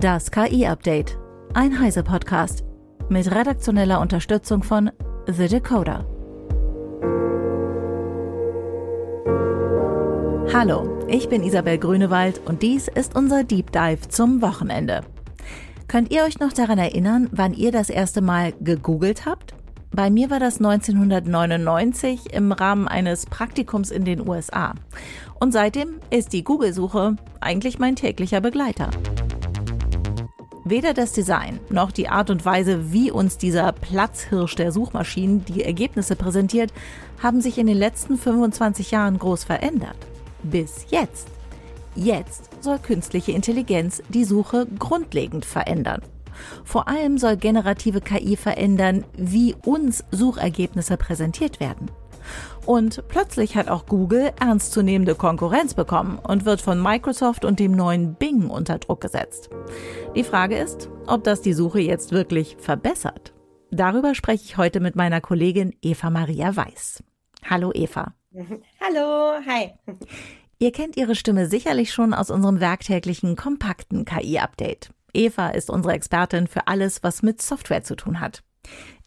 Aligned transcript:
Das 0.00 0.30
KI-Update. 0.30 1.18
Ein 1.54 1.80
Heise-Podcast. 1.80 2.62
Mit 3.08 3.34
redaktioneller 3.34 4.00
Unterstützung 4.00 4.62
von 4.62 4.92
The 5.26 5.48
Decoder. 5.48 6.06
Hallo, 10.54 11.04
ich 11.08 11.28
bin 11.28 11.42
Isabel 11.42 11.78
Grünewald 11.78 12.40
und 12.46 12.62
dies 12.62 12.86
ist 12.86 13.16
unser 13.16 13.42
Deep 13.42 13.72
Dive 13.72 14.08
zum 14.08 14.40
Wochenende. 14.40 15.00
Könnt 15.88 16.12
ihr 16.12 16.22
euch 16.22 16.38
noch 16.38 16.52
daran 16.52 16.78
erinnern, 16.78 17.28
wann 17.32 17.52
ihr 17.52 17.72
das 17.72 17.90
erste 17.90 18.20
Mal 18.20 18.52
gegoogelt 18.60 19.26
habt? 19.26 19.56
Bei 19.90 20.10
mir 20.10 20.30
war 20.30 20.38
das 20.38 20.58
1999 20.58 22.32
im 22.34 22.52
Rahmen 22.52 22.86
eines 22.86 23.26
Praktikums 23.26 23.90
in 23.90 24.04
den 24.04 24.28
USA. 24.28 24.74
Und 25.40 25.50
seitdem 25.50 25.98
ist 26.10 26.32
die 26.32 26.44
Google-Suche 26.44 27.16
eigentlich 27.40 27.80
mein 27.80 27.96
täglicher 27.96 28.40
Begleiter. 28.40 28.90
Weder 30.70 30.92
das 30.92 31.12
Design 31.12 31.60
noch 31.70 31.90
die 31.92 32.10
Art 32.10 32.28
und 32.28 32.44
Weise, 32.44 32.92
wie 32.92 33.10
uns 33.10 33.38
dieser 33.38 33.72
Platzhirsch 33.72 34.54
der 34.54 34.70
Suchmaschinen 34.70 35.42
die 35.46 35.64
Ergebnisse 35.64 36.14
präsentiert, 36.14 36.74
haben 37.22 37.40
sich 37.40 37.56
in 37.56 37.66
den 37.66 37.78
letzten 37.78 38.18
25 38.18 38.90
Jahren 38.90 39.18
groß 39.18 39.44
verändert. 39.44 39.96
Bis 40.42 40.84
jetzt. 40.90 41.28
Jetzt 41.94 42.50
soll 42.62 42.78
künstliche 42.80 43.32
Intelligenz 43.32 44.02
die 44.10 44.24
Suche 44.24 44.66
grundlegend 44.78 45.46
verändern. 45.46 46.02
Vor 46.64 46.86
allem 46.86 47.16
soll 47.16 47.38
generative 47.38 48.02
KI 48.02 48.36
verändern, 48.36 49.04
wie 49.16 49.56
uns 49.64 50.04
Suchergebnisse 50.10 50.98
präsentiert 50.98 51.60
werden. 51.60 51.90
Und 52.68 53.02
plötzlich 53.08 53.56
hat 53.56 53.70
auch 53.70 53.86
Google 53.86 54.30
ernstzunehmende 54.38 55.14
Konkurrenz 55.14 55.72
bekommen 55.72 56.18
und 56.18 56.44
wird 56.44 56.60
von 56.60 56.82
Microsoft 56.82 57.46
und 57.46 57.58
dem 57.58 57.72
neuen 57.72 58.14
Bing 58.14 58.50
unter 58.50 58.76
Druck 58.76 59.00
gesetzt. 59.00 59.48
Die 60.14 60.22
Frage 60.22 60.58
ist, 60.58 60.90
ob 61.06 61.24
das 61.24 61.40
die 61.40 61.54
Suche 61.54 61.80
jetzt 61.80 62.12
wirklich 62.12 62.58
verbessert. 62.60 63.32
Darüber 63.70 64.14
spreche 64.14 64.44
ich 64.44 64.58
heute 64.58 64.80
mit 64.80 64.96
meiner 64.96 65.22
Kollegin 65.22 65.74
Eva 65.80 66.10
Maria 66.10 66.56
Weiß. 66.56 67.02
Hallo 67.48 67.72
Eva. 67.72 68.12
Hallo, 68.34 69.40
hi. 69.46 69.72
Ihr 70.58 70.70
kennt 70.70 70.98
ihre 70.98 71.14
Stimme 71.14 71.46
sicherlich 71.46 71.90
schon 71.90 72.12
aus 72.12 72.30
unserem 72.30 72.60
werktäglichen 72.60 73.34
kompakten 73.34 74.04
KI-Update. 74.04 74.90
Eva 75.14 75.48
ist 75.48 75.70
unsere 75.70 75.94
Expertin 75.94 76.46
für 76.46 76.66
alles, 76.66 77.02
was 77.02 77.22
mit 77.22 77.40
Software 77.40 77.82
zu 77.82 77.96
tun 77.96 78.20
hat. 78.20 78.42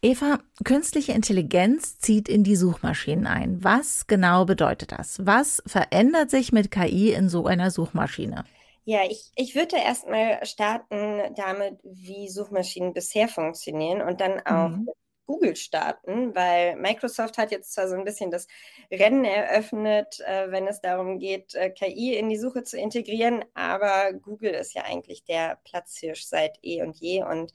Eva, 0.03 0.39
künstliche 0.65 1.11
Intelligenz 1.11 1.99
zieht 1.99 2.27
in 2.27 2.43
die 2.43 2.55
Suchmaschinen 2.55 3.27
ein. 3.27 3.63
Was 3.63 4.07
genau 4.07 4.45
bedeutet 4.45 4.91
das? 4.93 5.23
Was 5.23 5.61
verändert 5.67 6.31
sich 6.31 6.51
mit 6.51 6.71
KI 6.71 7.13
in 7.13 7.29
so 7.29 7.45
einer 7.45 7.69
Suchmaschine? 7.69 8.43
Ja, 8.83 9.01
ich, 9.07 9.31
ich 9.35 9.53
würde 9.53 9.75
erstmal 9.77 10.43
starten 10.43 11.21
damit, 11.35 11.79
wie 11.83 12.29
Suchmaschinen 12.29 12.93
bisher 12.93 13.27
funktionieren 13.27 14.01
und 14.01 14.21
dann 14.21 14.39
auch 14.39 14.69
mhm. 14.69 14.89
Google 15.27 15.55
starten, 15.55 16.33
weil 16.33 16.77
Microsoft 16.77 17.37
hat 17.37 17.51
jetzt 17.51 17.71
zwar 17.73 17.87
so 17.87 17.95
ein 17.95 18.03
bisschen 18.03 18.31
das 18.31 18.47
Rennen 18.91 19.23
eröffnet, 19.23 20.19
äh, 20.25 20.49
wenn 20.49 20.65
es 20.65 20.81
darum 20.81 21.19
geht, 21.19 21.53
äh, 21.53 21.69
KI 21.69 22.15
in 22.15 22.27
die 22.27 22.39
Suche 22.39 22.63
zu 22.63 22.75
integrieren, 22.75 23.45
aber 23.53 24.13
Google 24.13 24.51
ist 24.55 24.73
ja 24.73 24.81
eigentlich 24.83 25.23
der 25.25 25.59
Platzhirsch 25.63 26.23
seit 26.23 26.57
eh 26.63 26.81
und 26.81 26.97
je 26.97 27.23
und 27.23 27.53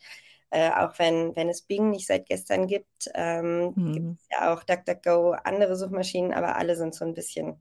äh, 0.51 0.71
auch 0.71 0.99
wenn, 0.99 1.35
wenn 1.37 1.49
es 1.49 1.63
Bing 1.63 1.91
nicht 1.91 2.07
seit 2.07 2.27
gestern 2.27 2.67
gibt, 2.67 3.11
ähm, 3.15 3.73
mhm. 3.75 3.93
gibt 3.93 4.21
es 4.21 4.29
ja 4.31 4.53
auch 4.53 4.63
DuckDuckGo, 4.63 5.33
andere 5.45 5.77
Suchmaschinen, 5.77 6.33
aber 6.33 6.57
alle 6.57 6.77
sind 6.77 6.95
so 6.95 7.05
ein 7.05 7.15
bisschen 7.15 7.61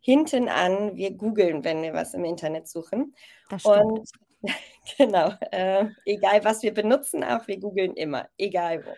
hinten 0.00 0.48
an. 0.48 0.96
Wir 0.96 1.12
googeln, 1.12 1.64
wenn 1.64 1.82
wir 1.82 1.94
was 1.94 2.14
im 2.14 2.24
Internet 2.24 2.68
suchen. 2.68 3.14
Das. 3.48 3.64
Und 3.64 4.08
genau, 4.98 5.32
äh, 5.50 5.86
egal 6.04 6.44
was 6.44 6.62
wir 6.62 6.74
benutzen, 6.74 7.24
auch 7.24 7.46
wir 7.46 7.58
googeln 7.58 7.94
immer, 7.94 8.28
egal 8.36 8.84
wo. 8.84 8.90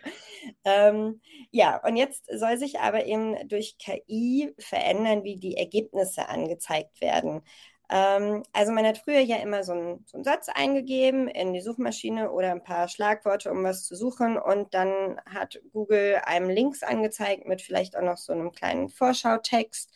Ähm, 0.65 1.21
ja, 1.51 1.81
und 1.85 1.95
jetzt 1.95 2.25
soll 2.33 2.57
sich 2.57 2.79
aber 2.79 3.05
eben 3.05 3.47
durch 3.47 3.77
KI 3.77 4.53
verändern, 4.59 5.23
wie 5.23 5.37
die 5.37 5.57
Ergebnisse 5.57 6.27
angezeigt 6.27 6.99
werden. 7.01 7.41
Ähm, 7.89 8.43
also 8.51 8.71
man 8.71 8.85
hat 8.85 8.97
früher 8.97 9.19
ja 9.19 9.37
immer 9.37 9.63
so, 9.63 9.73
ein, 9.73 10.03
so 10.05 10.17
einen 10.17 10.23
Satz 10.23 10.49
eingegeben 10.49 11.27
in 11.27 11.53
die 11.53 11.61
Suchmaschine 11.61 12.31
oder 12.31 12.51
ein 12.51 12.63
paar 12.63 12.89
Schlagworte, 12.89 13.51
um 13.51 13.63
was 13.63 13.85
zu 13.85 13.95
suchen. 13.95 14.37
Und 14.37 14.73
dann 14.73 15.21
hat 15.25 15.59
Google 15.71 16.21
einem 16.25 16.49
Links 16.49 16.83
angezeigt 16.83 17.47
mit 17.47 17.61
vielleicht 17.61 17.95
auch 17.95 18.01
noch 18.01 18.17
so 18.17 18.33
einem 18.33 18.51
kleinen 18.51 18.89
Vorschautext 18.89 19.91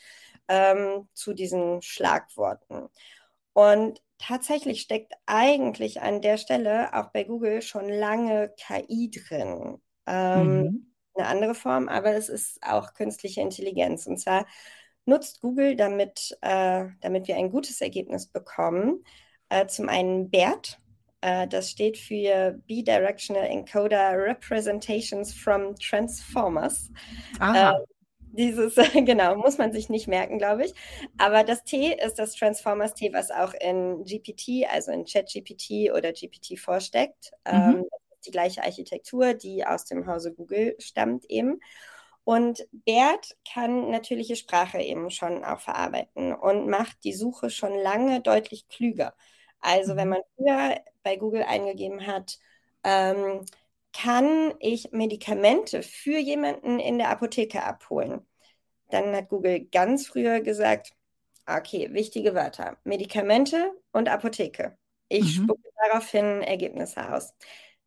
ähm, 0.48 1.10
zu 1.14 1.34
diesen 1.34 1.82
Schlagworten. 1.82 2.88
Und 3.54 4.02
tatsächlich 4.20 4.82
steckt 4.82 5.14
eigentlich 5.26 6.02
an 6.02 6.22
der 6.22 6.38
Stelle 6.38 6.94
auch 6.94 7.12
bei 7.12 7.26
Google 7.26 7.62
schon 7.62 7.90
lange 7.90 8.54
KI 8.58 9.12
drin. 9.12 9.82
Ähm, 10.08 10.62
mhm. 10.62 10.94
Eine 11.14 11.28
andere 11.28 11.56
Form, 11.56 11.90
aber 11.90 12.14
es 12.14 12.30
ist 12.30 12.64
auch 12.64 12.94
künstliche 12.94 13.42
Intelligenz. 13.42 14.08
Und 14.08 14.18
zwar 14.18 14.46
nutzt 15.06 15.42
Google, 15.42 15.76
damit, 15.76 16.38
äh, 16.42 16.86
damit 17.02 17.28
wir 17.28 17.36
ein 17.36 17.52
gutes 17.52 17.82
Ergebnis 17.82 18.28
bekommen. 18.28 19.04
Äh, 19.50 19.68
zum 19.68 19.90
einen 19.90 20.30
BERT, 20.30 20.80
äh, 21.22 21.48
das 21.48 21.70
steht 21.70 21.98
für 21.98 22.60
Bidirectional 22.68 23.46
Encoder 23.46 24.14
Representations 24.18 25.34
from 25.34 25.76
Transformers. 25.76 26.90
Aha. 27.40 27.72
Äh, 27.72 27.86
dieses, 28.34 28.76
genau, 28.94 29.36
muss 29.36 29.58
man 29.58 29.72
sich 29.72 29.90
nicht 29.90 30.08
merken, 30.08 30.38
glaube 30.38 30.66
ich. 30.66 30.74
Aber 31.18 31.44
das 31.44 31.64
T 31.64 31.94
ist 31.94 32.16
das 32.16 32.34
Transformers 32.36 32.94
T, 32.94 33.14
was 33.14 33.30
auch 33.30 33.54
in 33.54 34.04
GPT, 34.04 34.66
also 34.72 34.92
in 34.92 35.06
ChatGPT 35.06 35.92
oder 35.96 36.14
GPT 36.14 36.58
vorsteckt. 36.58 37.32
Mhm. 37.46 37.54
Ähm, 37.54 37.86
die 38.26 38.32
gleiche 38.32 38.64
Architektur, 38.64 39.34
die 39.34 39.66
aus 39.66 39.86
dem 39.86 40.06
Hause 40.08 40.34
Google 40.34 40.76
stammt 40.80 41.26
eben. 41.26 41.60
Und 42.24 42.68
BERT 42.72 43.36
kann 43.52 43.90
natürliche 43.90 44.36
Sprache 44.36 44.80
eben 44.80 45.10
schon 45.10 45.44
auch 45.44 45.60
verarbeiten 45.60 46.34
und 46.34 46.68
macht 46.68 47.04
die 47.04 47.14
Suche 47.14 47.50
schon 47.50 47.76
lange 47.76 48.22
deutlich 48.22 48.68
klüger. 48.68 49.16
Also 49.60 49.96
wenn 49.96 50.08
mhm. 50.08 50.14
man 50.16 50.22
früher 50.36 50.82
bei 51.04 51.16
Google 51.16 51.44
eingegeben 51.44 52.06
hat, 52.06 52.38
ähm, 52.84 53.46
kann 53.94 54.54
ich 54.60 54.92
Medikamente 54.92 55.84
für 55.84 56.18
jemanden 56.18 56.80
in 56.80 56.98
der 56.98 57.10
Apotheke 57.10 57.64
abholen? 57.64 58.26
Dann 58.90 59.16
hat 59.16 59.30
Google 59.30 59.66
ganz 59.66 60.08
früher 60.08 60.42
gesagt, 60.42 60.94
okay, 61.46 61.90
wichtige 61.94 62.36
Wörter, 62.36 62.78
Medikamente 62.84 63.72
und 63.92 64.10
Apotheke. 64.10 64.78
Ich 65.10 65.40
mhm. 65.40 65.44
spucke 65.44 65.70
daraufhin 65.78 66.42
Ergebnisse 66.42 67.14
aus. 67.14 67.34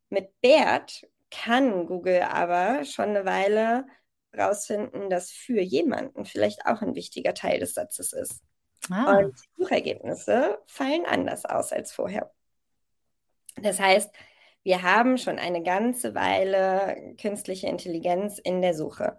Mit 0.09 0.39
BERT 0.41 1.07
kann 1.31 1.87
Google 1.87 2.21
aber 2.21 2.85
schon 2.85 3.09
eine 3.09 3.25
Weile 3.25 3.85
rausfinden, 4.37 5.09
dass 5.09 5.31
für 5.31 5.61
jemanden 5.61 6.25
vielleicht 6.25 6.65
auch 6.65 6.81
ein 6.81 6.95
wichtiger 6.95 7.33
Teil 7.33 7.59
des 7.59 7.73
Satzes 7.73 8.13
ist. 8.13 8.41
Ah. 8.89 9.17
Und 9.17 9.35
die 9.35 9.63
Suchergebnisse 9.63 10.59
fallen 10.65 11.05
anders 11.05 11.45
aus 11.45 11.71
als 11.71 11.91
vorher. 11.91 12.31
Das 13.61 13.79
heißt, 13.79 14.11
wir 14.63 14.81
haben 14.81 15.17
schon 15.17 15.39
eine 15.39 15.61
ganze 15.63 16.15
Weile 16.15 17.15
künstliche 17.21 17.67
Intelligenz 17.67 18.39
in 18.39 18.61
der 18.61 18.73
Suche. 18.73 19.17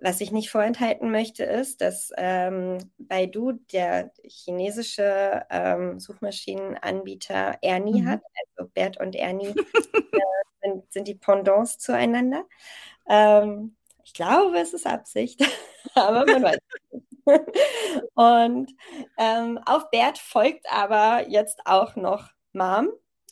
Was 0.00 0.20
ich 0.20 0.32
nicht 0.32 0.50
vorenthalten 0.50 1.10
möchte, 1.10 1.44
ist, 1.44 1.82
dass 1.82 2.10
ähm, 2.16 2.78
Baidu, 2.98 3.52
der 3.72 4.10
chinesische 4.24 5.44
ähm, 5.50 6.00
Suchmaschinenanbieter 6.00 7.58
Ernie 7.60 8.00
mhm. 8.00 8.08
hat, 8.08 8.22
also 8.56 8.70
Bert 8.72 8.98
und 8.98 9.14
Ernie 9.14 9.48
äh, 9.54 10.20
sind, 10.62 10.92
sind, 10.92 11.08
die 11.08 11.14
Pendants 11.14 11.78
zueinander. 11.78 12.46
Ähm, 13.06 13.76
ich 14.12 14.14
glaube, 14.14 14.58
es 14.58 14.74
ist 14.74 14.86
Absicht, 14.86 15.40
aber 15.94 16.26
man 16.26 16.42
weiß. 16.42 16.58
Und 18.14 18.70
ähm, 19.16 19.58
auf 19.64 19.90
Bert 19.90 20.18
folgt 20.18 20.66
aber 20.70 21.30
jetzt 21.30 21.60
auch 21.64 21.96
noch 21.96 22.28
Mom. 22.52 22.90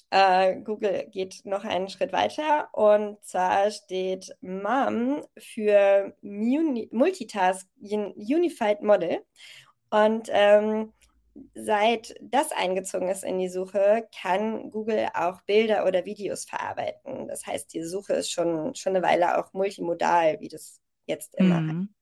Äh, 0.08 0.56
Google 0.62 1.06
geht 1.10 1.43
noch 1.44 1.64
einen 1.64 1.90
Schritt 1.90 2.14
weiter 2.14 2.70
und 2.72 3.22
zwar 3.22 3.70
steht 3.70 4.34
MUM 4.40 5.22
für 5.38 6.16
Muni 6.22 6.88
Multitask 6.93 7.69
Unified 7.78 8.81
Model. 8.81 9.22
Und 9.90 10.28
ähm, 10.31 10.94
seit 11.55 12.15
das 12.21 12.53
eingezogen 12.53 13.09
ist 13.09 13.25
in 13.25 13.38
die 13.38 13.49
Suche, 13.49 14.09
kann 14.21 14.71
Google 14.71 15.09
auch 15.15 15.43
Bilder 15.43 15.87
oder 15.87 16.05
Videos 16.05 16.44
verarbeiten. 16.44 17.29
Das 17.29 17.47
heißt, 17.47 17.73
die 17.73 17.82
Suche 17.85 18.15
ist 18.15 18.31
schon, 18.31 18.75
schon 18.75 18.97
eine 18.97 19.05
Weile 19.05 19.38
auch 19.38 19.53
multimodal, 19.53 20.41
wie 20.41 20.49
das 20.49 20.81
jetzt 21.06 21.35
immer 21.37 21.61
mhm. 21.61 21.94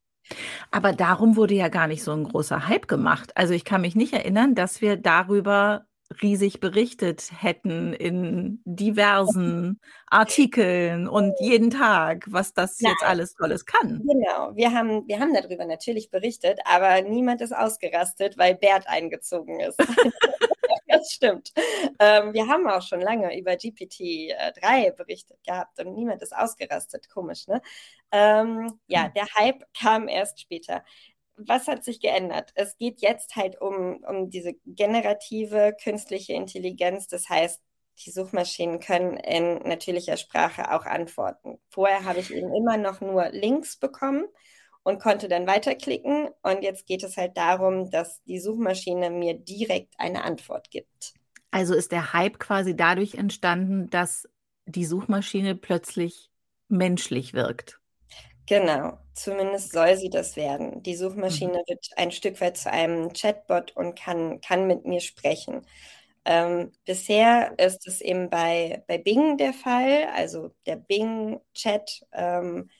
Aber 0.70 0.92
darum 0.92 1.36
wurde 1.36 1.54
ja 1.54 1.68
gar 1.68 1.86
nicht 1.86 2.02
so 2.02 2.12
ein 2.12 2.24
großer 2.24 2.68
Hype 2.68 2.88
gemacht. 2.88 3.36
Also 3.36 3.54
ich 3.54 3.64
kann 3.64 3.80
mich 3.80 3.96
nicht 3.96 4.12
erinnern, 4.12 4.54
dass 4.54 4.80
wir 4.80 4.96
darüber 4.96 5.86
riesig 6.22 6.60
berichtet 6.60 7.30
hätten 7.36 7.92
in 7.92 8.60
diversen 8.64 9.80
Artikeln 10.06 11.06
und 11.06 11.34
jeden 11.40 11.70
Tag, 11.70 12.24
was 12.28 12.54
das 12.54 12.80
Nein. 12.80 12.92
jetzt 12.92 13.08
alles 13.08 13.34
Tolles 13.34 13.66
kann. 13.66 14.02
Genau, 14.06 14.56
wir 14.56 14.72
haben, 14.72 15.06
wir 15.06 15.20
haben 15.20 15.34
darüber 15.34 15.66
natürlich 15.66 16.10
berichtet, 16.10 16.58
aber 16.64 17.02
niemand 17.02 17.40
ist 17.42 17.54
ausgerastet, 17.54 18.38
weil 18.38 18.54
Bert 18.54 18.88
eingezogen 18.88 19.60
ist. 19.60 19.78
das 20.88 21.12
stimmt. 21.12 21.52
Ähm, 21.98 22.32
wir 22.32 22.46
haben 22.46 22.66
auch 22.66 22.82
schon 22.82 23.00
lange 23.00 23.38
über 23.38 23.52
GPT-3 23.52 24.92
berichtet 24.92 25.38
gehabt 25.44 25.78
und 25.80 25.94
niemand 25.94 26.22
ist 26.22 26.34
ausgerastet. 26.34 27.08
Komisch, 27.10 27.46
ne? 27.46 27.60
Ähm, 28.10 28.78
ja, 28.86 29.04
hm. 29.04 29.12
der 29.14 29.26
Hype 29.34 29.64
kam 29.78 30.08
erst 30.08 30.40
später. 30.40 30.82
Was 31.46 31.68
hat 31.68 31.84
sich 31.84 32.00
geändert? 32.00 32.52
Es 32.54 32.76
geht 32.76 33.00
jetzt 33.00 33.36
halt 33.36 33.60
um, 33.60 34.02
um 34.06 34.30
diese 34.30 34.54
generative 34.66 35.74
künstliche 35.82 36.32
Intelligenz. 36.32 37.06
Das 37.08 37.28
heißt, 37.28 37.62
die 38.04 38.10
Suchmaschinen 38.10 38.80
können 38.80 39.16
in 39.16 39.58
natürlicher 39.68 40.16
Sprache 40.16 40.72
auch 40.72 40.84
antworten. 40.84 41.58
Vorher 41.70 42.04
habe 42.04 42.20
ich 42.20 42.32
eben 42.32 42.54
immer 42.54 42.76
noch 42.76 43.00
nur 43.00 43.28
Links 43.30 43.76
bekommen 43.76 44.24
und 44.82 45.00
konnte 45.00 45.28
dann 45.28 45.46
weiterklicken. 45.46 46.28
Und 46.42 46.62
jetzt 46.62 46.86
geht 46.86 47.02
es 47.02 47.16
halt 47.16 47.36
darum, 47.36 47.90
dass 47.90 48.22
die 48.24 48.40
Suchmaschine 48.40 49.10
mir 49.10 49.34
direkt 49.34 49.94
eine 49.98 50.24
Antwort 50.24 50.70
gibt. 50.70 51.14
Also 51.50 51.74
ist 51.74 51.92
der 51.92 52.12
Hype 52.12 52.38
quasi 52.38 52.76
dadurch 52.76 53.14
entstanden, 53.14 53.90
dass 53.90 54.28
die 54.66 54.84
Suchmaschine 54.84 55.54
plötzlich 55.54 56.30
menschlich 56.68 57.34
wirkt. 57.34 57.77
Genau, 58.48 58.98
zumindest 59.12 59.72
soll 59.72 59.96
sie 59.98 60.08
das 60.08 60.34
werden. 60.36 60.82
Die 60.82 60.96
Suchmaschine 60.96 61.52
mhm. 61.52 61.68
wird 61.68 61.86
ein 61.96 62.10
Stück 62.10 62.40
weit 62.40 62.56
zu 62.56 62.70
einem 62.72 63.12
Chatbot 63.12 63.76
und 63.76 63.94
kann, 63.98 64.40
kann 64.40 64.66
mit 64.66 64.86
mir 64.86 65.00
sprechen. 65.00 65.66
Ähm, 66.24 66.72
bisher 66.86 67.54
ist 67.58 67.86
es 67.86 68.00
eben 68.00 68.30
bei, 68.30 68.82
bei 68.86 68.96
Bing 68.96 69.36
der 69.36 69.52
Fall, 69.52 70.08
also 70.14 70.50
der 70.66 70.76
Bing-Chat 70.76 72.06
ähm, 72.12 72.70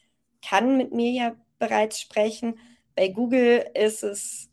kann 0.43 0.77
mit 0.77 0.91
mir 0.91 1.11
ja 1.11 1.35
bereits 1.59 1.99
sprechen. 2.01 2.57
Bei 2.95 3.09
Google 3.09 3.63
ist 3.75 4.03
es, 4.03 4.49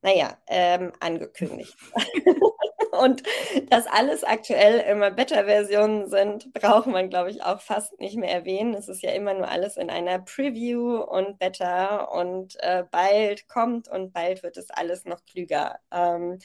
naja, 0.00 0.38
ähm, 0.46 0.92
angekündigt. 1.00 1.76
Und 2.94 3.22
dass 3.70 3.86
alles 3.86 4.24
aktuell 4.24 4.80
immer 4.80 5.10
Beta-Versionen 5.10 6.08
sind, 6.08 6.52
braucht 6.52 6.86
man, 6.86 7.10
glaube 7.10 7.30
ich, 7.30 7.42
auch 7.42 7.60
fast 7.60 7.98
nicht 8.00 8.16
mehr 8.16 8.30
erwähnen. 8.30 8.74
Es 8.74 8.88
ist 8.88 9.02
ja 9.02 9.10
immer 9.12 9.34
nur 9.34 9.48
alles 9.48 9.76
in 9.76 9.90
einer 9.90 10.18
Preview 10.20 10.98
und 10.98 11.38
Beta 11.38 12.04
und 12.04 12.56
äh, 12.60 12.84
bald 12.90 13.48
kommt 13.48 13.88
und 13.88 14.12
bald 14.12 14.42
wird 14.42 14.56
es 14.56 14.70
alles 14.70 15.04
noch 15.04 15.24
klüger. 15.24 15.78
Ähm, 15.92 16.38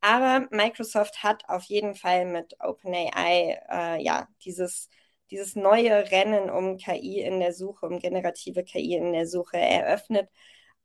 aber 0.00 0.46
Microsoft 0.50 1.22
hat 1.22 1.48
auf 1.48 1.64
jeden 1.64 1.94
Fall 1.94 2.24
mit 2.26 2.56
OpenAI 2.60 3.60
äh, 3.70 4.02
ja 4.02 4.28
dieses 4.44 4.88
dieses 5.30 5.56
neue 5.56 6.10
Rennen 6.10 6.50
um 6.50 6.76
KI 6.76 7.20
in 7.20 7.40
der 7.40 7.54
Suche, 7.54 7.86
um 7.86 7.98
generative 7.98 8.64
KI 8.64 8.96
in 8.96 9.14
der 9.14 9.26
Suche 9.26 9.56
eröffnet 9.56 10.28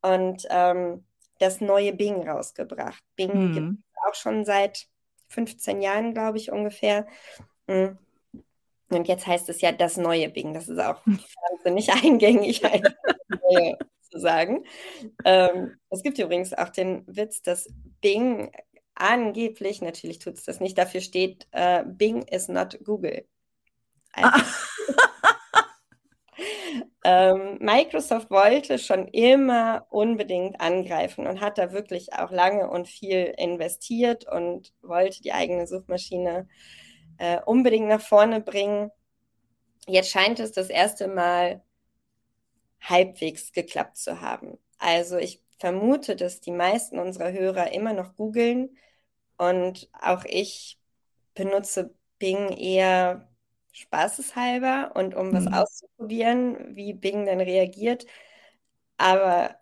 und 0.01 0.47
ähm, 0.49 1.05
das 1.39 1.61
neue 1.61 1.93
Bing 1.93 2.27
rausgebracht. 2.27 3.03
Bing 3.15 3.33
mhm. 3.33 3.53
gibt 3.53 3.79
es 3.91 4.09
auch 4.09 4.15
schon 4.15 4.45
seit 4.45 4.87
15 5.29 5.81
Jahren, 5.81 6.13
glaube 6.13 6.37
ich, 6.37 6.51
ungefähr. 6.51 7.07
Mhm. 7.67 7.97
Und 8.89 9.07
jetzt 9.07 9.27
heißt 9.27 9.49
es 9.49 9.61
ja 9.61 9.71
das 9.71 9.97
neue 9.97 10.29
Bing. 10.29 10.53
Das 10.53 10.69
ist 10.69 10.79
auch 10.79 11.01
wahnsinnig 11.05 11.91
eingängig, 12.03 12.61
zu 14.09 14.19
sagen. 14.19 14.63
Ähm, 15.25 15.77
es 15.89 16.01
gibt 16.03 16.17
übrigens 16.19 16.53
auch 16.53 16.69
den 16.69 17.03
Witz, 17.07 17.41
dass 17.41 17.69
Bing 18.01 18.51
angeblich, 18.95 19.81
natürlich 19.81 20.19
tut 20.19 20.35
es 20.35 20.43
das 20.43 20.59
nicht, 20.59 20.77
dafür 20.77 21.01
steht, 21.01 21.47
uh, 21.55 21.83
Bing 21.85 22.23
is 22.23 22.47
not 22.47 22.79
Google. 22.83 23.25
Also, 24.13 24.45
ähm, 27.09 27.57
Microsoft 27.61 28.29
wollte 28.29 28.77
schon 28.77 29.07
immer 29.07 29.87
unbedingt 29.89 30.59
angreifen 30.59 31.25
und 31.25 31.39
hat 31.39 31.57
da 31.57 31.71
wirklich 31.71 32.11
auch 32.11 32.31
lange 32.31 32.69
und 32.69 32.89
viel 32.89 33.33
investiert 33.37 34.29
und 34.29 34.73
wollte 34.81 35.21
die 35.21 35.31
eigene 35.31 35.67
Suchmaschine 35.67 36.49
äh, 37.17 37.39
unbedingt 37.45 37.87
nach 37.87 38.01
vorne 38.01 38.41
bringen. 38.41 38.91
Jetzt 39.87 40.09
scheint 40.09 40.41
es 40.41 40.51
das 40.51 40.69
erste 40.69 41.07
Mal 41.07 41.63
halbwegs 42.81 43.53
geklappt 43.53 43.95
zu 43.95 44.19
haben. 44.19 44.57
Also 44.77 45.15
ich 45.15 45.41
vermute, 45.59 46.17
dass 46.17 46.41
die 46.41 46.51
meisten 46.51 46.99
unserer 46.99 47.31
Hörer 47.31 47.71
immer 47.71 47.93
noch 47.93 48.17
googeln 48.17 48.75
und 49.37 49.89
auch 49.93 50.25
ich 50.25 50.77
benutze 51.35 51.95
Bing 52.19 52.49
eher 52.49 53.29
spaßeshalber 53.77 54.91
und 54.95 55.15
um 55.15 55.33
was 55.33 55.45
mhm. 55.45 55.53
auszuprobieren, 55.53 56.75
wie 56.75 56.93
Bing 56.93 57.25
dann 57.25 57.39
reagiert. 57.39 58.05
Aber 58.97 59.55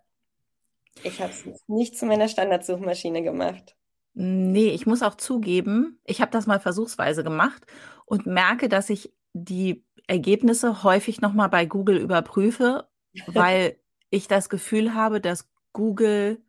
ich 1.02 1.20
habe 1.20 1.30
es 1.30 1.44
nicht 1.66 1.98
zu 1.98 2.06
meiner 2.06 2.28
Standardsuchmaschine 2.28 3.22
gemacht. 3.22 3.76
Nee, 4.14 4.70
ich 4.70 4.86
muss 4.86 5.02
auch 5.02 5.16
zugeben, 5.16 6.00
ich 6.04 6.22
habe 6.22 6.30
das 6.30 6.46
mal 6.46 6.58
versuchsweise 6.58 7.22
gemacht 7.22 7.66
und 8.06 8.24
merke, 8.24 8.70
dass 8.70 8.88
ich 8.88 9.12
die 9.34 9.84
Ergebnisse 10.06 10.82
häufig 10.82 11.20
nochmal 11.20 11.50
bei 11.50 11.66
Google 11.66 11.98
überprüfe, 11.98 12.88
weil 13.26 13.78
ich 14.08 14.28
das 14.28 14.48
Gefühl 14.48 14.94
habe, 14.94 15.20
dass 15.20 15.50
Google 15.72 16.42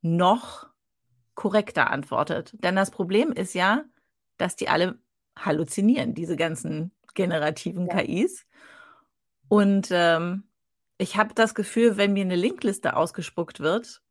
noch 0.00 0.68
korrekter 1.34 1.90
antwortet. 1.90 2.54
Denn 2.62 2.76
das 2.76 2.92
Problem 2.92 3.32
ist 3.32 3.54
ja, 3.54 3.84
dass 4.36 4.54
die 4.54 4.68
alle 4.68 5.01
halluzinieren, 5.36 6.14
diese 6.14 6.36
ganzen 6.36 6.92
generativen 7.14 7.86
ja. 7.86 7.96
KIs. 7.96 8.46
Und 9.48 9.88
ähm, 9.90 10.44
ich 10.98 11.16
habe 11.16 11.34
das 11.34 11.54
Gefühl, 11.54 11.96
wenn 11.96 12.12
mir 12.12 12.24
eine 12.24 12.36
Linkliste 12.36 12.96
ausgespuckt 12.96 13.60
wird, 13.60 14.02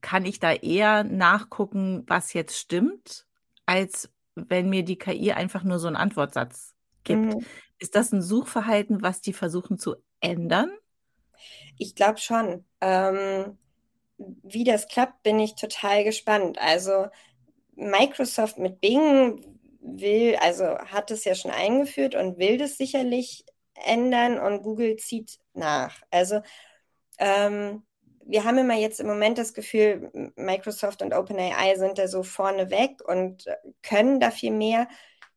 kann 0.00 0.24
ich 0.24 0.38
da 0.38 0.52
eher 0.52 1.04
nachgucken, 1.04 2.04
was 2.06 2.32
jetzt 2.32 2.56
stimmt, 2.56 3.26
als 3.64 4.10
wenn 4.34 4.68
mir 4.68 4.84
die 4.84 4.98
KI 4.98 5.32
einfach 5.32 5.64
nur 5.64 5.78
so 5.78 5.86
einen 5.86 5.96
Antwortsatz 5.96 6.74
gibt. 7.04 7.34
Mhm. 7.34 7.46
Ist 7.78 7.94
das 7.94 8.12
ein 8.12 8.22
Suchverhalten, 8.22 9.02
was 9.02 9.20
die 9.20 9.32
versuchen 9.32 9.78
zu 9.78 9.96
ändern? 10.20 10.70
Ich 11.78 11.94
glaube 11.94 12.18
schon. 12.18 12.64
Ähm, 12.80 13.58
wie 14.18 14.64
das 14.64 14.88
klappt, 14.88 15.22
bin 15.22 15.38
ich 15.38 15.56
total 15.56 16.04
gespannt. 16.04 16.58
Also 16.58 17.08
Microsoft 17.74 18.58
mit 18.58 18.80
Bing 18.80 19.58
will, 19.80 20.36
also 20.36 20.78
hat 20.78 21.10
es 21.10 21.24
ja 21.24 21.34
schon 21.34 21.50
eingeführt 21.50 22.14
und 22.14 22.38
will 22.38 22.58
das 22.58 22.76
sicherlich 22.76 23.44
ändern 23.84 24.38
und 24.38 24.62
Google 24.62 24.96
zieht 24.96 25.38
nach. 25.52 26.00
Also 26.10 26.40
ähm, 27.18 27.82
wir 28.24 28.44
haben 28.44 28.58
immer 28.58 28.74
jetzt 28.74 29.00
im 29.00 29.06
Moment 29.06 29.38
das 29.38 29.54
Gefühl, 29.54 30.10
Microsoft 30.36 31.02
und 31.02 31.14
OpenAI 31.14 31.76
sind 31.76 31.98
da 31.98 32.08
so 32.08 32.22
vorne 32.22 32.70
weg 32.70 33.00
und 33.06 33.44
können 33.82 34.20
da 34.20 34.30
viel 34.30 34.50
mehr. 34.50 34.88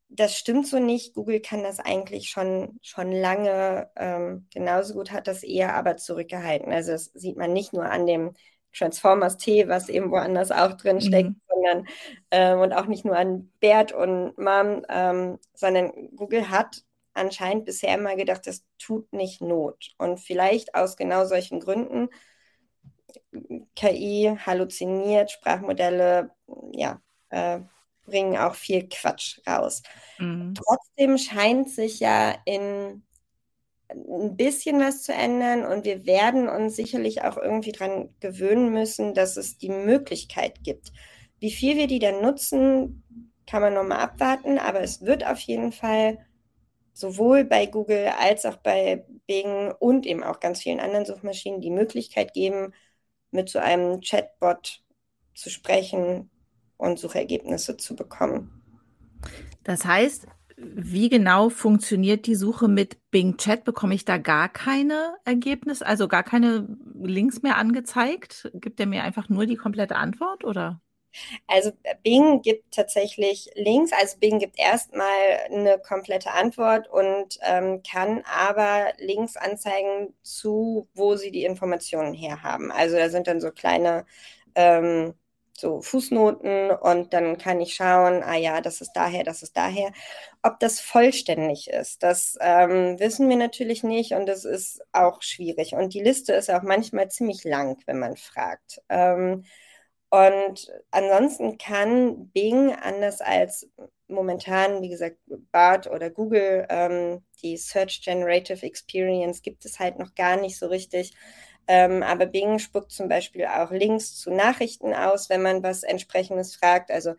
Das 0.08 0.36
stimmt 0.36 0.66
so 0.66 0.80
nicht. 0.80 1.14
Google 1.14 1.40
kann 1.40 1.62
das 1.62 1.80
eigentlich 1.80 2.30
schon, 2.30 2.80
schon 2.82 3.12
lange 3.12 3.92
ähm, 3.96 4.48
genauso 4.52 4.96
gut, 4.96 5.12
hat 5.12 5.28
das 5.28 5.44
eher 5.44 5.76
aber 5.76 5.98
zurückgehalten. 5.98 6.74
Also 6.74 6.94
das 6.94 7.06
sieht 7.14 7.38
man 7.38 7.54
nicht 7.54 7.74
nur 7.74 7.86
an 7.86 8.08
dem 8.08 8.34
Transformers 8.76 9.38
T, 9.38 9.68
was 9.68 9.90
eben 9.90 10.12
woanders 10.12 10.52
auch 10.52 10.74
drin 10.74 11.02
steckt, 11.02 11.30
mhm. 11.30 11.42
Sondern 11.60 11.88
ähm, 12.32 12.60
und 12.60 12.74
auch 12.74 12.86
nicht 12.86 13.06
nur 13.06 13.16
an 13.18 13.52
Bert 13.60 13.92
und 13.92 14.38
Mom, 14.38 14.86
ähm, 14.90 15.40
sondern 15.54 15.92
Google 16.16 16.50
hat 16.50 16.84
anscheinend 17.14 17.66
bisher 17.66 17.96
immer 17.96 18.16
gedacht, 18.16 18.48
das 18.48 18.66
tut 18.78 19.12
nicht 19.14 19.42
Not. 19.42 19.92
Und 19.98 20.20
vielleicht 20.20 20.76
aus 20.76 20.96
genau 20.96 21.26
solchen 21.26 21.60
Gründen, 21.60 22.10
KI 23.76 24.36
halluziniert, 24.46 25.32
Sprachmodelle, 25.32 26.32
ja, 26.72 27.02
äh, 27.30 27.60
bringen 28.06 28.38
auch 28.38 28.56
viel 28.56 28.88
Quatsch 28.90 29.40
raus. 29.48 29.84
Mhm. 30.18 30.54
Trotzdem 30.56 31.18
scheint 31.18 31.70
sich 31.70 32.00
ja 32.00 32.36
in 32.46 33.04
ein 33.92 34.38
bisschen 34.38 34.80
was 34.80 35.04
zu 35.04 35.14
ändern 35.14 35.66
und 35.66 35.84
wir 35.84 36.06
werden 36.06 36.48
uns 36.48 36.76
sicherlich 36.76 37.24
auch 37.24 37.38
irgendwie 37.38 37.72
daran 37.72 38.14
gewöhnen 38.20 38.72
müssen, 38.72 39.14
dass 39.14 39.36
es 39.36 39.58
die 39.58 39.70
Möglichkeit 39.70 40.64
gibt. 40.64 40.92
Wie 41.40 41.52
viel 41.52 41.78
wir 41.78 41.88
die 41.88 42.00
dann 42.00 42.22
nutzen, 42.22 43.04
kann 43.48 43.62
man 43.62 43.74
nochmal 43.74 44.00
abwarten, 44.00 44.58
aber 44.58 44.82
es 44.82 45.02
wird 45.02 45.26
auf 45.26 45.40
jeden 45.40 45.72
Fall 45.72 46.20
sowohl 46.94 47.46
bei 47.46 47.66
Google 47.66 48.12
als 48.20 48.46
auch 48.46 48.58
bei 48.58 49.06
Bing 49.26 49.72
und 49.80 50.06
eben 50.06 50.24
auch 50.24 50.40
ganz 50.40 50.62
vielen 50.62 50.80
anderen 50.80 51.06
Suchmaschinen 51.06 51.62
die 51.62 51.72
Möglichkeit 51.72 52.34
geben, 52.34 52.74
mit 53.32 53.50
so 53.50 53.60
einem 53.60 54.02
Chatbot 54.02 54.84
zu 55.34 55.50
sprechen 55.50 56.30
und 56.78 57.00
Suchergebnisse 57.00 57.78
zu 57.78 57.96
bekommen. 57.96 58.62
Das 59.64 59.86
heißt, 59.86 60.28
wie 60.58 61.10
genau 61.10 61.50
funktioniert 61.50 62.26
die 62.26 62.36
Suche 62.36 62.68
mit 62.68 62.98
Bing 63.12 63.38
Chat? 63.38 63.64
Bekomme 63.64 63.96
ich 63.96 64.04
da 64.04 64.18
gar 64.18 64.50
keine 64.50 65.16
Ergebnisse, 65.24 65.86
also 65.86 66.08
gar 66.08 66.24
keine 66.24 66.68
Links 67.02 67.42
mehr 67.42 67.58
angezeigt? 67.58 68.52
Gibt 68.56 68.80
er 68.80 68.86
mir 68.86 69.04
einfach 69.04 69.30
nur 69.30 69.46
die 69.46 69.56
komplette 69.56 69.96
Antwort 69.96 70.44
oder? 70.44 70.82
Also 71.48 71.72
Bing 72.04 72.42
gibt 72.42 72.74
tatsächlich 72.74 73.50
Links. 73.56 73.92
Also 73.94 74.18
Bing 74.20 74.40
gibt 74.40 74.60
erstmal 74.60 75.08
eine 75.50 75.80
komplette 75.80 76.32
Antwort 76.32 76.88
und 76.90 77.40
ähm, 77.44 77.82
kann 77.84 78.24
aber 78.26 78.94
Links 78.98 79.36
anzeigen 79.38 80.14
zu, 80.24 80.88
wo 80.94 81.16
sie 81.16 81.32
die 81.32 81.46
Informationen 81.46 82.14
herhaben. 82.14 82.72
Also 82.72 82.98
da 82.98 83.10
sind 83.10 83.28
dann 83.28 83.42
so 83.42 83.52
kleine 83.52 84.06
ähm, 84.56 85.14
so 85.58 85.82
Fußnoten 85.82 86.72
und 86.72 87.14
dann 87.14 87.38
kann 87.38 87.60
ich 87.60 87.76
schauen, 87.76 88.24
ah 88.24 88.36
ja, 88.38 88.62
das 88.62 88.80
ist 88.82 88.94
daher, 88.94 89.24
das 89.24 89.44
ist 89.44 89.58
daher. 89.58 89.92
Ob 90.42 90.60
das 90.60 90.80
vollständig 90.80 91.70
ist, 91.70 92.02
das 92.04 92.38
ähm, 92.42 92.98
wissen 93.00 93.28
wir 93.30 93.36
natürlich 93.36 93.84
nicht 93.84 94.14
und 94.14 94.26
das 94.26 94.46
ist 94.46 94.82
auch 94.94 95.22
schwierig. 95.22 95.74
Und 95.74 95.94
die 95.94 96.02
Liste 96.02 96.34
ist 96.34 96.50
auch 96.50 96.62
manchmal 96.64 97.10
ziemlich 97.12 97.44
lang, 97.44 97.78
wenn 97.88 98.00
man 98.00 98.16
fragt. 98.16 98.82
Ähm, 98.90 99.44
und 100.10 100.72
ansonsten 100.92 101.58
kann 101.58 102.30
Bing, 102.30 102.74
anders 102.74 103.22
als 103.22 103.70
momentan, 104.08 104.82
wie 104.82 104.90
gesagt, 104.90 105.18
BART 105.52 105.88
oder 105.88 106.10
Google, 106.10 106.66
ähm, 106.70 107.24
die 107.44 107.58
Search 107.58 108.02
Generative 108.04 108.66
Experience 108.66 109.42
gibt 109.44 109.66
es 109.66 109.80
halt 109.80 110.00
noch 110.00 110.16
gar 110.16 110.38
nicht 110.38 110.58
so 110.58 110.68
richtig. 110.68 111.14
Ähm, 111.68 112.02
aber 112.02 112.26
Bing 112.26 112.58
spuckt 112.60 112.92
zum 112.92 113.08
Beispiel 113.08 113.46
auch 113.46 113.70
Links 113.72 114.16
zu 114.18 114.32
Nachrichten 114.32 114.94
aus, 114.94 115.30
wenn 115.30 115.44
man 115.44 115.62
was 115.62 115.84
entsprechendes 115.84 116.56
fragt. 116.56 116.90
Also 116.92 117.14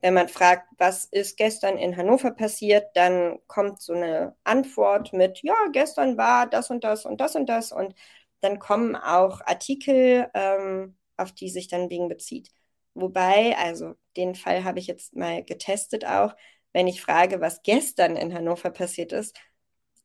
wenn 0.00 0.14
man 0.14 0.28
fragt, 0.28 0.68
was 0.78 1.06
ist 1.06 1.36
gestern 1.36 1.76
in 1.78 1.96
Hannover 1.96 2.30
passiert, 2.30 2.94
dann 2.94 3.38
kommt 3.48 3.80
so 3.82 3.94
eine 3.94 4.36
Antwort 4.44 5.12
mit, 5.12 5.42
ja, 5.42 5.54
gestern 5.72 6.16
war 6.16 6.46
das 6.48 6.70
und 6.70 6.84
das 6.84 7.04
und 7.06 7.20
das 7.20 7.34
und 7.34 7.46
das. 7.48 7.72
Und 7.72 7.94
dann 8.40 8.58
kommen 8.60 8.94
auch 8.94 9.40
Artikel, 9.46 10.30
ähm, 10.34 10.96
auf 11.16 11.32
die 11.32 11.50
sich 11.50 11.68
dann 11.68 11.88
Bing 11.88 12.08
bezieht. 12.08 12.50
Wobei, 12.94 13.56
also 13.58 13.94
den 14.16 14.34
Fall 14.34 14.64
habe 14.64 14.78
ich 14.78 14.86
jetzt 14.86 15.14
mal 15.14 15.44
getestet 15.44 16.06
auch, 16.06 16.34
wenn 16.72 16.86
ich 16.86 17.00
frage, 17.02 17.40
was 17.40 17.62
gestern 17.62 18.16
in 18.16 18.34
Hannover 18.34 18.70
passiert 18.70 19.12
ist, 19.12 19.36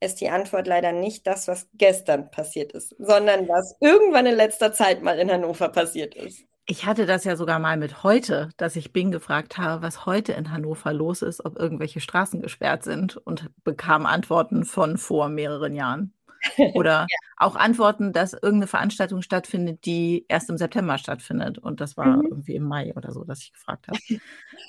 ist 0.01 0.19
die 0.19 0.29
Antwort 0.29 0.67
leider 0.67 0.91
nicht 0.91 1.27
das, 1.27 1.47
was 1.47 1.69
gestern 1.73 2.31
passiert 2.31 2.71
ist, 2.73 2.95
sondern 2.97 3.47
was 3.47 3.75
irgendwann 3.79 4.25
in 4.25 4.35
letzter 4.35 4.73
Zeit 4.73 5.03
mal 5.03 5.19
in 5.19 5.31
Hannover 5.31 5.69
passiert 5.69 6.15
ist. 6.15 6.43
Ich 6.65 6.85
hatte 6.85 7.05
das 7.05 7.23
ja 7.23 7.35
sogar 7.35 7.59
mal 7.59 7.77
mit 7.77 8.03
heute, 8.03 8.49
dass 8.57 8.75
ich 8.75 8.93
Bing 8.93 9.11
gefragt 9.11 9.57
habe, 9.57 9.81
was 9.81 10.05
heute 10.05 10.33
in 10.33 10.51
Hannover 10.51 10.93
los 10.93 11.21
ist, 11.21 11.43
ob 11.43 11.57
irgendwelche 11.57 11.99
Straßen 11.99 12.41
gesperrt 12.41 12.83
sind 12.83 13.17
und 13.17 13.49
bekam 13.63 14.05
Antworten 14.05 14.63
von 14.63 14.97
vor 14.97 15.27
mehreren 15.27 15.75
Jahren. 15.75 16.13
Oder 16.75 17.07
ja. 17.10 17.17
auch 17.38 17.55
Antworten, 17.55 18.13
dass 18.13 18.33
irgendeine 18.33 18.67
Veranstaltung 18.67 19.21
stattfindet, 19.21 19.86
die 19.86 20.25
erst 20.27 20.50
im 20.50 20.57
September 20.57 20.98
stattfindet. 20.98 21.57
Und 21.57 21.81
das 21.81 21.98
war 21.98 22.17
mhm. 22.17 22.27
irgendwie 22.27 22.55
im 22.55 22.63
Mai 22.63 22.93
oder 22.95 23.12
so, 23.12 23.24
dass 23.24 23.39
ich 23.39 23.53
gefragt 23.53 23.88
habe. 23.88 24.00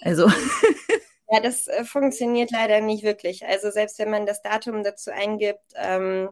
Also 0.03 0.31
Ja, 1.33 1.41
das 1.41 1.67
äh, 1.67 1.85
funktioniert 1.85 2.51
leider 2.51 2.83
nicht 2.83 3.05
wirklich. 3.05 3.47
Also 3.47 3.71
selbst 3.71 3.99
wenn 3.99 4.11
man 4.11 4.27
das 4.27 4.43
Datum 4.43 4.85
dazu 4.85 5.11
eingibt, 5.11 5.65
ähm, 5.77 6.29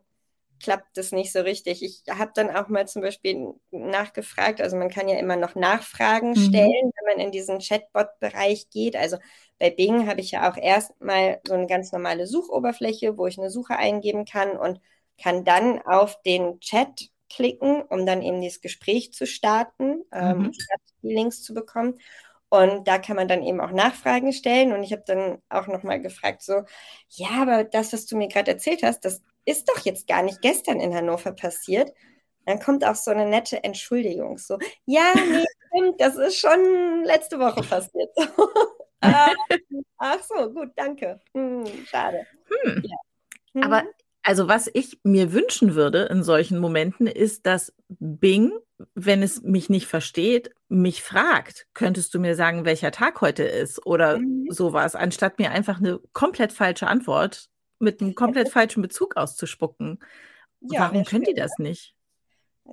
klappt 0.62 0.94
das 0.98 1.10
nicht 1.10 1.32
so 1.32 1.40
richtig. 1.40 1.82
Ich 1.82 2.02
habe 2.10 2.32
dann 2.34 2.54
auch 2.54 2.68
mal 2.68 2.86
zum 2.86 3.00
Beispiel 3.00 3.54
nachgefragt, 3.70 4.60
also 4.60 4.76
man 4.76 4.90
kann 4.90 5.08
ja 5.08 5.18
immer 5.18 5.36
noch 5.36 5.54
Nachfragen 5.54 6.32
mhm. 6.32 6.36
stellen, 6.36 6.92
wenn 6.94 7.16
man 7.16 7.24
in 7.24 7.32
diesen 7.32 7.60
Chatbot-Bereich 7.60 8.68
geht. 8.68 8.94
Also 8.94 9.16
bei 9.58 9.70
Bing 9.70 10.06
habe 10.06 10.20
ich 10.20 10.32
ja 10.32 10.50
auch 10.50 10.58
erstmal 10.58 11.40
so 11.46 11.54
eine 11.54 11.66
ganz 11.66 11.92
normale 11.92 12.26
Suchoberfläche, 12.26 13.16
wo 13.16 13.26
ich 13.26 13.38
eine 13.38 13.50
Suche 13.50 13.76
eingeben 13.76 14.26
kann 14.26 14.50
und 14.50 14.80
kann 15.22 15.44
dann 15.44 15.80
auf 15.82 16.20
den 16.22 16.60
Chat 16.60 17.10
klicken, 17.28 17.82
um 17.82 18.06
dann 18.06 18.22
eben 18.22 18.40
dieses 18.40 18.60
Gespräch 18.60 19.12
zu 19.12 19.26
starten, 19.26 20.02
ähm, 20.12 20.38
mhm. 20.38 20.52
statt 20.52 20.80
die 21.02 21.14
Links 21.14 21.42
zu 21.42 21.54
bekommen. 21.54 21.98
Und 22.48 22.88
da 22.88 22.98
kann 22.98 23.14
man 23.14 23.28
dann 23.28 23.44
eben 23.44 23.60
auch 23.60 23.70
Nachfragen 23.70 24.32
stellen. 24.32 24.72
Und 24.72 24.82
ich 24.82 24.92
habe 24.92 25.04
dann 25.06 25.40
auch 25.48 25.68
nochmal 25.68 26.00
gefragt, 26.00 26.42
so, 26.42 26.62
ja, 27.08 27.28
aber 27.42 27.62
das, 27.62 27.92
was 27.92 28.06
du 28.06 28.16
mir 28.16 28.26
gerade 28.26 28.50
erzählt 28.50 28.82
hast, 28.82 29.04
das 29.04 29.22
ist 29.44 29.68
doch 29.68 29.84
jetzt 29.84 30.08
gar 30.08 30.22
nicht 30.22 30.42
gestern 30.42 30.80
in 30.80 30.94
Hannover 30.94 31.32
passiert. 31.32 31.92
Dann 32.46 32.58
kommt 32.58 32.84
auch 32.84 32.96
so 32.96 33.12
eine 33.12 33.26
nette 33.26 33.62
Entschuldigung, 33.62 34.38
so, 34.38 34.58
ja, 34.84 35.12
nee, 35.14 35.44
stimmt, 35.68 36.00
das 36.00 36.16
ist 36.16 36.38
schon 36.38 37.04
letzte 37.04 37.38
Woche 37.38 37.62
passiert. 37.62 38.10
ah, 39.00 39.30
ach 39.98 40.22
so, 40.22 40.50
gut, 40.50 40.70
danke. 40.74 41.20
Hm, 41.34 41.64
schade. 41.86 42.26
Hm. 42.48 42.82
Ja. 42.84 42.96
Hm. 43.54 43.62
Aber 43.62 43.84
also 44.22 44.48
was 44.48 44.70
ich 44.72 44.98
mir 45.02 45.32
wünschen 45.32 45.74
würde 45.74 46.02
in 46.04 46.22
solchen 46.22 46.58
Momenten 46.58 47.06
ist, 47.06 47.46
dass 47.46 47.74
Bing, 47.88 48.52
wenn 48.94 49.22
es 49.22 49.42
mich 49.42 49.70
nicht 49.70 49.86
versteht, 49.86 50.54
mich 50.68 51.02
fragt, 51.02 51.66
könntest 51.74 52.14
du 52.14 52.18
mir 52.18 52.34
sagen, 52.34 52.64
welcher 52.64 52.90
Tag 52.90 53.20
heute 53.20 53.44
ist 53.44 53.84
oder 53.86 54.18
mhm. 54.18 54.46
sowas, 54.50 54.94
anstatt 54.94 55.38
mir 55.38 55.50
einfach 55.50 55.78
eine 55.78 56.00
komplett 56.12 56.52
falsche 56.52 56.86
Antwort 56.86 57.48
mit 57.78 58.00
einem 58.00 58.14
komplett 58.14 58.50
falschen 58.50 58.82
Bezug 58.82 59.16
auszuspucken. 59.16 60.00
Ja, 60.60 60.80
Warum 60.82 61.04
können 61.04 61.24
die 61.24 61.34
das 61.34 61.58
nicht? 61.58 61.94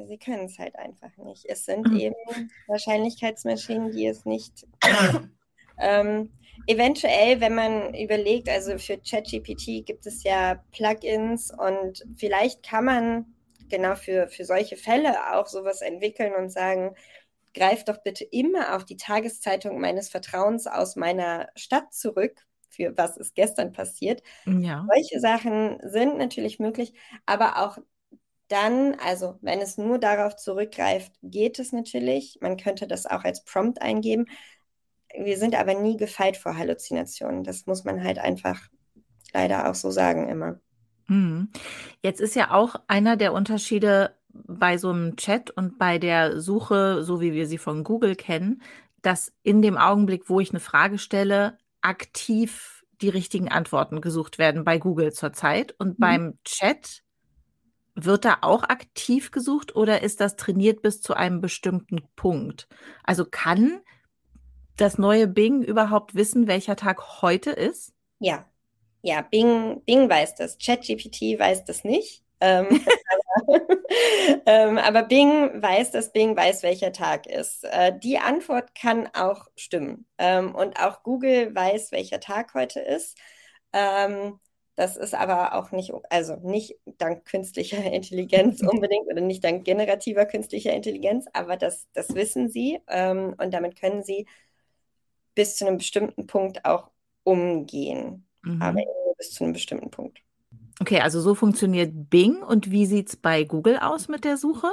Sie 0.06 0.18
können 0.18 0.46
es 0.46 0.60
halt 0.60 0.76
einfach 0.76 1.16
nicht. 1.18 1.46
Es 1.46 1.66
sind 1.66 1.88
mhm. 1.88 1.98
eben 1.98 2.52
Wahrscheinlichkeitsmaschinen, 2.68 3.92
die 3.92 4.06
es 4.06 4.26
nicht. 4.26 4.68
ähm, 5.80 6.32
eventuell, 6.66 7.40
wenn 7.40 7.56
man 7.56 7.94
überlegt, 7.94 8.50
also 8.50 8.78
für 8.78 8.98
ChatGPT 8.98 9.86
gibt 9.86 10.06
es 10.06 10.24
ja 10.24 10.64
Plugins 10.72 11.52
und 11.52 12.04
vielleicht 12.18 12.64
kann 12.64 12.86
man 12.86 13.26
genau 13.70 13.96
für, 13.96 14.28
für 14.28 14.46
solche 14.46 14.78
Fälle 14.78 15.36
auch 15.36 15.48
sowas 15.48 15.82
entwickeln 15.82 16.34
und 16.36 16.50
sagen, 16.50 16.96
greif 17.54 17.84
doch 17.84 18.02
bitte 18.04 18.24
immer 18.24 18.76
auf 18.76 18.86
die 18.86 18.98
Tageszeitung 18.98 19.80
meines 19.80 20.10
Vertrauens 20.10 20.68
aus 20.68 20.96
meiner 20.96 21.50
Stadt 21.56 21.94
zurück, 21.94 22.46
für 22.70 22.96
was 22.98 23.18
ist 23.18 23.36
gestern 23.36 23.72
passiert. 23.72 24.22
Ja. 24.46 24.86
Solche 24.90 25.20
Sachen 25.20 25.80
sind 25.84 26.18
natürlich 26.18 26.60
möglich, 26.60 26.94
aber 27.26 27.66
auch 27.66 27.78
dann, 28.48 28.96
also 29.04 29.38
wenn 29.42 29.60
es 29.60 29.78
nur 29.78 30.00
darauf 30.00 30.36
zurückgreift, 30.36 31.12
geht 31.22 31.60
es 31.60 31.74
natürlich. 31.74 32.38
Man 32.42 32.58
könnte 32.58 32.88
das 32.88 33.06
auch 33.06 33.24
als 33.24 33.44
Prompt 33.44 33.82
eingeben. 33.82 34.26
Wir 35.18 35.38
sind 35.38 35.56
aber 35.56 35.74
nie 35.74 35.98
gefeit 35.98 36.38
vor 36.38 36.56
Halluzinationen. 36.56 37.44
Das 37.44 37.66
muss 37.66 37.84
man 37.84 38.04
halt 38.04 38.20
einfach 38.20 38.60
leider 39.34 39.70
auch 39.70 39.76
so 39.76 39.92
sagen 39.92 40.30
immer. 40.30 40.60
Mhm. 41.08 41.50
Jetzt 42.02 42.22
ist 42.22 42.36
ja 42.36 42.52
auch 42.52 42.76
einer 42.88 43.18
der 43.18 43.34
Unterschiede 43.34 44.16
bei 44.30 44.78
so 44.78 44.90
einem 44.90 45.16
Chat 45.16 45.50
und 45.50 45.80
bei 45.80 45.98
der 45.98 46.40
Suche, 46.40 47.04
so 47.04 47.22
wie 47.22 47.34
wir 47.34 47.48
sie 47.48 47.58
von 47.58 47.84
Google 47.84 48.16
kennen, 48.16 48.62
dass 49.02 49.34
in 49.44 49.62
dem 49.62 49.78
Augenblick, 49.78 50.30
wo 50.30 50.40
ich 50.40 50.52
eine 50.52 50.60
Frage 50.60 50.98
stelle, 50.98 51.58
aktiv 51.82 52.84
die 53.02 53.10
richtigen 53.10 53.50
Antworten 53.50 54.02
gesucht 54.02 54.38
werden 54.38 54.64
bei 54.64 54.78
Google 54.78 55.14
zurzeit. 55.14 55.76
Und 55.80 55.98
mhm. 55.98 56.02
beim 56.02 56.40
Chat 56.44 57.04
wird 57.96 58.26
da 58.26 58.40
auch 58.42 58.64
aktiv 58.64 59.32
gesucht 59.32 59.76
oder 59.76 60.04
ist 60.04 60.20
das 60.22 60.36
trainiert 60.36 60.82
bis 60.82 61.02
zu 61.02 61.16
einem 61.16 61.42
bestimmten 61.42 62.02
Punkt? 62.16 62.68
Also 63.04 63.26
kann 63.26 63.80
das 64.78 64.98
neue 64.98 65.28
Bing 65.28 65.62
überhaupt 65.62 66.16
wissen, 66.16 66.48
welcher 66.48 66.76
Tag 66.76 67.22
heute 67.22 67.52
ist? 67.52 67.94
Ja, 68.20 68.46
ja, 69.02 69.22
Bing, 69.22 69.82
Bing 69.86 70.10
weiß 70.10 70.36
das. 70.36 70.58
ChatGPT 70.58 71.40
weiß 71.40 71.66
das 71.66 71.84
nicht. 71.84 72.24
Ähm, 72.40 72.68
aber, 73.36 73.62
ähm, 74.46 74.78
aber, 74.78 75.04
Bing 75.04 75.62
weiß, 75.62 75.92
dass 75.92 76.12
Bing 76.12 76.36
weiß, 76.36 76.64
welcher 76.64 76.92
Tag 76.92 77.26
ist. 77.28 77.64
Äh, 77.64 77.98
die 77.98 78.18
Antwort 78.18 78.76
kann 78.76 79.08
auch 79.14 79.48
stimmen. 79.56 80.06
Ähm, 80.18 80.54
und 80.56 80.80
auch 80.80 81.04
Google 81.04 81.54
weiß, 81.56 81.92
welcher 81.92 82.20
Tag 82.20 82.54
heute 82.54 82.80
ist. 82.80 83.18
Ähm, 83.74 84.40
das 84.76 84.96
ist 84.96 85.16
aber 85.16 85.56
auch 85.56 85.72
nicht, 85.72 85.92
also 86.12 86.36
nicht 86.36 86.76
dank 87.00 87.26
künstlicher 87.26 87.84
Intelligenz 87.92 88.62
unbedingt 88.68 89.08
oder 89.08 89.22
nicht 89.22 89.44
dank 89.44 89.66
generativer 89.66 90.26
künstlicher 90.26 90.74
Intelligenz, 90.74 91.26
aber 91.34 91.58
das, 91.58 91.88
das 91.94 92.14
wissen 92.14 92.50
sie 92.50 92.80
ähm, 92.88 93.36
und 93.40 93.54
damit 93.54 93.80
können 93.80 94.04
sie 94.04 94.28
bis 95.38 95.56
zu 95.56 95.68
einem 95.68 95.78
bestimmten 95.78 96.26
Punkt 96.26 96.66
auch 96.66 96.90
umgehen. 97.24 98.26
Mhm. 98.42 98.62
Aber 98.62 98.82
bis 99.18 99.32
zu 99.32 99.44
einem 99.44 99.54
bestimmten 99.54 99.92
Punkt. 99.92 100.20
Okay, 100.82 101.00
also 101.00 101.22
so 101.22 101.36
funktioniert 101.36 102.10
Bing 102.10 102.42
und 102.42 102.72
wie 102.72 102.88
sieht 102.88 103.10
es 103.10 103.16
bei 103.16 103.44
Google 103.44 103.78
aus 103.78 104.08
mit 104.08 104.26
der 104.26 104.38
Suche? 104.38 104.68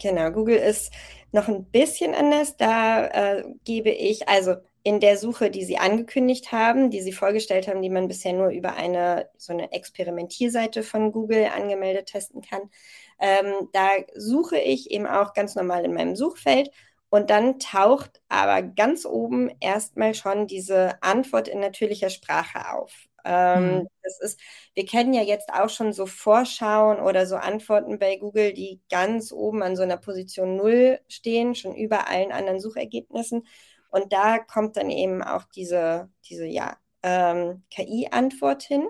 Genau, 0.00 0.30
Google 0.30 0.56
ist 0.56 0.92
noch 1.32 1.48
ein 1.48 1.64
bisschen 1.64 2.14
anders. 2.14 2.56
Da 2.56 3.06
äh, 3.06 3.44
gebe 3.64 3.90
ich, 3.90 4.28
also 4.28 4.54
in 4.82 5.00
der 5.00 5.18
Suche, 5.18 5.50
die 5.50 5.64
Sie 5.64 5.76
angekündigt 5.76 6.52
haben, 6.52 6.90
die 6.90 7.02
Sie 7.02 7.12
vorgestellt 7.12 7.66
haben, 7.68 7.82
die 7.82 7.90
man 7.90 8.08
bisher 8.08 8.32
nur 8.32 8.48
über 8.48 8.74
eine 8.74 9.28
so 9.36 9.52
eine 9.52 9.72
Experimentierseite 9.72 10.82
von 10.84 11.12
Google 11.12 11.48
angemeldet 11.54 12.06
testen 12.06 12.42
kann, 12.42 12.62
ähm, 13.18 13.68
da 13.72 13.88
suche 14.14 14.58
ich 14.58 14.90
eben 14.90 15.06
auch 15.06 15.34
ganz 15.34 15.56
normal 15.56 15.84
in 15.84 15.92
meinem 15.92 16.16
Suchfeld 16.16 16.70
und 17.10 17.30
dann 17.30 17.58
taucht 17.58 18.22
aber 18.28 18.62
ganz 18.62 19.04
oben 19.04 19.50
erstmal 19.60 20.14
schon 20.14 20.46
diese 20.46 21.02
Antwort 21.02 21.48
in 21.48 21.60
natürlicher 21.60 22.10
Sprache 22.10 22.72
auf. 22.72 22.92
Ähm, 23.24 23.78
mhm. 23.78 23.88
Das 24.02 24.20
ist, 24.20 24.40
wir 24.74 24.86
kennen 24.86 25.12
ja 25.12 25.22
jetzt 25.22 25.52
auch 25.52 25.68
schon 25.68 25.92
so 25.92 26.06
Vorschauen 26.06 27.00
oder 27.00 27.26
so 27.26 27.36
Antworten 27.36 27.98
bei 27.98 28.16
Google, 28.16 28.52
die 28.52 28.80
ganz 28.90 29.32
oben 29.32 29.62
an 29.62 29.76
so 29.76 29.82
einer 29.82 29.96
Position 29.96 30.56
0 30.56 31.00
stehen, 31.08 31.54
schon 31.54 31.74
über 31.74 32.08
allen 32.08 32.32
anderen 32.32 32.60
Suchergebnissen. 32.60 33.46
Und 33.90 34.12
da 34.12 34.38
kommt 34.38 34.76
dann 34.76 34.90
eben 34.90 35.22
auch 35.22 35.44
diese, 35.54 36.08
diese 36.28 36.46
ja, 36.46 36.76
ähm, 37.02 37.64
KI-Antwort 37.70 38.62
hin. 38.62 38.86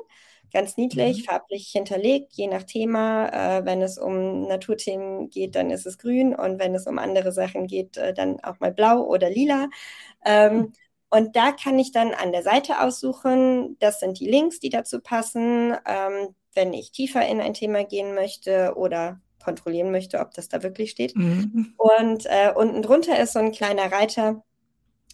Ganz 0.52 0.76
niedlich, 0.76 1.18
mhm. 1.18 1.24
farblich 1.24 1.68
hinterlegt, 1.72 2.32
je 2.32 2.48
nach 2.48 2.64
Thema. 2.64 3.28
Äh, 3.28 3.64
wenn 3.64 3.82
es 3.82 3.98
um 3.98 4.46
Naturthemen 4.46 5.30
geht, 5.30 5.54
dann 5.54 5.70
ist 5.70 5.86
es 5.86 5.98
grün 5.98 6.34
und 6.34 6.58
wenn 6.58 6.74
es 6.74 6.86
um 6.86 6.98
andere 6.98 7.32
Sachen 7.32 7.66
geht, 7.66 7.96
äh, 7.96 8.12
dann 8.12 8.40
auch 8.40 8.60
mal 8.60 8.72
blau 8.72 9.02
oder 9.02 9.30
lila. 9.30 9.68
Ähm, 10.24 10.56
mhm. 10.56 10.72
Und 11.10 11.36
da 11.36 11.52
kann 11.52 11.78
ich 11.78 11.92
dann 11.92 12.14
an 12.14 12.32
der 12.32 12.42
Seite 12.42 12.80
aussuchen, 12.80 13.76
das 13.80 13.98
sind 13.98 14.20
die 14.20 14.28
Links, 14.28 14.60
die 14.60 14.70
dazu 14.70 15.00
passen. 15.00 15.76
Ähm, 15.86 16.34
wenn 16.54 16.72
ich 16.72 16.92
tiefer 16.92 17.26
in 17.26 17.40
ein 17.40 17.54
Thema 17.54 17.84
gehen 17.84 18.14
möchte 18.14 18.74
oder 18.76 19.20
kontrollieren 19.42 19.90
möchte, 19.90 20.20
ob 20.20 20.32
das 20.34 20.48
da 20.48 20.62
wirklich 20.62 20.90
steht. 20.90 21.16
Mhm. 21.16 21.74
Und 21.76 22.26
äh, 22.26 22.52
unten 22.54 22.82
drunter 22.82 23.18
ist 23.18 23.32
so 23.32 23.38
ein 23.38 23.52
kleiner 23.52 23.90
Reiter 23.90 24.42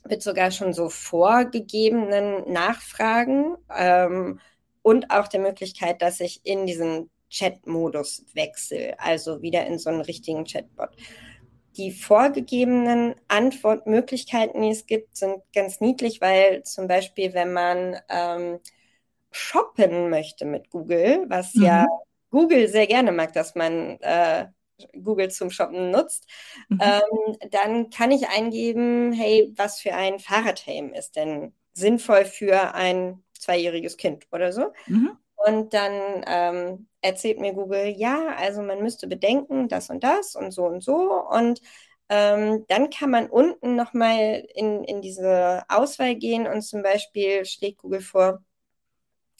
mit 0.09 0.23
sogar 0.23 0.51
schon 0.51 0.73
so 0.73 0.89
vorgegebenen 0.89 2.53
Nachfragen. 2.53 3.57
Ähm, 3.75 4.41
und 4.87 5.11
auch 5.11 5.27
der 5.27 5.41
Möglichkeit, 5.41 6.01
dass 6.01 6.21
ich 6.21 6.43
in 6.45 6.65
diesen 6.65 7.11
Chat-Modus 7.29 8.25
wechsle, 8.35 8.95
also 9.01 9.43
wieder 9.43 9.67
in 9.67 9.81
so 9.81 9.91
einen 9.91 10.01
richtigen 10.01 10.45
Chatbot. 10.45 10.91
Die 11.77 11.91
vorgegebenen 11.91 13.17
Antwortmöglichkeiten, 13.27 14.63
die 14.63 14.71
es 14.71 14.87
gibt, 14.87 15.17
sind 15.17 15.43
ganz 15.53 15.81
niedlich, 15.81 16.21
weil 16.21 16.63
zum 16.63 16.87
Beispiel, 16.87 17.35
wenn 17.35 17.53
man 17.53 17.97
ähm, 18.09 18.61
shoppen 19.33 20.09
möchte 20.09 20.45
mit 20.45 20.71
Google, 20.71 21.25
was 21.27 21.53
mhm. 21.57 21.65
ja 21.65 21.87
Google 22.31 22.69
sehr 22.69 22.87
gerne 22.87 23.11
mag, 23.11 23.33
dass 23.33 23.57
man 23.57 23.99
äh, 24.03 24.47
Google 25.03 25.33
zum 25.33 25.51
Shoppen 25.51 25.91
nutzt, 25.91 26.29
mhm. 26.69 26.81
ähm, 26.81 27.37
dann 27.51 27.91
kann 27.91 28.13
ich 28.13 28.29
eingeben, 28.29 29.13
hey, 29.13 29.53
was 29.57 29.81
für 29.81 29.95
ein 29.95 30.21
Fahrradhelm 30.21 30.93
ist 30.93 31.17
denn 31.17 31.53
sinnvoll 31.73 32.25
für 32.25 32.73
ein 32.75 33.25
zweijähriges 33.41 33.97
Kind 33.97 34.27
oder 34.33 34.53
so. 34.53 34.73
Mhm. 34.87 35.17
Und 35.37 35.75
dann 35.75 36.25
ähm, 36.27 36.89
erzählt 37.03 37.39
mir 37.39 37.53
Google, 37.53 37.89
ja, 37.89 38.35
also 38.37 38.63
man 38.63 38.83
müsste 38.83 39.07
bedenken, 39.07 39.69
das 39.69 39.91
und 39.91 40.03
das 40.03 40.35
und 40.35 40.51
so 40.51 40.65
und 40.65 40.83
so. 40.83 41.23
Und 41.29 41.61
ähm, 42.09 42.65
dann 42.69 42.91
kann 42.91 43.11
man 43.11 43.29
unten 43.29 43.77
nochmal 43.77 44.47
in, 44.55 44.85
in 44.85 45.03
diese 45.03 45.65
Auswahl 45.69 46.15
gehen 46.15 46.47
und 46.47 46.63
zum 46.63 46.83
Beispiel 46.83 47.45
schlägt 47.45 47.79
Google 47.79 48.01
vor, 48.01 48.43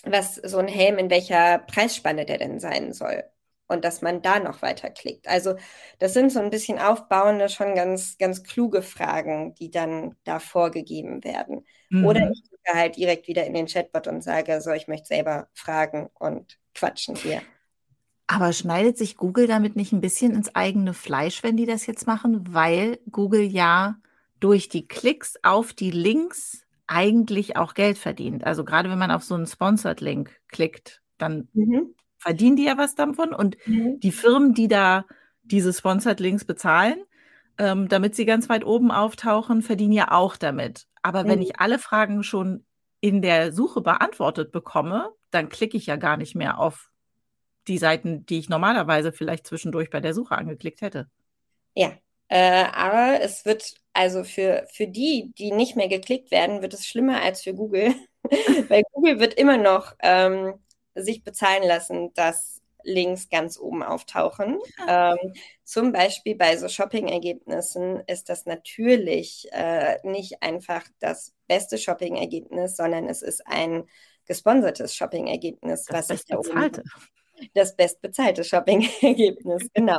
was 0.05 0.37
so 0.37 0.59
ein 0.59 0.69
Helm 0.69 0.99
in 0.99 1.11
welcher 1.11 1.59
Preisspanne 1.59 2.27
der 2.27 2.39
denn 2.39 2.61
sein 2.61 2.93
soll 2.93 3.25
und 3.69 3.85
dass 3.85 4.03
man 4.03 4.23
da 4.23 4.39
noch 4.39 4.63
weiter 4.63 4.91
klickt. 4.91 5.29
Also 5.29 5.57
das 5.99 6.15
sind 6.15 6.31
so 6.31 6.41
ein 6.41 6.51
bisschen 6.51 6.79
aufbauende, 6.79 7.49
schon 7.49 7.75
ganz, 7.75 8.19
ganz 8.19 8.43
kluge 8.45 8.83
Fragen, 8.83 9.55
die 9.55 9.71
dann 9.71 10.17
da 10.25 10.39
vorgegeben 10.39 11.25
werden. 11.25 11.67
Mhm. 11.91 12.07
Oder 12.07 12.31
ich 12.31 12.43
klicke 12.67 12.79
halt 12.79 12.97
direkt 12.97 13.29
wieder 13.29 13.47
in 13.47 13.55
den 13.55 13.67
Chatbot 13.67 14.07
und 14.07 14.23
sage, 14.23 14.61
so, 14.61 14.71
ich 14.73 14.89
möchte 14.89 15.07
selber 15.07 15.49
fragen 15.55 16.11
und 16.19 16.59
quatschen 16.75 17.17
hier. 17.17 17.43
Aber 18.27 18.53
schneidet 18.53 18.99
sich 18.99 19.17
Google 19.17 19.47
damit 19.47 19.77
nicht 19.77 19.93
ein 19.93 20.01
bisschen 20.01 20.35
ins 20.35 20.55
eigene 20.55 20.95
Fleisch, 20.95 21.43
wenn 21.43 21.57
die 21.57 21.67
das 21.67 21.87
jetzt 21.87 22.07
machen? 22.07 22.53
Weil 22.53 22.99
Google 23.11 23.43
ja 23.43 23.97
durch 24.41 24.69
die 24.69 24.87
Klicks 24.89 25.37
auf 25.43 25.73
die 25.73 25.93
Links 25.93 26.65
eigentlich 26.89 27.57
auch 27.57 27.75
Geld 27.75 27.99
verdient. 27.99 28.45
Also 28.45 28.65
gerade 28.65 28.91
wenn 28.91 28.99
man 28.99 29.11
auf 29.11 29.23
so 29.23 29.35
einen 29.35 29.47
Sponsored-Link 29.47 30.31
klickt, 30.49 31.03
dann 31.19 31.49
mhm 31.53 31.95
verdienen 32.27 32.57
die 32.57 32.65
ja 32.65 32.77
was 32.77 32.95
davon. 32.95 33.33
Und 33.33 33.57
mhm. 33.67 34.01
die 34.01 34.13
Firmen, 34.13 34.55
die 34.55 34.69
da 34.69 35.05
diese 35.43 35.73
Sponsored 35.73 36.21
Links 36.21 36.45
bezahlen, 36.45 36.97
ähm, 37.59 37.89
damit 37.89 38.17
sie 38.17 38.27
ganz 38.27 38.49
weit 38.49 38.65
oben 38.65 38.91
auftauchen, 38.91 39.63
verdienen 39.63 39.93
ja 39.93 40.11
auch 40.11 40.37
damit. 40.37 40.87
Aber 41.07 41.23
mhm. 41.23 41.29
wenn 41.29 41.43
ich 41.43 41.61
alle 41.61 41.79
Fragen 41.79 42.25
schon 42.25 42.67
in 43.01 43.23
der 43.23 43.53
Suche 43.53 43.81
beantwortet 43.81 44.51
bekomme, 44.51 45.13
dann 45.31 45.49
klicke 45.49 45.77
ich 45.77 45.87
ja 45.87 45.95
gar 45.95 46.17
nicht 46.17 46.35
mehr 46.35 46.59
auf 46.59 46.91
die 47.69 47.79
Seiten, 47.79 48.27
die 48.27 48.41
ich 48.41 48.49
normalerweise 48.49 49.13
vielleicht 49.13 49.47
zwischendurch 49.47 49.89
bei 49.89 50.01
der 50.01 50.15
Suche 50.15 50.37
angeklickt 50.37 50.81
hätte. 50.81 51.09
Ja, 51.77 51.93
äh, 52.27 52.65
aber 52.73 53.21
es 53.23 53.45
wird 53.45 53.75
also 53.93 54.25
für, 54.25 54.67
für 54.73 54.89
die, 54.89 55.33
die 55.39 55.53
nicht 55.53 55.77
mehr 55.77 55.87
geklickt 55.87 56.33
werden, 56.33 56.61
wird 56.61 56.75
es 56.75 56.89
schlimmer 56.89 57.23
als 57.23 57.43
für 57.43 57.55
Google, 57.55 57.95
weil 58.69 58.83
Google 58.93 59.21
wird 59.21 59.35
immer 59.35 59.59
noch 59.59 59.95
ähm, 60.03 60.55
sich 60.97 61.23
bezahlen 61.23 61.63
lassen, 61.63 62.13
dass 62.15 62.56
Links 62.87 63.29
ganz 63.29 63.59
oben 63.59 63.83
auftauchen. 63.83 64.59
Ähm, 64.89 65.19
zum 65.65 65.93
Beispiel 65.93 66.37
bei 66.37 66.57
so 66.57 66.69
Shopping-Ergebnissen 66.69 68.03
ist 68.07 68.29
das 68.29 68.47
natürlich 68.47 69.49
äh, 69.53 69.99
nicht 70.05 70.43
einfach 70.43 70.85
das 71.01 71.35
beste 71.49 71.79
Shopping-Ergebnis, 71.79 72.77
sondern 72.77 73.09
es 73.09 73.23
ist 73.23 73.47
ein 73.47 73.85
gesponsertes 74.25 74.95
Shopping-Ergebnis, 74.95 75.87
was 75.91 76.09
sich 76.09 76.25
da 76.25 76.39
oben 76.39 76.71
das 77.55 77.77
bestbezahlte 77.77 78.45
Shopping-Ergebnis, 78.45 79.69
genau. 79.75 79.99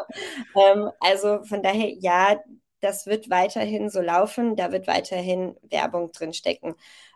ähm, 0.56 0.90
also 1.00 1.44
von 1.44 1.62
daher, 1.62 1.90
ja, 2.00 2.40
das 2.80 3.08
wird 3.08 3.30
weiterhin 3.30 3.90
so 3.90 4.02
laufen, 4.02 4.56
da 4.56 4.72
wird 4.72 4.88
weiterhin 4.88 5.56
Werbung 5.64 6.12
drin 6.12 6.34
stecken. 6.34 6.76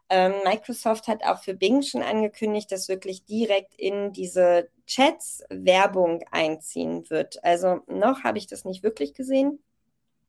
Ähm, 0.09 0.33
Microsoft 0.43 1.07
hat 1.07 1.23
auch 1.23 1.41
für 1.41 1.53
Bing 1.53 1.83
schon 1.83 2.01
angekündigt, 2.01 2.71
dass 2.71 2.89
wirklich 2.89 3.25
direkt 3.25 3.73
in 3.75 4.11
diese 4.11 4.69
Chats 4.91 5.43
Werbung 5.49 6.21
einziehen 6.31 7.09
wird. 7.09 7.43
Also 7.45 7.81
noch 7.87 8.23
habe 8.23 8.37
ich 8.37 8.47
das 8.47 8.65
nicht 8.65 8.83
wirklich 8.83 9.13
gesehen, 9.13 9.63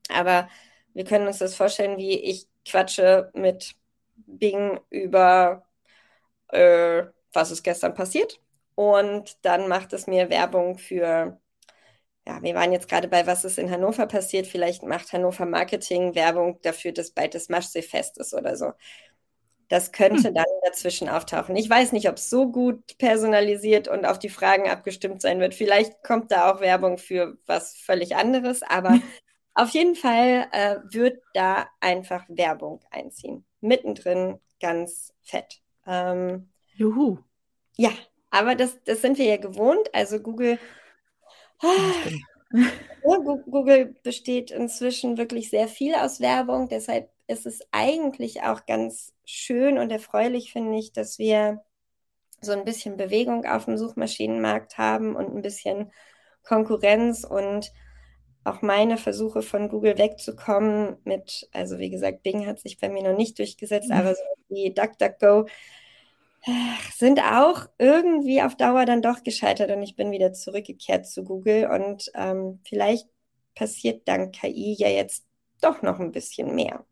aber 0.08 0.48
wir 0.94 1.04
können 1.04 1.26
uns 1.26 1.38
das 1.38 1.54
vorstellen, 1.56 1.98
wie 1.98 2.18
ich 2.18 2.46
quatsche 2.64 3.30
mit 3.34 3.74
Bing 4.14 4.80
über, 4.90 5.64
äh, 6.48 7.04
was 7.32 7.50
ist 7.50 7.62
gestern 7.64 7.94
passiert. 7.94 8.40
Und 8.74 9.36
dann 9.44 9.68
macht 9.68 9.92
es 9.94 10.06
mir 10.06 10.30
Werbung 10.30 10.78
für, 10.78 11.40
ja, 12.26 12.42
wir 12.42 12.54
waren 12.54 12.72
jetzt 12.72 12.88
gerade 12.88 13.08
bei, 13.08 13.26
was 13.26 13.44
ist 13.44 13.58
in 13.58 13.70
Hannover 13.70 14.06
passiert. 14.06 14.46
Vielleicht 14.46 14.82
macht 14.84 15.12
Hannover 15.12 15.46
Marketing 15.46 16.14
Werbung 16.14 16.60
dafür, 16.62 16.92
dass 16.92 17.10
bald 17.10 17.34
das 17.34 17.48
Maschsee-Fest 17.48 18.18
ist 18.18 18.34
oder 18.34 18.56
so. 18.56 18.72
Das 19.72 19.90
könnte 19.90 20.28
hm. 20.28 20.34
dann 20.34 20.44
dazwischen 20.66 21.08
auftauchen. 21.08 21.56
Ich 21.56 21.70
weiß 21.70 21.92
nicht, 21.92 22.06
ob 22.10 22.16
es 22.16 22.28
so 22.28 22.52
gut 22.52 22.98
personalisiert 22.98 23.88
und 23.88 24.04
auf 24.04 24.18
die 24.18 24.28
Fragen 24.28 24.68
abgestimmt 24.68 25.22
sein 25.22 25.40
wird. 25.40 25.54
Vielleicht 25.54 26.02
kommt 26.02 26.30
da 26.30 26.52
auch 26.52 26.60
Werbung 26.60 26.98
für 26.98 27.38
was 27.46 27.74
völlig 27.74 28.14
anderes, 28.14 28.62
aber 28.62 28.98
auf 29.54 29.70
jeden 29.70 29.94
Fall 29.94 30.46
äh, 30.52 30.76
wird 30.90 31.22
da 31.32 31.68
einfach 31.80 32.26
Werbung 32.28 32.84
einziehen. 32.90 33.46
Mittendrin 33.62 34.40
ganz 34.60 35.14
fett. 35.22 35.62
Ähm, 35.86 36.50
Juhu. 36.74 37.20
Ja, 37.78 37.92
aber 38.28 38.56
das, 38.56 38.78
das 38.84 39.00
sind 39.00 39.16
wir 39.16 39.24
ja 39.24 39.38
gewohnt. 39.38 39.88
Also 39.94 40.20
Google. 40.20 40.58
Google 43.02 43.96
besteht 44.02 44.50
inzwischen 44.50 45.16
wirklich 45.16 45.48
sehr 45.48 45.66
viel 45.66 45.94
aus 45.94 46.20
Werbung. 46.20 46.68
Deshalb 46.68 47.08
ist 47.26 47.46
es 47.46 47.60
eigentlich 47.70 48.42
auch 48.42 48.66
ganz 48.66 49.12
schön 49.24 49.78
und 49.78 49.90
erfreulich, 49.90 50.52
finde 50.52 50.78
ich, 50.78 50.92
dass 50.92 51.18
wir 51.18 51.62
so 52.40 52.52
ein 52.52 52.64
bisschen 52.64 52.96
Bewegung 52.96 53.46
auf 53.46 53.66
dem 53.66 53.78
Suchmaschinenmarkt 53.78 54.76
haben 54.76 55.14
und 55.14 55.34
ein 55.34 55.42
bisschen 55.42 55.92
Konkurrenz 56.42 57.24
und 57.24 57.72
auch 58.44 58.62
meine 58.62 58.96
Versuche 58.96 59.42
von 59.42 59.68
Google 59.68 59.98
wegzukommen 59.98 60.96
mit, 61.04 61.48
also 61.52 61.78
wie 61.78 61.90
gesagt, 61.90 62.24
Bing 62.24 62.46
hat 62.46 62.58
sich 62.58 62.78
bei 62.78 62.88
mir 62.88 63.04
noch 63.04 63.16
nicht 63.16 63.38
durchgesetzt, 63.38 63.90
mhm. 63.90 63.96
aber 63.96 64.14
so 64.14 64.22
wie 64.48 64.74
DuckDuckGo 64.74 65.46
sind 66.96 67.20
auch 67.20 67.68
irgendwie 67.78 68.42
auf 68.42 68.56
Dauer 68.56 68.84
dann 68.84 69.00
doch 69.00 69.22
gescheitert 69.22 69.70
und 69.70 69.82
ich 69.82 69.94
bin 69.94 70.10
wieder 70.10 70.32
zurückgekehrt 70.32 71.06
zu 71.06 71.22
Google 71.22 71.70
und 71.70 72.10
ähm, 72.14 72.60
vielleicht 72.66 73.06
passiert 73.54 74.08
dank 74.08 74.34
KI 74.34 74.74
ja 74.76 74.88
jetzt 74.88 75.24
doch 75.60 75.82
noch 75.82 76.00
ein 76.00 76.10
bisschen 76.10 76.54
mehr. 76.54 76.84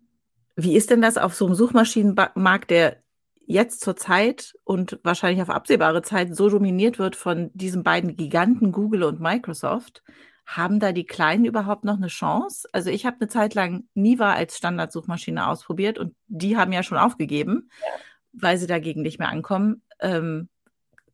Wie 0.57 0.77
ist 0.77 0.91
denn 0.91 1.03
das 1.03 1.17
auf 1.17 1.35
so 1.35 1.47
einem 1.47 1.55
Suchmaschinenmarkt, 1.55 2.71
der 2.71 3.03
jetzt 3.47 3.81
zur 3.81 3.97
Zeit 3.97 4.55
und 4.65 5.01
wahrscheinlich 5.03 5.43
auf 5.43 5.51
absehbare 5.51 6.03
Zeit 6.03 6.37
so 6.37 6.49
dominiert 6.49 6.99
wird 6.99 7.17
von 7.17 7.51
diesen 7.53 7.83
beiden 7.83 8.17
Giganten 8.17 8.73
Google 8.73 9.03
und 9.05 9.21
Microsoft? 9.21 10.03
Haben 10.47 10.81
da 10.81 10.93
die 10.93 11.07
Kleinen 11.07 11.45
überhaupt 11.45 11.85
noch 11.85 11.97
eine 11.97 12.09
Chance? 12.09 12.69
Also 12.73 12.91
ich 12.91 13.07
habe 13.07 13.17
eine 13.21 13.29
Zeit 13.29 13.55
lang 13.55 13.85
Niva 13.95 14.33
als 14.33 14.57
Standardsuchmaschine 14.57 15.47
ausprobiert 15.47 15.99
und 15.99 16.15
die 16.27 16.57
haben 16.57 16.73
ja 16.73 16.83
schon 16.83 16.99
aufgegeben, 16.99 17.71
ja. 17.81 17.87
weil 18.33 18.59
sie 18.59 18.67
dagegen 18.67 19.03
nicht 19.03 19.19
mehr 19.19 19.29
ankommen. 19.29 19.83
Ähm, 20.01 20.49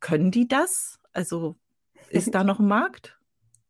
können 0.00 0.30
die 0.30 0.48
das? 0.48 0.98
Also 1.12 1.56
ist 2.08 2.34
da 2.34 2.44
noch 2.44 2.60
ein 2.60 2.68
Markt? 2.68 3.18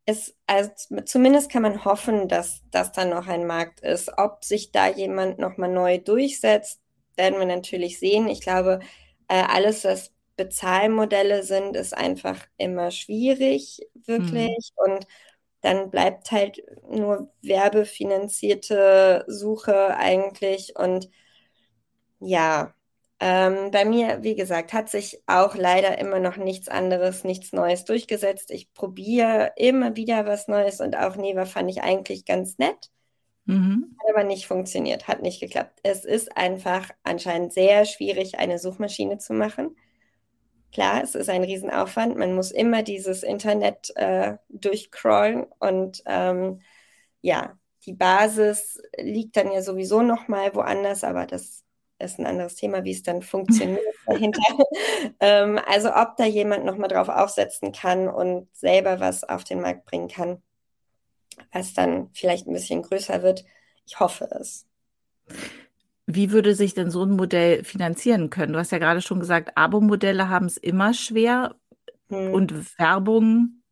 Es, 0.07 0.37
also 0.47 0.71
zumindest 1.05 1.51
kann 1.51 1.63
man 1.63 1.85
hoffen, 1.85 2.29
dass 2.29 2.63
das 2.71 2.93
dann 2.93 3.11
noch 3.11 3.27
ein 3.27 3.47
Markt 3.47 3.81
ist. 3.81 4.11
Ob 4.17 4.45
sich 4.45 4.71
da 4.73 4.89
jemand 4.89 5.39
nochmal 5.39 5.71
neu 5.71 5.99
durchsetzt, 5.99 6.81
werden 7.17 7.39
wir 7.39 7.47
natürlich 7.47 7.99
sehen. 7.99 8.29
Ich 8.29 8.41
glaube, 8.41 8.81
äh, 9.29 9.43
alles, 9.43 9.85
was 9.85 10.13
Bezahlmodelle 10.37 11.43
sind, 11.43 11.77
ist 11.77 11.97
einfach 11.97 12.47
immer 12.57 12.91
schwierig, 12.93 13.81
wirklich. 14.07 14.73
Mhm. 14.87 14.95
Und 14.95 15.07
dann 15.63 15.91
bleibt 15.91 16.31
halt 16.31 16.63
nur 16.89 17.33
werbefinanzierte 17.43 19.25
Suche 19.27 19.97
eigentlich. 19.97 20.77
Und 20.77 21.11
ja, 22.21 22.75
Ähm, 23.19 23.71
bei 23.71 23.85
mir, 23.87 24.23
wie 24.23 24.35
gesagt, 24.35 24.73
hat 24.75 24.91
sich 24.91 25.23
auch 25.27 25.55
leider 25.55 25.99
immer 25.99 26.21
noch 26.21 26.37
nichts 26.37 26.69
anderes, 26.69 27.25
nichts 27.25 27.53
Neues 27.53 27.85
durchgesetzt. 27.85 28.51
Ich 28.51 28.75
probiere 28.75 29.53
immer 29.57 29.97
wieder 29.97 30.27
was 30.27 30.49
Neues 30.49 30.81
und 30.81 30.97
auch 30.97 31.17
Neva 31.17 31.47
fand 31.47 31.71
ich 31.71 31.83
eigentlich 31.83 32.27
ganz 32.27 32.59
nett. 32.59 32.91
Mhm. 33.47 33.97
Hat 33.99 34.11
aber 34.15 34.25
nicht 34.25 34.47
funktioniert, 34.47 35.09
hat 35.09 35.23
nicht 35.23 35.41
geklappt. 35.41 35.81
Es 35.83 36.05
ist 36.05 36.37
einfach 36.37 36.91
anscheinend 37.05 37.53
sehr 37.55 37.87
schwierig, 37.87 38.39
eine 38.39 38.59
Suchmaschine 38.59 39.19
zu 39.19 39.33
machen. 39.33 39.77
Klar, 40.73 41.03
es 41.03 41.15
ist 41.15 41.31
ein 41.31 41.45
Riesenaufwand. 41.45 42.17
Man 42.17 42.35
muss 42.35 42.51
immer 42.51 42.83
dieses 42.83 43.23
Internet 43.23 43.93
äh, 43.97 44.37
durchcrawlen 44.51 45.47
und 45.59 46.03
ähm, 46.07 46.61
ja, 47.23 47.57
die 47.87 47.95
Basis 47.95 48.81
liegt 48.99 49.37
dann 49.37 49.53
ja 49.53 49.63
sowieso 49.63 50.03
noch 50.03 50.29
mal 50.29 50.55
woanders, 50.55 51.05
aber 51.05 51.25
das 51.27 51.66
ist 51.99 52.19
ein 52.19 52.27
anderes 52.27 52.55
Thema, 52.55 52.85
wie 52.85 52.93
es 52.93 53.03
dann 53.03 53.23
funktioniert 53.23 53.81
dahinter. 54.07 54.43
ähm, 55.21 55.61
also 55.67 55.95
ob 55.95 56.17
da 56.17 56.25
jemand 56.25 56.65
nochmal 56.65 56.89
drauf 56.89 57.09
aufsetzen 57.09 57.73
kann 57.73 58.09
und 58.09 58.49
selber 58.55 59.01
was 59.01 59.25
auf 59.25 59.45
den 59.45 59.61
Markt 59.61 59.87
bringen 59.87 60.09
kann, 60.09 60.43
was 61.53 61.75
dann 61.75 62.11
vielleicht 62.13 62.47
ein 62.47 62.53
bisschen 62.53 62.83
größer 62.83 63.23
wird. 63.23 63.45
Ich 63.87 64.01
hoffe 64.01 64.29
es. 64.33 64.67
Wie 66.07 66.31
würde 66.31 66.55
sich 66.55 66.75
denn 66.75 66.91
so 66.91 67.03
ein 67.03 67.17
Modell 67.17 67.65
finanzieren 67.65 68.31
können? 68.31 68.53
Du 68.53 68.59
hast 68.59 68.71
ja 68.71 68.79
gerade 68.79 69.03
schon 69.03 69.19
gesagt, 69.19 69.57
Abo-Modelle 69.57 70.29
haben 70.29 70.47
es 70.47 70.57
immer 70.57 70.95
schwer 70.95 71.57
hm. 72.09 72.33
und 72.33 72.79
Werbung. 72.79 73.63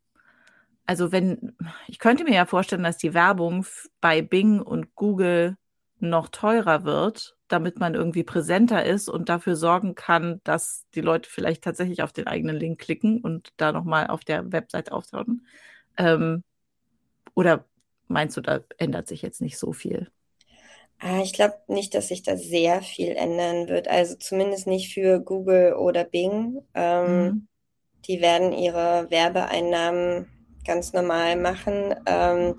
Also 0.86 1.12
wenn, 1.12 1.56
ich 1.86 1.98
könnte 1.98 2.24
mir 2.24 2.34
ja 2.34 2.44
vorstellen, 2.44 2.82
dass 2.82 2.98
die 2.98 3.14
Werbung 3.14 3.64
bei 4.00 4.20
Bing 4.20 4.60
und 4.60 4.94
Google 4.96 5.56
noch 6.00 6.28
teurer 6.28 6.84
wird, 6.84 7.36
damit 7.54 7.78
man 7.78 7.94
irgendwie 7.94 8.24
präsenter 8.24 8.84
ist 8.84 9.08
und 9.08 9.28
dafür 9.28 9.54
sorgen 9.54 9.94
kann, 9.94 10.40
dass 10.42 10.86
die 10.96 11.00
Leute 11.00 11.30
vielleicht 11.30 11.62
tatsächlich 11.62 12.02
auf 12.02 12.12
den 12.12 12.26
eigenen 12.26 12.56
Link 12.56 12.80
klicken 12.80 13.20
und 13.20 13.52
da 13.58 13.70
nochmal 13.70 14.08
auf 14.08 14.24
der 14.24 14.50
Website 14.50 14.90
auftauchen. 14.90 15.46
Ähm, 15.96 16.42
oder 17.36 17.64
meinst 18.08 18.36
du, 18.36 18.40
da 18.40 18.58
ändert 18.76 19.06
sich 19.06 19.22
jetzt 19.22 19.40
nicht 19.40 19.56
so 19.56 19.72
viel? 19.72 20.10
Ah, 20.98 21.20
ich 21.22 21.32
glaube 21.32 21.54
nicht, 21.68 21.94
dass 21.94 22.08
sich 22.08 22.24
da 22.24 22.36
sehr 22.36 22.82
viel 22.82 23.10
ändern 23.10 23.68
wird. 23.68 23.86
Also 23.86 24.16
zumindest 24.16 24.66
nicht 24.66 24.92
für 24.92 25.20
Google 25.20 25.74
oder 25.74 26.02
Bing. 26.02 26.60
Ähm, 26.74 27.22
mhm. 27.22 27.48
Die 28.06 28.20
werden 28.20 28.52
ihre 28.52 29.06
Werbeeinnahmen 29.10 30.26
ganz 30.66 30.92
normal 30.92 31.36
machen. 31.36 31.94
Ähm, 32.06 32.56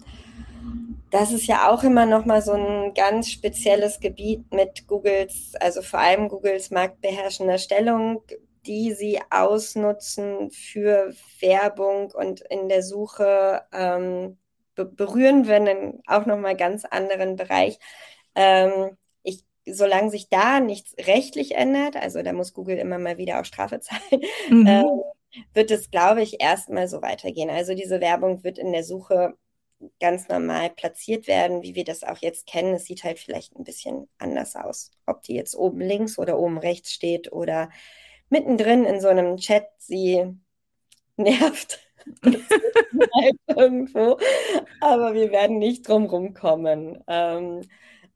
das 1.16 1.32
ist 1.32 1.48
ja 1.48 1.72
auch 1.72 1.84
immer 1.84 2.06
noch 2.06 2.26
mal 2.26 2.42
so 2.42 2.52
ein 2.52 2.94
ganz 2.94 3.32
spezielles 3.32 4.02
Gebiet 4.02 4.54
mit 4.54 4.86
Googles, 4.86 5.54
also 5.62 5.82
vor 5.82 6.00
allem 6.00 6.28
Googles 6.28 6.72
marktbeherrschender 6.72 7.58
Stellung, 7.58 8.22
die 8.66 8.92
sie 8.92 9.22
ausnutzen 9.30 10.52
für 10.52 11.14
Werbung 11.40 12.12
und 12.12 12.42
in 12.42 12.68
der 12.68 12.84
Suche 12.84 13.62
ähm, 13.72 14.38
berühren 14.76 15.48
wir 15.48 15.56
einen 15.56 16.02
auch 16.06 16.26
noch 16.26 16.38
mal 16.38 16.58
ganz 16.58 16.84
anderen 16.84 17.38
Bereich. 17.38 17.80
Ähm, 18.36 18.98
ich, 19.24 19.46
solange 19.66 20.10
sich 20.10 20.28
da 20.28 20.60
nichts 20.60 20.96
rechtlich 21.08 21.56
ändert, 21.56 21.96
also 21.96 22.24
da 22.24 22.34
muss 22.34 22.54
Google 22.54 22.78
immer 22.78 23.00
mal 23.00 23.18
wieder 23.18 23.40
auch 23.40 23.46
Strafe 23.46 23.80
zahlen, 23.80 24.22
mhm. 24.50 24.68
ähm, 24.68 25.02
wird 25.54 25.72
es, 25.72 25.90
glaube 25.92 26.24
ich, 26.24 26.42
erstmal 26.42 26.90
so 26.90 27.02
weitergehen. 27.02 27.50
Also 27.50 27.74
diese 27.74 28.02
Werbung 28.02 28.44
wird 28.44 28.58
in 28.58 28.74
der 28.74 28.84
Suche 28.84 29.38
ganz 30.00 30.28
normal 30.30 30.70
platziert 30.70 31.28
werden, 31.28 31.64
wie 31.64 31.76
wir 31.76 31.84
das 31.84 32.04
auch 32.04 32.18
jetzt 32.18 32.48
kennen. 32.48 32.76
Es 32.76 32.86
sieht 32.86 33.04
halt 33.04 33.20
vielleicht 33.20 33.56
ein 33.56 33.64
bisschen 33.64 34.08
anders 34.18 34.56
aus. 34.56 34.92
Ob 35.06 35.22
die 35.24 35.36
jetzt 35.36 35.56
oben 35.56 35.82
links 35.82 36.18
oder 36.18 36.40
oben 36.40 36.58
rechts 36.58 36.92
steht 36.92 37.32
oder 37.32 37.70
mittendrin 38.30 38.86
in 38.86 39.00
so 39.02 39.08
einem 39.08 39.38
Chat 39.38 39.68
sie 39.78 40.24
nervt. 41.18 41.80
irgendwo. 43.48 44.20
Aber 44.82 45.14
wir 45.14 45.32
werden 45.32 45.58
nicht 45.58 45.88
drum 45.88 46.06
rumkommen. 46.06 47.04
Ähm, 47.08 47.62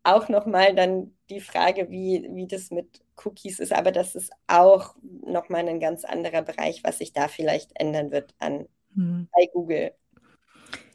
auch 0.03 0.29
nochmal 0.29 0.75
dann 0.75 1.15
die 1.29 1.41
Frage, 1.41 1.89
wie, 1.89 2.27
wie 2.31 2.47
das 2.47 2.71
mit 2.71 3.01
Cookies 3.23 3.59
ist, 3.59 3.73
aber 3.73 3.91
das 3.91 4.15
ist 4.15 4.31
auch 4.47 4.95
nochmal 5.01 5.67
ein 5.67 5.79
ganz 5.79 6.05
anderer 6.05 6.41
Bereich, 6.41 6.83
was 6.83 6.99
sich 6.99 7.13
da 7.13 7.27
vielleicht 7.27 7.71
ändern 7.79 8.11
wird 8.11 8.33
an 8.39 8.67
hm. 8.95 9.27
bei 9.31 9.47
Google. 9.51 9.93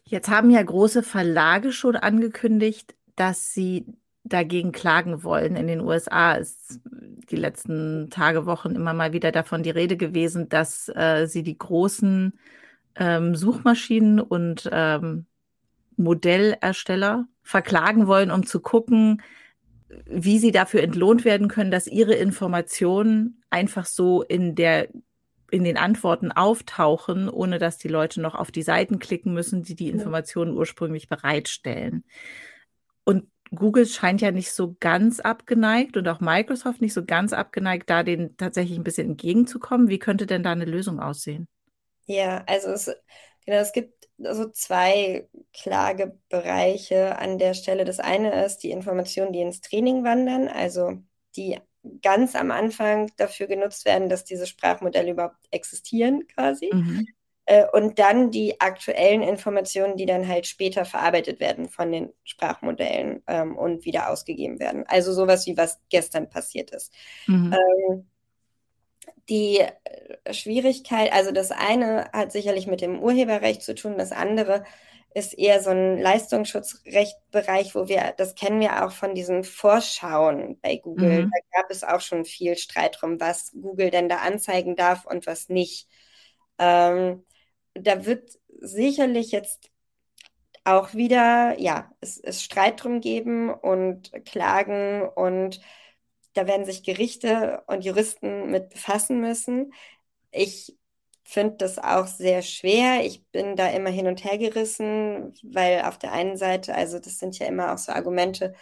Jetzt 0.07 0.29
haben 0.29 0.51
ja 0.51 0.63
große 0.63 1.03
Verlage 1.03 1.73
schon 1.73 1.97
angekündigt, 1.97 2.95
dass 3.17 3.55
sie 3.55 3.87
dagegen 4.25 4.73
klagen 4.73 5.23
wollen. 5.23 5.57
In 5.57 5.67
den 5.67 5.81
USA 5.81 6.35
ist 6.35 6.81
die 7.31 7.37
letzten 7.37 8.11
Tage, 8.11 8.47
Wochen 8.47 8.75
immer 8.75 8.93
mal 8.95 9.13
wieder 9.13 9.33
davon 9.33 9.63
die 9.63 9.71
Rede 9.71 9.97
gewesen, 9.97 10.49
dass 10.49 10.89
äh, 10.95 11.27
sie 11.27 11.43
die 11.43 11.57
großen 11.57 12.33
ähm, 12.97 13.35
Suchmaschinen 13.35 14.21
und 14.21 14.69
ähm, 14.73 15.27
Modellersteller 15.97 17.27
verklagen 17.43 18.07
wollen, 18.07 18.31
um 18.31 18.47
zu 18.47 18.61
gucken, 18.61 19.23
wie 20.07 20.39
sie 20.39 20.51
dafür 20.51 20.83
entlohnt 20.83 21.25
werden 21.25 21.49
können, 21.49 21.71
dass 21.71 21.87
ihre 21.87 22.15
Informationen 22.15 23.43
einfach 23.51 23.87
so 23.87 24.23
in 24.23 24.55
der 24.55 24.89
in 25.55 25.63
den 25.63 25.77
Antworten 25.77 26.33
auftauchen, 26.33 27.29
ohne 27.29 27.59
dass 27.61 27.79
die 27.79 27.89
Leute 27.89 28.21
noch 28.21 28.35
auf 28.35 28.51
die 28.51 28.63
Seiten 28.63 28.99
klicken 28.99 29.33
müssen, 29.33 29.63
die 29.63 29.77
die 29.77 29.89
Informationen 29.89 30.57
ursprünglich 30.57 31.09
bereitstellen. 31.09 32.05
Und 33.05 33.29
Google 33.55 33.87
scheint 33.87 34.21
ja 34.21 34.33
nicht 34.33 34.51
so 34.53 34.75
ganz 34.81 35.21
abgeneigt 35.21 35.97
und 35.97 36.09
auch 36.09 36.19
Microsoft 36.19 36.81
nicht 36.81 36.93
so 36.93 37.05
ganz 37.05 37.33
abgeneigt, 37.33 37.89
da 37.89 38.03
denen 38.03 38.37
tatsächlich 38.37 38.77
ein 38.77 38.85
bisschen 38.85 39.11
entgegenzukommen. 39.11 39.89
Wie 39.89 40.01
könnte 40.01 40.27
denn 40.27 40.43
da 40.43 40.51
eine 40.51 40.65
Lösung 40.65 40.99
aussehen? 40.99 41.47
Ja, 42.07 42.43
also 42.49 42.71
es, 42.71 42.87
genau, 43.47 43.59
es 43.59 43.73
gibt 43.73 44.09
so 44.19 44.49
zwei 44.51 45.29
Klagebereiche 45.53 47.17
an 47.17 47.39
der 47.39 47.55
Stelle. 47.55 47.85
Das 47.85 48.01
eine 48.01 48.45
ist 48.45 48.59
die 48.59 48.73
Informationen, 48.73 49.33
die 49.33 49.41
ins 49.41 49.61
Training 49.61 50.03
wandern, 50.03 50.49
also 50.49 50.99
die 51.37 51.61
ganz 52.03 52.35
am 52.35 52.51
Anfang 52.51 53.11
dafür 53.17 53.47
genutzt 53.47 53.85
werden, 53.85 54.09
dass 54.09 54.25
diese 54.25 54.47
Sprachmodelle 54.47 55.13
überhaupt 55.13 55.37
existieren 55.51 56.27
quasi. 56.29 56.71
Mhm. 56.73 57.07
Äh, 57.47 57.67
und 57.73 57.99
dann 57.99 58.31
die 58.31 58.61
aktuellen 58.61 59.23
Informationen, 59.23 59.97
die 59.97 60.07
dann 60.07 60.27
halt 60.27 60.47
später 60.47 60.85
verarbeitet 60.85 61.41
werden 61.41 61.69
von 61.69 61.93
den 61.93 62.13
Sprachmodellen 62.25 63.23
ähm, 63.27 63.57
und 63.57 63.85
wieder 63.85 64.11
ausgegeben 64.11 64.59
werden. 64.59 64.85
Also 64.87 65.13
sowas 65.13 65.47
wie 65.47 65.57
was 65.57 65.79
gestern 65.91 66.31
passiert 66.31 66.71
ist. 66.71 66.93
Mhm. 67.27 67.55
Ähm, 67.55 68.07
die 69.29 69.59
äh, 69.59 70.33
Schwierigkeit, 70.33 71.13
also 71.13 71.33
das 71.33 71.51
eine 71.51 72.11
hat 72.13 72.33
sicherlich 72.33 72.67
mit 72.67 72.81
dem 72.81 73.01
Urheberrecht 73.01 73.63
zu 73.63 73.75
tun, 73.75 73.99
das 73.99 74.13
andere 74.13 74.65
ist 75.15 75.39
eher 75.39 75.63
so 75.63 75.71
ein 75.71 75.99
Leistungsschutzrechtbereich, 75.99 77.75
wo 77.77 77.89
wir, 77.89 78.15
das 78.17 78.35
kennen 78.35 78.61
wir 78.61 78.85
auch 78.85 78.91
von 78.91 79.15
diesen 79.15 79.45
Vorschauen 79.45 80.59
bei 80.61 80.77
Google. 80.77 81.27
Mhm. 81.27 81.31
Da 81.31 81.61
gab 81.61 81.71
es 81.71 81.85
auch 81.85 82.01
schon 82.01 82.25
viel 82.25 82.57
Streit 82.57 82.99
drum, 83.01 83.21
was 83.21 83.53
Google 83.53 83.91
denn 83.91 84.09
da 84.09 84.17
anzeigen 84.19 84.75
darf 84.75 85.07
und 85.07 85.29
was 85.29 85.49
nicht. 85.49 85.89
Ähm, 86.59 87.25
da 87.75 88.05
wird 88.05 88.39
sicherlich 88.61 89.31
jetzt 89.31 89.71
auch 90.65 90.95
wieder, 90.95 91.61
ja, 91.61 91.93
es, 92.01 92.19
es 92.19 92.43
Streit 92.43 92.83
drum 92.83 93.01
geben 93.01 93.51
und 93.55 94.11
Klagen 94.25 95.09
und 95.15 95.61
da 96.33 96.49
werden 96.49 96.67
sich 96.67 96.83
Gerichte 96.83 97.63
und 97.69 97.85
Juristen 97.85 98.51
mit 98.51 98.71
befassen 98.71 99.21
müssen. 99.21 99.73
Ich 100.33 100.77
finde 101.25 101.57
das 101.59 101.79
auch 101.79 102.07
sehr 102.07 102.43
schwer. 102.43 103.05
Ich 103.05 103.25
bin 103.33 103.57
da 103.57 103.69
immer 103.69 103.91
hin 103.91 104.07
und 104.07 104.25
her 104.25 104.39
gerissen, 104.39 105.35
weil 105.43 105.83
auf 105.83 105.99
der 105.99 106.13
einen 106.13 106.37
Seite, 106.37 106.75
also 106.75 106.99
das 106.99 107.19
sind 107.19 107.39
ja 107.39 107.47
immer 107.47 107.73
auch 107.73 107.79
so 107.79 107.93
Argumente, 107.93 108.55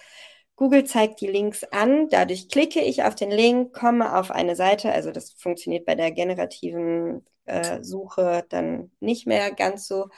Google 0.57 0.85
zeigt 0.85 1.21
die 1.21 1.27
Links 1.27 1.65
an, 1.65 2.09
dadurch 2.09 2.49
klicke 2.49 2.81
ich 2.81 3.03
auf 3.05 3.15
den 3.15 3.31
Link, 3.31 3.73
komme 3.73 4.17
auf 4.19 4.31
eine 4.31 4.55
Seite, 4.55 4.93
also 4.93 5.11
das 5.11 5.33
funktioniert 5.33 5.87
bei 5.87 5.95
der 5.95 6.13
generativen 6.13 7.25
äh, 7.47 7.83
Suche 7.83 8.45
dann 8.51 8.93
nicht 9.01 9.27
mehr 9.27 9.51
ganz 9.53 9.89
so. 9.89 10.09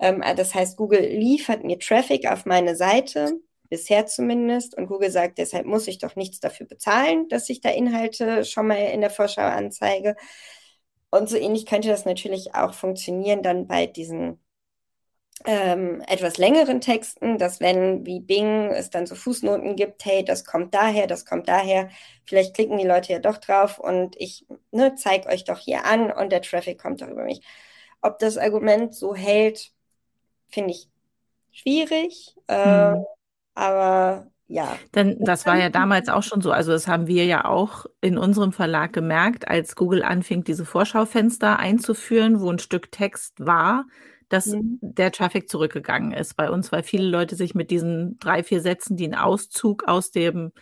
Ähm, 0.00 0.22
das 0.36 0.54
heißt, 0.54 0.76
Google 0.76 1.00
liefert 1.06 1.64
mir 1.64 1.78
Traffic 1.78 2.30
auf 2.30 2.44
meine 2.44 2.76
Seite, 2.76 3.40
bisher 3.70 4.06
zumindest, 4.06 4.76
und 4.76 4.88
Google 4.88 5.10
sagt, 5.10 5.38
deshalb 5.38 5.64
muss 5.66 5.88
ich 5.88 5.98
doch 5.98 6.16
nichts 6.16 6.40
dafür 6.40 6.66
bezahlen, 6.66 7.28
dass 7.28 7.48
ich 7.48 7.60
da 7.60 7.70
Inhalte 7.70 8.44
schon 8.44 8.66
mal 8.66 8.74
in 8.76 9.00
der 9.00 9.10
Vorschau 9.10 9.42
anzeige. 9.42 10.16
Und 11.14 11.28
so 11.28 11.36
ähnlich 11.36 11.64
könnte 11.64 11.88
das 11.90 12.06
natürlich 12.06 12.56
auch 12.56 12.74
funktionieren 12.74 13.44
dann 13.44 13.68
bei 13.68 13.86
diesen 13.86 14.40
ähm, 15.44 16.00
etwas 16.08 16.38
längeren 16.38 16.80
Texten, 16.80 17.38
dass 17.38 17.60
wenn 17.60 18.04
wie 18.04 18.18
Bing 18.18 18.72
es 18.72 18.90
dann 18.90 19.06
so 19.06 19.14
Fußnoten 19.14 19.76
gibt, 19.76 20.04
hey, 20.04 20.24
das 20.24 20.44
kommt 20.44 20.74
daher, 20.74 21.06
das 21.06 21.24
kommt 21.24 21.46
daher, 21.46 21.88
vielleicht 22.24 22.54
klicken 22.56 22.78
die 22.78 22.86
Leute 22.86 23.12
ja 23.12 23.20
doch 23.20 23.36
drauf 23.38 23.78
und 23.78 24.16
ich 24.18 24.44
ne, 24.72 24.96
zeige 24.96 25.28
euch 25.28 25.44
doch 25.44 25.60
hier 25.60 25.84
an 25.84 26.10
und 26.10 26.32
der 26.32 26.42
Traffic 26.42 26.80
kommt 26.82 27.00
doch 27.00 27.08
über 27.08 27.22
mich. 27.22 27.40
Ob 28.02 28.18
das 28.18 28.36
Argument 28.36 28.92
so 28.92 29.14
hält, 29.14 29.70
finde 30.48 30.72
ich 30.72 30.88
schwierig, 31.52 32.34
äh, 32.48 32.90
mhm. 32.90 33.04
aber 33.54 34.26
ja. 34.46 34.76
Denn 34.94 35.16
das 35.20 35.46
war 35.46 35.58
ja 35.58 35.70
damals 35.70 36.08
auch 36.08 36.22
schon 36.22 36.40
so. 36.40 36.52
Also 36.52 36.72
das 36.72 36.86
haben 36.86 37.06
wir 37.06 37.24
ja 37.24 37.44
auch 37.44 37.86
in 38.00 38.18
unserem 38.18 38.52
Verlag 38.52 38.92
gemerkt, 38.92 39.48
als 39.48 39.74
Google 39.74 40.02
anfing, 40.02 40.44
diese 40.44 40.64
Vorschaufenster 40.64 41.58
einzuführen, 41.58 42.40
wo 42.40 42.50
ein 42.50 42.58
Stück 42.58 42.92
Text 42.92 43.34
war, 43.38 43.86
dass 44.28 44.46
mhm. 44.46 44.78
der 44.80 45.12
Traffic 45.12 45.48
zurückgegangen 45.48 46.12
ist 46.12 46.36
bei 46.36 46.50
uns, 46.50 46.72
weil 46.72 46.82
viele 46.82 47.06
Leute 47.06 47.36
sich 47.36 47.54
mit 47.54 47.70
diesen 47.70 48.18
drei, 48.18 48.42
vier 48.42 48.60
Sätzen, 48.60 48.96
die 48.96 49.06
ein 49.06 49.14
Auszug 49.14 49.84
aus 49.84 50.10
dem 50.10 50.52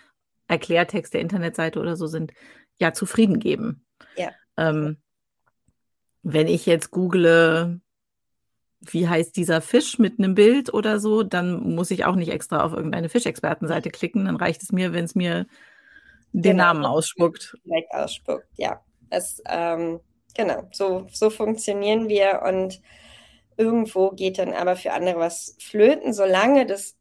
Erklärtext 0.47 1.15
der 1.15 1.21
Internetseite 1.21 1.81
oder 1.81 1.97
so 1.97 2.07
sind, 2.07 2.33
ja 2.79 2.93
zufrieden 2.93 3.39
geben. 3.39 3.85
Ja. 4.17 4.31
Ähm, 4.57 4.99
wenn 6.23 6.47
ich 6.47 6.67
jetzt 6.67 6.91
google, 6.91 7.81
wie 8.91 9.09
heißt 9.09 9.37
dieser 9.37 9.61
Fisch 9.61 9.99
mit 9.99 10.19
einem 10.19 10.35
Bild 10.35 10.73
oder 10.75 10.99
so, 10.99 11.23
dann 11.23 11.75
muss 11.75 11.91
ich 11.91 12.05
auch 12.05 12.17
nicht 12.17 12.31
extra 12.31 12.65
auf 12.65 12.73
irgendeine 12.73 13.09
Fischexpertenseite 13.09 13.91
klicken. 13.91 14.25
Dann 14.25 14.37
reicht 14.37 14.63
es 14.63 14.73
mir, 14.73 14.93
wenn 14.93 15.05
es 15.05 15.15
mir 15.15 15.47
den 16.33 16.53
genau. 16.53 16.65
Namen 16.65 16.85
ausspuckt. 16.85 17.57
Direkt 17.65 17.93
ausspuckt, 17.93 18.47
ja. 18.57 18.83
Es, 19.11 19.43
ähm, 19.49 20.01
genau, 20.35 20.69
so, 20.73 21.07
so 21.13 21.31
funktionieren 21.31 22.09
wir 22.09 22.43
und 22.47 22.81
irgendwo 23.57 24.11
geht 24.11 24.39
dann 24.39 24.55
aber 24.55 24.77
für 24.77 24.93
andere 24.93 25.19
was 25.19 25.57
flöten, 25.61 26.13
solange 26.13 26.67
das, 26.67 26.97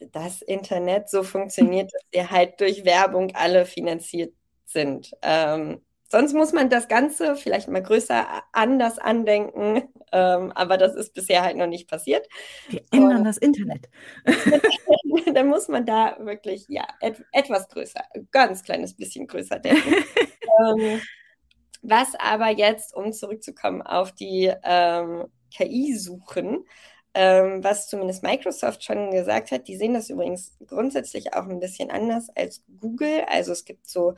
das 0.00 0.42
Internet 0.42 1.08
so 1.08 1.22
funktioniert, 1.22 1.90
dass 1.92 2.02
wir 2.10 2.30
halt 2.30 2.60
durch 2.60 2.84
Werbung 2.84 3.32
alle 3.34 3.64
finanziert 3.64 4.34
sind. 4.66 5.12
Ähm, 5.22 5.80
Sonst 6.10 6.34
muss 6.34 6.52
man 6.52 6.68
das 6.68 6.88
Ganze 6.88 7.36
vielleicht 7.36 7.68
mal 7.68 7.82
größer 7.82 8.26
anders 8.50 8.98
andenken, 8.98 9.88
ähm, 10.10 10.50
aber 10.52 10.76
das 10.76 10.96
ist 10.96 11.14
bisher 11.14 11.42
halt 11.42 11.56
noch 11.56 11.68
nicht 11.68 11.88
passiert. 11.88 12.26
Wir 12.68 12.82
ändern 12.90 13.18
Und, 13.18 13.24
das 13.24 13.38
Internet. 13.38 13.88
dann 15.34 15.46
muss 15.46 15.68
man 15.68 15.86
da 15.86 16.16
wirklich 16.18 16.66
ja 16.68 16.84
et 17.00 17.24
etwas 17.30 17.68
größer, 17.68 18.02
ganz 18.32 18.64
kleines 18.64 18.96
bisschen 18.96 19.28
größer 19.28 19.60
denken. 19.60 19.94
ähm, 20.66 21.00
was 21.82 22.08
aber 22.18 22.48
jetzt, 22.48 22.92
um 22.94 23.12
zurückzukommen 23.12 23.80
auf 23.80 24.12
die 24.12 24.52
ähm, 24.64 25.26
KI-Suchen, 25.56 26.66
ähm, 27.14 27.62
was 27.62 27.88
zumindest 27.88 28.24
Microsoft 28.24 28.82
schon 28.84 29.12
gesagt 29.12 29.52
hat, 29.52 29.68
die 29.68 29.76
sehen 29.76 29.94
das 29.94 30.10
übrigens 30.10 30.56
grundsätzlich 30.66 31.34
auch 31.34 31.46
ein 31.46 31.60
bisschen 31.60 31.90
anders 31.90 32.28
als 32.34 32.62
Google. 32.80 33.24
Also 33.28 33.52
es 33.52 33.64
gibt 33.64 33.88
so 33.88 34.14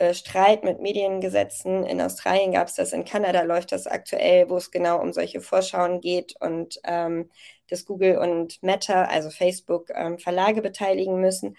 äh, 0.00 0.14
Streit 0.14 0.64
mit 0.64 0.80
Mediengesetzen. 0.80 1.84
In 1.84 2.00
Australien 2.00 2.52
gab 2.52 2.68
es 2.68 2.74
das, 2.74 2.94
in 2.94 3.04
Kanada 3.04 3.42
läuft 3.42 3.70
das 3.72 3.86
aktuell, 3.86 4.48
wo 4.48 4.56
es 4.56 4.70
genau 4.70 4.98
um 4.98 5.12
solche 5.12 5.42
Vorschauen 5.42 6.00
geht 6.00 6.36
und 6.40 6.80
ähm, 6.84 7.28
dass 7.68 7.84
Google 7.84 8.16
und 8.16 8.62
Meta, 8.62 9.04
also 9.04 9.28
Facebook, 9.28 9.90
ähm, 9.94 10.18
Verlage 10.18 10.62
beteiligen 10.62 11.20
müssen. 11.20 11.54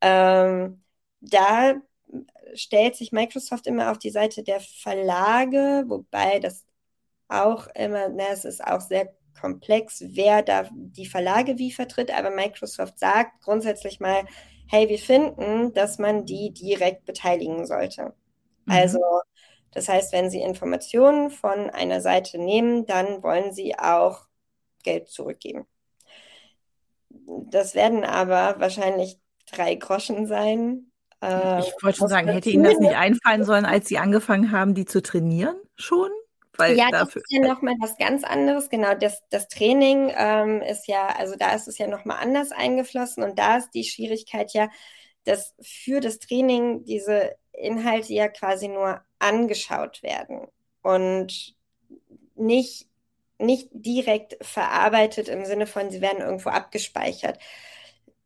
Ähm, 0.00 0.84
da 1.20 1.74
stellt 2.54 2.94
sich 2.94 3.10
Microsoft 3.10 3.66
immer 3.66 3.90
auf 3.90 3.98
die 3.98 4.10
Seite 4.10 4.44
der 4.44 4.60
Verlage, 4.60 5.84
wobei 5.88 6.38
das 6.38 6.64
auch 7.28 7.66
immer, 7.74 8.08
na, 8.08 8.28
es 8.32 8.44
ist 8.44 8.64
auch 8.64 8.80
sehr 8.82 9.12
komplex, 9.40 10.04
wer 10.06 10.42
da 10.42 10.68
die 10.72 11.06
Verlage 11.06 11.58
wie 11.58 11.72
vertritt, 11.72 12.16
aber 12.16 12.30
Microsoft 12.30 13.00
sagt 13.00 13.42
grundsätzlich 13.42 13.98
mal, 13.98 14.26
hey, 14.70 14.88
wir 14.88 14.98
finden, 14.98 15.74
dass 15.74 15.98
man 15.98 16.24
die 16.24 16.52
direkt 16.52 17.04
beteiligen 17.04 17.66
sollte. 17.66 18.14
Mhm. 18.66 18.72
Also, 18.72 19.00
das 19.72 19.88
heißt, 19.88 20.12
wenn 20.12 20.30
Sie 20.30 20.40
Informationen 20.40 21.30
von 21.30 21.70
einer 21.70 22.00
Seite 22.00 22.38
nehmen, 22.38 22.86
dann 22.86 23.22
wollen 23.22 23.52
Sie 23.52 23.76
auch 23.76 24.26
Geld 24.84 25.08
zurückgeben. 25.08 25.66
Das 27.08 27.74
werden 27.74 28.04
aber 28.04 28.60
wahrscheinlich 28.60 29.18
drei 29.50 29.74
Groschen 29.74 30.26
sein. 30.26 30.92
Äh, 31.20 31.60
ich 31.60 31.72
wollte 31.82 31.98
schon 31.98 32.08
sagen, 32.08 32.28
hätte 32.28 32.50
Ihnen 32.50 32.64
das 32.64 32.78
nicht 32.78 32.94
einfallen 32.94 33.44
sollen, 33.44 33.64
als 33.64 33.88
Sie 33.88 33.98
angefangen 33.98 34.52
haben, 34.52 34.74
die 34.74 34.84
zu 34.84 35.02
trainieren 35.02 35.56
schon? 35.74 36.10
Weil 36.60 36.76
ja, 36.76 36.88
das 36.90 37.16
ist 37.16 37.30
ja 37.30 37.40
nochmal 37.40 37.74
was 37.80 37.96
ganz 37.96 38.24
anderes. 38.24 38.68
Genau, 38.68 38.94
das, 38.94 39.22
das 39.30 39.48
Training 39.48 40.12
ähm, 40.16 40.62
ist 40.62 40.86
ja, 40.86 41.08
also 41.08 41.34
da 41.36 41.54
ist 41.54 41.68
es 41.68 41.78
ja 41.78 41.86
nochmal 41.86 42.18
anders 42.22 42.52
eingeflossen 42.52 43.22
und 43.22 43.38
da 43.38 43.56
ist 43.56 43.70
die 43.70 43.84
Schwierigkeit 43.84 44.52
ja, 44.52 44.68
dass 45.24 45.54
für 45.60 46.00
das 46.00 46.18
Training 46.18 46.84
diese 46.84 47.34
Inhalte 47.52 48.12
ja 48.12 48.28
quasi 48.28 48.68
nur 48.68 49.02
angeschaut 49.18 50.02
werden 50.02 50.46
und 50.82 51.54
nicht, 52.36 52.88
nicht 53.38 53.68
direkt 53.72 54.36
verarbeitet 54.44 55.28
im 55.28 55.44
Sinne 55.44 55.66
von, 55.66 55.90
sie 55.90 56.00
werden 56.00 56.20
irgendwo 56.20 56.50
abgespeichert. 56.50 57.38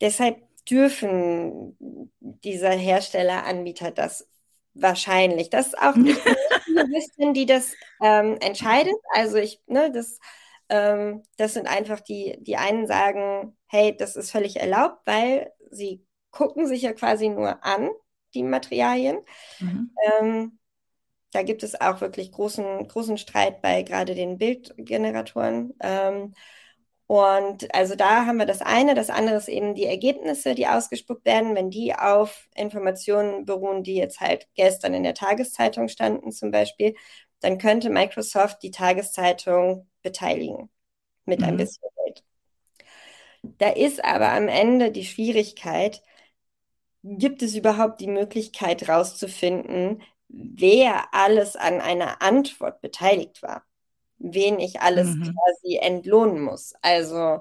Deshalb 0.01 0.39
dürfen 0.65 1.77
dieser 2.21 2.71
Herstelleranbieter 2.71 3.91
das 3.91 4.29
wahrscheinlich. 4.75 5.51
Das 5.51 5.69
ist 5.69 5.79
auch 5.79 5.95
nicht 5.97 6.21
die 6.67 6.75
Juristin, 6.75 7.35
die 7.35 7.47
das 7.47 7.75
ähm, 8.03 8.37
entscheidet. 8.41 8.95
Also 9.15 9.37
ich, 9.37 9.63
ne, 9.67 9.91
das, 9.91 10.19
ähm, 10.69 11.23
das 11.37 11.55
sind 11.55 11.67
einfach 11.67 12.01
die, 12.01 12.37
die 12.41 12.57
einen 12.57 12.87
sagen, 12.87 13.57
hey, 13.67 13.97
das 13.97 14.17
ist 14.17 14.31
völlig 14.31 14.57
erlaubt, 14.57 15.01
weil 15.07 15.53
sie 15.71 16.05
gucken 16.31 16.67
sich 16.67 16.83
ja 16.83 16.93
quasi 16.93 17.29
nur 17.29 17.65
an, 17.65 17.91
die 18.35 18.43
Materialien. 18.43 19.19
Mhm. 19.61 19.91
Ähm, 20.21 20.59
da 21.33 21.43
gibt 21.43 21.63
es 21.63 21.81
auch 21.81 22.01
wirklich 22.01 22.31
großen, 22.33 22.87
großen 22.87 23.19
Streit 23.19 23.61
bei 23.61 23.83
gerade 23.83 24.15
den 24.15 24.39
Bildgeneratoren. 24.39 25.75
Und 27.07 27.75
also 27.75 27.97
da 27.97 28.25
haben 28.27 28.39
wir 28.39 28.47
das 28.47 28.63
eine. 28.63 28.95
Das 28.95 29.11
andere 29.11 29.37
ist 29.37 29.49
eben 29.49 29.75
die 29.75 29.85
Ergebnisse, 29.85 30.55
die 30.55 30.67
ausgespuckt 30.67 31.25
werden, 31.27 31.55
wenn 31.55 31.71
die 31.71 31.95
auf 31.95 32.49
Informationen 32.55 33.45
beruhen, 33.45 33.83
die 33.83 33.97
jetzt 33.97 34.21
halt 34.21 34.49
gestern 34.55 34.95
in 34.95 35.03
der 35.03 35.15
Tageszeitung 35.15 35.89
standen 35.89 36.33
zum 36.33 36.51
Beispiel, 36.51 36.95
dann 37.41 37.59
könnte 37.59 37.91
Microsoft 37.91 38.63
die 38.63 38.71
Tageszeitung 38.71 39.87
beteiligen 40.03 40.71
mit 41.27 41.41
mhm. 41.41 41.47
ein 41.47 41.57
bisschen 41.59 41.89
Geld. 42.05 42.25
Da 43.43 43.69
ist 43.71 44.03
aber 44.03 44.31
am 44.33 44.49
Ende 44.49 44.91
die 44.91 45.05
Schwierigkeit, 45.05 46.03
gibt 47.03 47.43
es 47.43 47.55
überhaupt 47.55 48.01
die 48.01 48.07
Möglichkeit 48.07 48.89
rauszufinden, 48.89 50.03
wer 50.29 51.13
alles 51.13 51.55
an 51.55 51.81
einer 51.83 52.23
Antwort 52.23 52.81
beteiligt 52.81 53.43
war? 53.43 53.67
Wen 54.19 54.59
ich 54.61 54.81
alles 54.81 55.15
mhm. 55.15 55.35
quasi 55.35 55.77
entlohnen 55.77 56.41
muss. 56.41 56.75
Also 56.83 57.41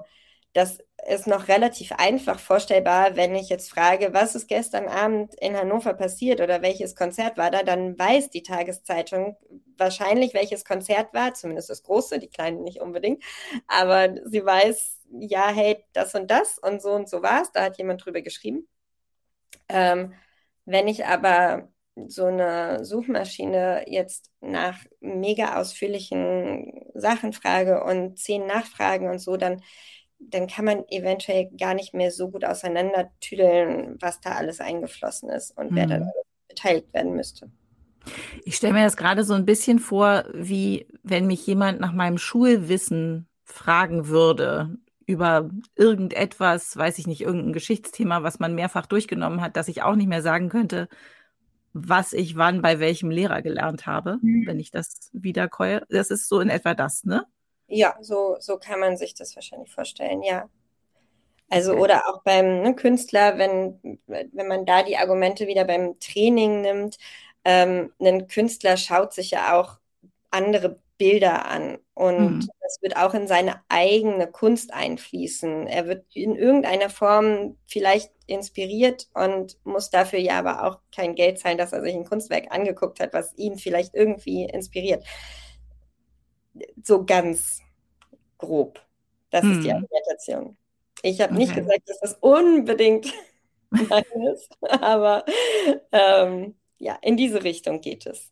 das 0.54 0.78
ist 1.08 1.26
noch 1.26 1.48
relativ 1.48 1.92
einfach 1.92 2.38
vorstellbar, 2.38 3.16
wenn 3.16 3.34
ich 3.34 3.48
jetzt 3.48 3.70
frage, 3.70 4.14
was 4.14 4.34
ist 4.34 4.46
gestern 4.46 4.88
Abend 4.88 5.34
in 5.34 5.56
Hannover 5.56 5.94
passiert 5.94 6.40
oder 6.40 6.62
welches 6.62 6.94
Konzert 6.94 7.36
war 7.36 7.50
da, 7.50 7.62
dann 7.62 7.98
weiß 7.98 8.30
die 8.30 8.42
Tageszeitung 8.42 9.36
wahrscheinlich, 9.76 10.32
welches 10.32 10.64
Konzert 10.64 11.12
war, 11.12 11.34
zumindest 11.34 11.70
das 11.70 11.82
große, 11.82 12.20
die 12.20 12.28
kleine 12.28 12.60
nicht 12.60 12.80
unbedingt, 12.80 13.22
aber 13.66 14.14
sie 14.24 14.44
weiß, 14.44 15.00
ja, 15.18 15.48
hey, 15.48 15.84
das 15.92 16.14
und 16.14 16.30
das 16.30 16.58
und 16.58 16.80
so 16.80 16.92
und 16.92 17.08
so 17.08 17.22
war 17.22 17.42
es, 17.42 17.52
da 17.52 17.64
hat 17.64 17.76
jemand 17.76 18.04
drüber 18.04 18.22
geschrieben. 18.22 18.68
Ähm, 19.68 20.14
wenn 20.64 20.88
ich 20.88 21.04
aber 21.04 21.68
so 22.08 22.26
eine 22.26 22.84
Suchmaschine 22.84 23.84
jetzt 23.86 24.30
nach 24.40 24.78
mega 25.00 25.60
ausführlichen 25.60 26.84
Sachen 26.94 27.32
frage 27.32 27.84
und 27.84 28.18
zehn 28.18 28.46
Nachfragen 28.46 29.08
und 29.08 29.20
so, 29.20 29.36
dann, 29.36 29.62
dann 30.18 30.46
kann 30.46 30.64
man 30.64 30.84
eventuell 30.88 31.50
gar 31.58 31.74
nicht 31.74 31.94
mehr 31.94 32.10
so 32.10 32.30
gut 32.30 32.44
auseinandertüdeln, 32.44 33.96
was 34.00 34.20
da 34.20 34.32
alles 34.32 34.60
eingeflossen 34.60 35.30
ist 35.30 35.56
und 35.56 35.70
mhm. 35.70 35.76
wer 35.76 35.86
da 35.86 35.98
mhm. 36.00 36.10
beteiligt 36.48 36.92
werden 36.92 37.14
müsste. 37.14 37.50
Ich 38.44 38.56
stelle 38.56 38.74
mir 38.74 38.84
das 38.84 38.96
gerade 38.96 39.24
so 39.24 39.34
ein 39.34 39.46
bisschen 39.46 39.78
vor, 39.78 40.24
wie 40.34 40.88
wenn 41.02 41.26
mich 41.26 41.46
jemand 41.46 41.80
nach 41.80 41.92
meinem 41.92 42.18
Schulwissen 42.18 43.28
fragen 43.44 44.08
würde 44.08 44.76
über 45.06 45.50
irgendetwas, 45.74 46.76
weiß 46.76 46.98
ich 46.98 47.06
nicht, 47.06 47.20
irgendein 47.20 47.52
Geschichtsthema, 47.52 48.22
was 48.22 48.40
man 48.40 48.54
mehrfach 48.54 48.86
durchgenommen 48.86 49.40
hat, 49.40 49.56
dass 49.56 49.68
ich 49.68 49.82
auch 49.82 49.96
nicht 49.96 50.08
mehr 50.08 50.22
sagen 50.22 50.48
könnte, 50.48 50.88
was 51.74 52.12
ich 52.12 52.36
wann 52.36 52.62
bei 52.62 52.78
welchem 52.78 53.10
Lehrer 53.10 53.42
gelernt 53.42 53.84
habe, 53.86 54.18
mhm. 54.22 54.46
wenn 54.46 54.60
ich 54.60 54.70
das 54.70 55.10
wiederkäue. 55.12 55.82
Das 55.90 56.10
ist 56.10 56.28
so 56.28 56.40
in 56.40 56.48
etwa 56.48 56.72
das, 56.72 57.04
ne? 57.04 57.26
Ja, 57.66 57.96
so, 58.00 58.36
so 58.38 58.58
kann 58.58 58.78
man 58.78 58.96
sich 58.96 59.14
das 59.14 59.34
wahrscheinlich 59.34 59.72
vorstellen, 59.72 60.22
ja. 60.22 60.48
Also, 61.50 61.72
okay. 61.72 61.80
oder 61.80 62.08
auch 62.08 62.22
beim 62.22 62.62
ne, 62.62 62.74
Künstler, 62.74 63.38
wenn, 63.38 64.00
wenn 64.06 64.46
man 64.46 64.64
da 64.64 64.82
die 64.82 64.96
Argumente 64.96 65.46
wieder 65.46 65.64
beim 65.64 65.98
Training 65.98 66.62
nimmt, 66.62 66.96
ähm, 67.44 67.92
ein 68.00 68.28
Künstler 68.28 68.76
schaut 68.76 69.12
sich 69.12 69.32
ja 69.32 69.58
auch 69.58 69.78
andere 70.30 70.78
Bilder 70.96 71.46
an 71.46 71.78
und 71.94 72.36
mhm. 72.36 72.48
das 72.62 72.78
wird 72.80 72.96
auch 72.96 73.14
in 73.14 73.26
seine 73.26 73.60
eigene 73.68 74.26
Kunst 74.26 74.72
einfließen. 74.72 75.66
Er 75.66 75.86
wird 75.86 76.04
in 76.14 76.36
irgendeiner 76.36 76.88
Form 76.88 77.56
vielleicht 77.66 78.12
inspiriert 78.26 79.08
und 79.14 79.58
muss 79.64 79.90
dafür 79.90 80.18
ja 80.18 80.38
aber 80.38 80.64
auch 80.64 80.80
kein 80.94 81.14
Geld 81.14 81.38
zahlen, 81.38 81.58
dass 81.58 81.72
er 81.72 81.82
sich 81.82 81.94
ein 81.94 82.04
Kunstwerk 82.04 82.52
angeguckt 82.52 83.00
hat, 83.00 83.12
was 83.12 83.36
ihn 83.36 83.58
vielleicht 83.58 83.94
irgendwie 83.94 84.44
inspiriert. 84.44 85.04
So 86.82 87.04
ganz 87.04 87.60
grob. 88.38 88.80
Das 89.30 89.42
mhm. 89.42 89.52
ist 89.52 89.64
die 89.64 89.68
mhm. 89.68 89.76
Argumentation. 89.76 90.56
Ich 91.02 91.20
habe 91.20 91.32
okay. 91.32 91.42
nicht 91.42 91.54
gesagt, 91.54 91.88
dass 91.88 92.00
das 92.00 92.14
unbedingt 92.20 93.12
meines. 93.70 94.48
Aber 94.60 95.24
ähm, 95.92 96.54
ja, 96.78 96.98
in 97.02 97.16
diese 97.16 97.42
Richtung 97.44 97.80
geht 97.80 98.06
es. 98.06 98.30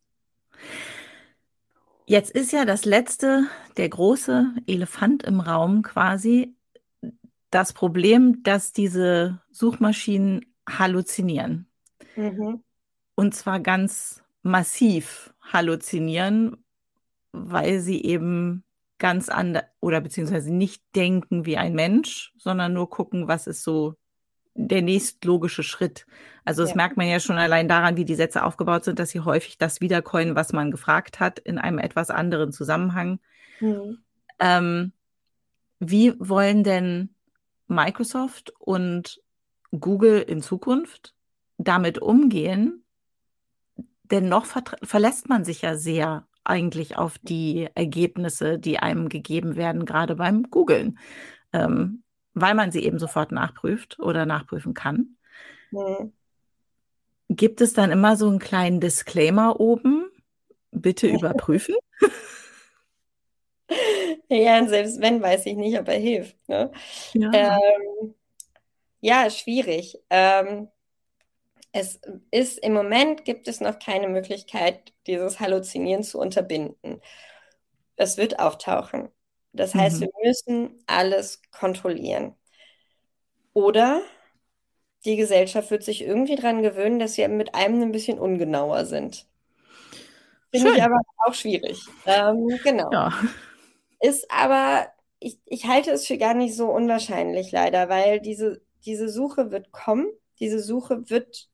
Jetzt 2.07 2.31
ist 2.31 2.53
ja 2.53 2.65
das 2.65 2.85
letzte, 2.85 3.47
der 3.77 3.89
große 3.89 4.53
Elefant 4.67 5.23
im 5.23 5.41
Raum 5.41 5.83
quasi, 5.83 6.55
das 7.51 7.73
Problem, 7.73 8.43
dass 8.43 8.73
diese 8.73 9.41
Suchmaschinen 9.51 10.47
halluzinieren. 10.69 11.69
Mhm. 12.17 12.63
Und 13.15 13.35
zwar 13.35 13.61
ganz 13.61 14.23
massiv 14.43 15.35
halluzinieren, 15.43 16.65
weil 17.33 17.81
sie 17.81 18.03
eben 18.03 18.65
ganz 18.99 19.29
anders 19.29 19.65
oder 19.81 20.01
beziehungsweise 20.01 20.53
nicht 20.53 20.83
denken 20.95 21.45
wie 21.45 21.57
ein 21.57 21.75
Mensch, 21.75 22.33
sondern 22.37 22.73
nur 22.73 22.89
gucken, 22.89 23.29
was 23.29 23.47
ist 23.47 23.63
so 23.63 23.97
der 24.55 24.83
nächstlogische 24.83 25.63
Schritt. 25.63 26.07
Also 26.45 26.63
das 26.63 26.71
ja. 26.71 26.77
merkt 26.77 26.97
man 26.97 27.09
ja 27.09 27.21
schon 27.21 27.39
allein 27.39 27.69
daran, 27.69 27.97
wie 27.97 28.05
die 28.05 28.15
Sätze 28.15 28.45
aufgebaut 28.45 28.85
sind, 28.85 28.99
dass 28.99 29.11
sie 29.11 29.21
häufig 29.21 29.59
das 29.59 29.81
wiedercoinen, 29.81 30.35
was 30.35 30.53
man 30.53 30.71
gefragt 30.71 31.21
hat, 31.21 31.39
in 31.39 31.59
einem 31.59 31.79
etwas 31.79 32.11
anderen 32.11 32.53
Zusammenhang. 32.53 33.21
Mhm. 33.61 33.99
Ähm, 34.39 34.93
wie 35.79 36.15
wollen 36.19 36.65
denn 36.65 37.11
Microsoft 37.69 38.53
und 38.59 39.21
Google 39.71 40.21
in 40.21 40.43
Zukunft 40.43 41.15
damit 41.59 41.99
umgehen? 41.99 42.85
Denn 44.05 44.29
noch 44.29 44.45
ver 44.45 44.63
verlässt 44.83 45.29
man 45.29 45.45
sich 45.45 45.63
ja 45.63 45.77
sehr 45.77 46.27
eigentlich 46.45 46.99
auf 46.99 47.19
die 47.19 47.69
Ergebnisse, 47.75 48.59
die 48.59 48.79
einem 48.79 49.09
gegeben 49.09 49.57
werden, 49.57 49.87
gerade 49.87 50.17
beim 50.17 50.51
Googlen. 50.51 50.99
Ähm, 51.53 52.02
weil 52.35 52.55
man 52.55 52.73
sie 52.73 52.85
eben 52.85 52.99
sofort 52.99 53.33
nachprüft 53.33 53.99
oder 53.99 54.27
nachprüfen 54.27 54.75
kann. 54.75 55.17
Mhm. 55.71 56.13
Gibt 57.29 57.61
es 57.61 57.73
dann 57.73 57.91
immer 57.91 58.17
so 58.17 58.29
einen 58.29 58.39
kleinen 58.39 58.81
Disclaimer 58.81 59.59
oben? 59.61 60.11
Bitte 60.71 61.07
überprüfen. 61.09 61.75
ja, 64.29 64.59
und 64.59 64.69
selbst 64.69 65.01
wenn, 65.01 65.23
weiß 65.23 65.47
ich 65.47 65.57
nicht, 65.57 65.79
ob 65.79 65.89
er 65.89 65.99
hilft. 65.99 66.37
Ne? 66.49 66.71
Ja. 67.15 67.31
Ähm, 67.33 68.15
ja, 69.01 69.31
schwierig. 69.31 69.99
Ähm, 70.11 70.69
es 71.73 72.01
ist 72.31 72.59
im 72.59 72.75
Moment 72.75 73.25
gibt 73.25 73.49
es 73.49 73.61
noch 73.61 73.79
keine 73.79 74.09
Möglichkeit, 74.09 74.93
dieses 75.07 75.41
Halluzinieren 75.41 76.03
zu 76.03 76.19
unterbinden. 76.19 77.01
Es 77.97 78.19
wird 78.19 78.39
auftauchen. 78.39 79.09
Das 79.53 79.75
heißt, 79.75 80.01
mhm. 80.01 80.07
wir 80.07 80.29
müssen 80.29 80.85
alles 80.87 81.43
kontrollieren. 81.51 82.35
Oder 83.53 84.03
die 85.05 85.17
Gesellschaft 85.17 85.71
wird 85.71 85.83
sich 85.83 86.03
irgendwie 86.03 86.37
daran 86.37 86.63
gewöhnen, 86.63 86.99
dass 86.99 87.17
wir 87.17 87.29
mit 87.29 87.55
einem 87.55 87.83
ein 87.83 87.93
bisschen 87.93 88.19
ungenauer 88.19 88.87
sind. 88.87 89.27
Finde 90.51 90.73
ich 90.73 90.83
aber 90.83 91.01
auch 91.27 91.35
schwierig. 91.35 91.81
Ähm, 92.07 92.47
genau. 92.63 92.91
Ja. 92.93 93.13
Ist 94.01 94.31
aber, 94.31 94.87
ich, 95.19 95.39
ich 95.47 95.67
halte 95.67 95.91
es 95.91 96.07
für 96.07 96.19
gar 96.19 96.35
nicht 96.35 96.55
so 96.55 96.71
unwahrscheinlich 96.71 97.53
leider, 97.53 97.89
weil 97.89 98.21
diese, 98.21 98.61
diese 98.85 99.09
Suche 99.09 99.51
wird 99.51 99.73
kommen. 99.73 100.09
Diese 100.41 100.61
Suche 100.61 101.09
wird 101.09 101.49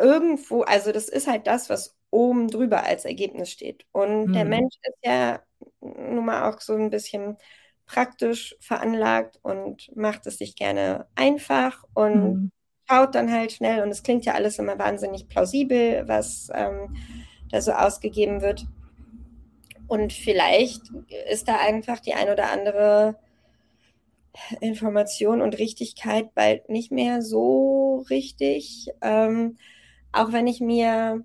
irgendwo, 0.00 0.62
also 0.62 0.92
das 0.92 1.08
ist 1.08 1.26
halt 1.26 1.46
das, 1.46 1.70
was 1.70 1.96
oben 2.10 2.48
drüber 2.48 2.84
als 2.84 3.04
Ergebnis 3.04 3.50
steht. 3.50 3.86
Und 3.92 4.26
hm. 4.26 4.32
der 4.32 4.44
Mensch 4.44 4.74
ist 4.82 4.98
ja 5.04 5.40
nun 5.80 6.24
mal 6.24 6.50
auch 6.50 6.60
so 6.60 6.74
ein 6.74 6.90
bisschen 6.90 7.36
praktisch 7.86 8.56
veranlagt 8.60 9.38
und 9.42 9.94
macht 9.96 10.26
es 10.26 10.38
sich 10.38 10.54
gerne 10.54 11.06
einfach 11.16 11.84
und 11.94 12.12
hm. 12.12 12.50
schaut 12.88 13.14
dann 13.14 13.32
halt 13.32 13.52
schnell. 13.52 13.82
Und 13.82 13.90
es 13.90 14.02
klingt 14.02 14.24
ja 14.24 14.34
alles 14.34 14.58
immer 14.58 14.78
wahnsinnig 14.78 15.28
plausibel, 15.28 16.06
was 16.06 16.50
ähm, 16.54 16.96
da 17.50 17.60
so 17.60 17.72
ausgegeben 17.72 18.42
wird. 18.42 18.66
Und 19.88 20.12
vielleicht 20.12 20.82
ist 21.30 21.48
da 21.48 21.56
einfach 21.56 21.98
die 21.98 22.14
ein 22.14 22.28
oder 22.28 22.52
andere 22.52 23.16
Information 24.60 25.42
und 25.42 25.58
Richtigkeit 25.58 26.32
bald 26.34 26.68
nicht 26.68 26.92
mehr 26.92 27.22
so 27.22 28.04
richtig. 28.08 28.88
Ähm, 29.00 29.56
auch 30.12 30.32
wenn 30.32 30.46
ich 30.46 30.60
mir, 30.60 31.24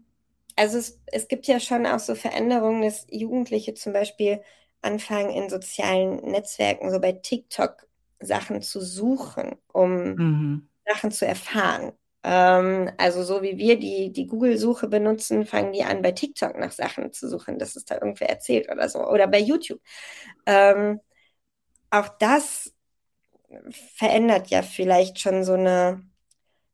also 0.56 0.78
es, 0.78 1.02
es 1.08 1.28
gibt 1.28 1.48
ja 1.48 1.60
schon 1.60 1.86
auch 1.86 2.00
so 2.00 2.16
Veränderungen, 2.16 2.82
dass 2.82 3.08
Jugendliche 3.10 3.74
zum 3.74 3.94
Beispiel 3.94 4.42
anfangen 4.82 5.32
in 5.32 5.50
sozialen 5.50 6.18
Netzwerken, 6.18 6.92
so 6.92 7.00
bei 7.00 7.12
TikTok 7.12 7.88
Sachen 8.20 8.62
zu 8.62 8.82
suchen, 8.82 9.56
um 9.74 10.14
mhm. 10.14 10.70
Sachen 10.86 11.12
zu 11.12 11.26
erfahren. 11.26 11.92
Ähm, 12.24 12.92
also 12.98 13.24
so 13.24 13.42
wie 13.42 13.58
wir 13.58 13.78
die, 13.78 14.12
die 14.12 14.28
Google-Suche 14.28 14.88
benutzen, 14.88 15.46
fangen 15.46 15.74
die 15.74 15.84
an, 15.84 16.02
bei 16.02 16.12
TikTok 16.12 16.58
nach 16.58 16.72
Sachen 16.72 17.12
zu 17.12 17.30
suchen, 17.30 17.60
dass 17.60 17.76
es 17.76 17.86
da 17.86 17.96
irgendwer 17.96 18.30
erzählt 18.30 18.72
oder 18.72 18.88
so. 18.90 19.06
Oder 19.06 19.28
bei 19.28 19.40
YouTube. 19.40 19.82
Ähm, 20.46 21.02
auch 21.90 22.10
das 22.20 22.74
verändert 23.70 24.48
ja 24.48 24.62
vielleicht 24.62 25.20
schon 25.20 25.44
so 25.44 25.54
eine, 25.54 26.04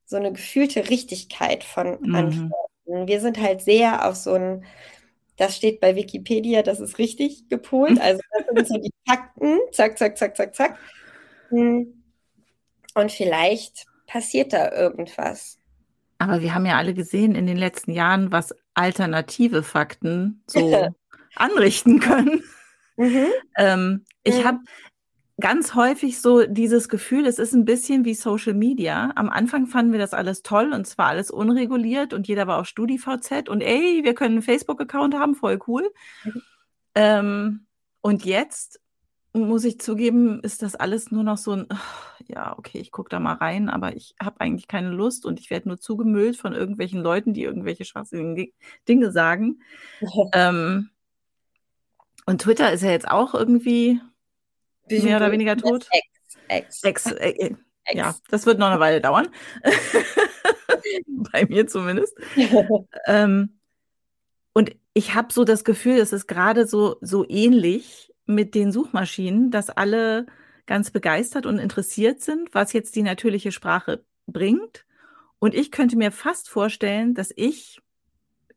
so 0.06 0.17
eine 0.17 0.32
gefühlte 0.32 0.89
Richtigkeit 0.89 1.63
von 1.63 2.00
mhm. 2.02 2.15
Antworten. 2.15 2.70
Wir 2.91 3.19
sind 3.19 3.39
halt 3.39 3.62
sehr 3.62 4.08
auf 4.08 4.15
so 4.15 4.34
ein, 4.34 4.65
das 5.38 5.56
steht 5.56 5.80
bei 5.80 5.95
Wikipedia, 5.95 6.62
das 6.62 6.80
ist 6.80 6.97
richtig 6.97 7.49
gepolt. 7.49 7.99
Also 8.01 8.21
das 8.54 8.67
sind 8.67 8.67
so 8.67 8.77
die 8.77 8.93
Fakten, 9.08 9.60
zack, 9.71 9.97
zack, 9.97 10.17
zack, 10.17 10.36
zack, 10.36 10.56
zack. 10.56 10.77
Hm. 11.49 12.04
Und 12.93 13.12
vielleicht 13.12 13.86
passiert 14.08 14.54
da 14.54 14.71
irgendwas. 14.71 15.58
Aber 16.17 16.41
wir 16.41 16.54
haben 16.54 16.65
ja 16.65 16.77
alle 16.77 16.93
gesehen 16.93 17.36
in 17.36 17.47
den 17.47 17.58
letzten 17.58 17.91
Jahren, 17.93 18.32
was 18.32 18.54
alternative 18.73 19.63
Fakten 19.63 20.43
so 20.45 20.89
anrichten 21.36 21.99
können. 21.99 22.43
Mhm. 22.97 23.27
Ähm, 23.58 24.06
ich 24.23 24.39
mhm. 24.39 24.45
habe 24.45 24.60
ganz 25.41 25.75
häufig 25.75 26.21
so 26.21 26.45
dieses 26.45 26.88
Gefühl, 26.88 27.25
es 27.25 27.39
ist 27.39 27.54
ein 27.54 27.65
bisschen 27.65 28.06
wie 28.06 28.13
Social 28.13 28.54
Media. 28.54 29.12
Am 29.15 29.30
Anfang 29.30 29.67
fanden 29.67 29.91
wir 29.91 29.99
das 29.99 30.13
alles 30.13 30.43
toll 30.43 30.71
und 30.73 30.88
zwar 30.88 31.08
alles 31.08 31.30
unreguliert 31.32 32.13
und 32.13 32.27
jeder 32.27 32.47
war 32.47 32.60
auf 32.60 32.67
StudiVZ 32.67 33.49
und 33.49 33.62
ey, 33.62 34.04
wir 34.04 34.13
können 34.13 34.36
einen 34.36 34.41
Facebook-Account 34.41 35.15
haben, 35.15 35.36
voll 35.36 35.60
cool. 35.67 35.91
Mhm. 36.23 36.41
Ähm, 36.95 37.65
und 38.01 38.25
jetzt 38.25 38.80
muss 39.34 39.63
ich 39.63 39.80
zugeben, 39.80 40.41
ist 40.41 40.62
das 40.62 40.75
alles 40.75 41.12
nur 41.12 41.23
noch 41.23 41.38
so 41.38 41.54
ein, 41.54 41.67
ja, 42.27 42.58
okay, 42.58 42.80
ich 42.80 42.91
gucke 42.91 43.10
da 43.10 43.19
mal 43.19 43.34
rein, 43.34 43.69
aber 43.69 43.95
ich 43.95 44.15
habe 44.21 44.41
eigentlich 44.41 44.67
keine 44.67 44.89
Lust 44.89 45.25
und 45.25 45.39
ich 45.39 45.49
werde 45.49 45.69
nur 45.69 45.80
zugemüllt 45.80 46.38
von 46.38 46.54
irgendwelchen 46.54 47.01
Leuten, 47.01 47.34
die 47.34 47.43
irgendwelche 47.43 47.86
schwachsinnigen 47.86 48.54
Dinge 48.88 49.12
sagen. 49.12 49.62
ähm, 50.34 50.89
und 52.25 52.41
Twitter 52.41 52.71
ist 52.71 52.84
ja 52.84 52.91
jetzt 52.91 53.08
auch 53.08 53.34
irgendwie 53.34 53.99
mehr 54.99 55.17
oder 55.17 55.32
weniger 55.32 55.58
tot. 55.58 55.88
Ex. 55.91 56.84
Ex. 56.84 56.84
Ex, 56.84 57.06
äh, 57.12 57.30
äh, 57.30 57.56
Ex. 57.86 57.97
Ja, 57.97 58.15
das 58.30 58.45
wird 58.45 58.60
noch 58.60 58.67
eine 58.67 58.80
Weile 58.80 59.01
dauern. 59.01 59.27
Bei 61.32 61.45
mir 61.45 61.67
zumindest. 61.67 62.15
ähm, 63.06 63.58
und 64.54 64.71
ich 64.93 65.15
habe 65.15 65.32
so 65.32 65.43
das 65.43 65.63
Gefühl, 65.63 65.97
es 65.97 66.13
ist 66.13 66.27
gerade 66.27 66.67
so, 66.67 66.97
so 67.01 67.25
ähnlich 67.27 68.13
mit 68.25 68.56
den 68.56 68.71
Suchmaschinen, 68.71 69.51
dass 69.51 69.69
alle 69.69 70.25
ganz 70.65 70.91
begeistert 70.91 71.45
und 71.45 71.60
interessiert 71.60 72.21
sind, 72.21 72.54
was 72.54 72.73
jetzt 72.73 72.95
die 72.95 73.04
natürliche 73.04 73.51
Sprache 73.51 74.04
bringt. 74.27 74.86
Und 75.39 75.56
ich 75.56 75.71
könnte 75.71 75.97
mir 75.97 76.12
fast 76.12 76.49
vorstellen, 76.49 77.13
dass 77.13 77.34
ich 77.36 77.82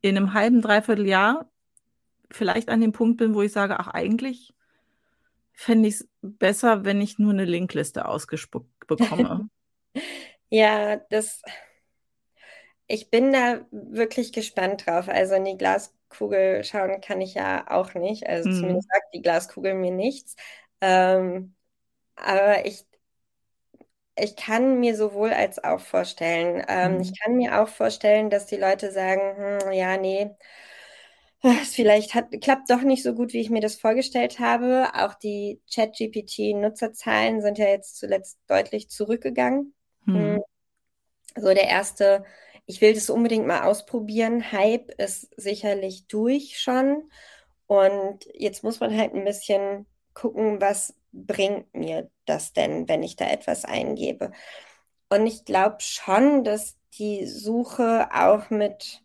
in 0.00 0.16
einem 0.16 0.34
halben, 0.34 0.60
dreiviertel 0.60 1.06
Jahr 1.06 1.50
vielleicht 2.30 2.68
an 2.68 2.80
dem 2.80 2.92
Punkt 2.92 3.16
bin, 3.16 3.34
wo 3.34 3.42
ich 3.42 3.52
sage, 3.52 3.78
ach, 3.78 3.88
eigentlich 3.88 4.53
fände 5.54 5.88
ich 5.88 5.94
es 5.96 6.08
besser, 6.20 6.84
wenn 6.84 7.00
ich 7.00 7.18
nur 7.18 7.32
eine 7.32 7.44
Linkliste 7.44 8.06
ausgespuckt 8.06 8.86
bekomme. 8.86 9.48
ja, 10.50 10.96
das. 11.10 11.42
Ich 12.86 13.10
bin 13.10 13.32
da 13.32 13.64
wirklich 13.70 14.32
gespannt 14.32 14.86
drauf. 14.86 15.08
Also 15.08 15.34
in 15.34 15.44
die 15.46 15.56
Glaskugel 15.56 16.64
schauen 16.64 17.00
kann 17.00 17.20
ich 17.20 17.34
ja 17.34 17.70
auch 17.70 17.94
nicht. 17.94 18.26
Also 18.26 18.50
mhm. 18.50 18.54
zumindest 18.54 18.88
sagt 18.92 19.14
die 19.14 19.22
Glaskugel 19.22 19.74
mir 19.74 19.92
nichts. 19.92 20.36
Ähm, 20.80 21.54
aber 22.16 22.66
ich, 22.66 22.84
ich 24.16 24.36
kann 24.36 24.80
mir 24.80 24.96
sowohl 24.96 25.32
als 25.32 25.62
auch 25.62 25.80
vorstellen. 25.80 26.64
Ähm, 26.68 26.96
mhm. 26.96 27.00
Ich 27.00 27.18
kann 27.18 27.36
mir 27.36 27.62
auch 27.62 27.68
vorstellen, 27.68 28.28
dass 28.28 28.46
die 28.46 28.56
Leute 28.56 28.90
sagen, 28.90 29.60
hm, 29.62 29.72
ja, 29.72 29.96
nee, 29.96 30.30
vielleicht 31.64 32.14
hat, 32.14 32.28
klappt 32.40 32.70
doch 32.70 32.82
nicht 32.82 33.02
so 33.02 33.14
gut, 33.14 33.32
wie 33.32 33.40
ich 33.40 33.50
mir 33.50 33.60
das 33.60 33.76
vorgestellt 33.76 34.38
habe. 34.38 34.90
Auch 34.94 35.14
die 35.14 35.60
ChatGPT-Nutzerzahlen 35.72 37.42
sind 37.42 37.58
ja 37.58 37.66
jetzt 37.66 37.96
zuletzt 37.98 38.38
deutlich 38.48 38.88
zurückgegangen. 38.88 39.74
Hm. 40.04 40.42
So 41.36 41.48
der 41.48 41.68
erste, 41.68 42.24
ich 42.66 42.80
will 42.80 42.94
das 42.94 43.10
unbedingt 43.10 43.46
mal 43.46 43.62
ausprobieren. 43.62 44.52
Hype 44.52 44.90
ist 44.98 45.28
sicherlich 45.36 46.06
durch 46.06 46.58
schon. 46.60 47.10
Und 47.66 48.26
jetzt 48.34 48.62
muss 48.62 48.80
man 48.80 48.96
halt 48.96 49.14
ein 49.14 49.24
bisschen 49.24 49.86
gucken, 50.12 50.60
was 50.60 50.94
bringt 51.12 51.72
mir 51.74 52.10
das 52.24 52.52
denn, 52.52 52.88
wenn 52.88 53.02
ich 53.02 53.16
da 53.16 53.28
etwas 53.28 53.64
eingebe. 53.64 54.32
Und 55.08 55.26
ich 55.26 55.44
glaube 55.44 55.76
schon, 55.80 56.44
dass 56.44 56.76
die 56.98 57.26
Suche 57.26 58.08
auch 58.12 58.50
mit, 58.50 59.02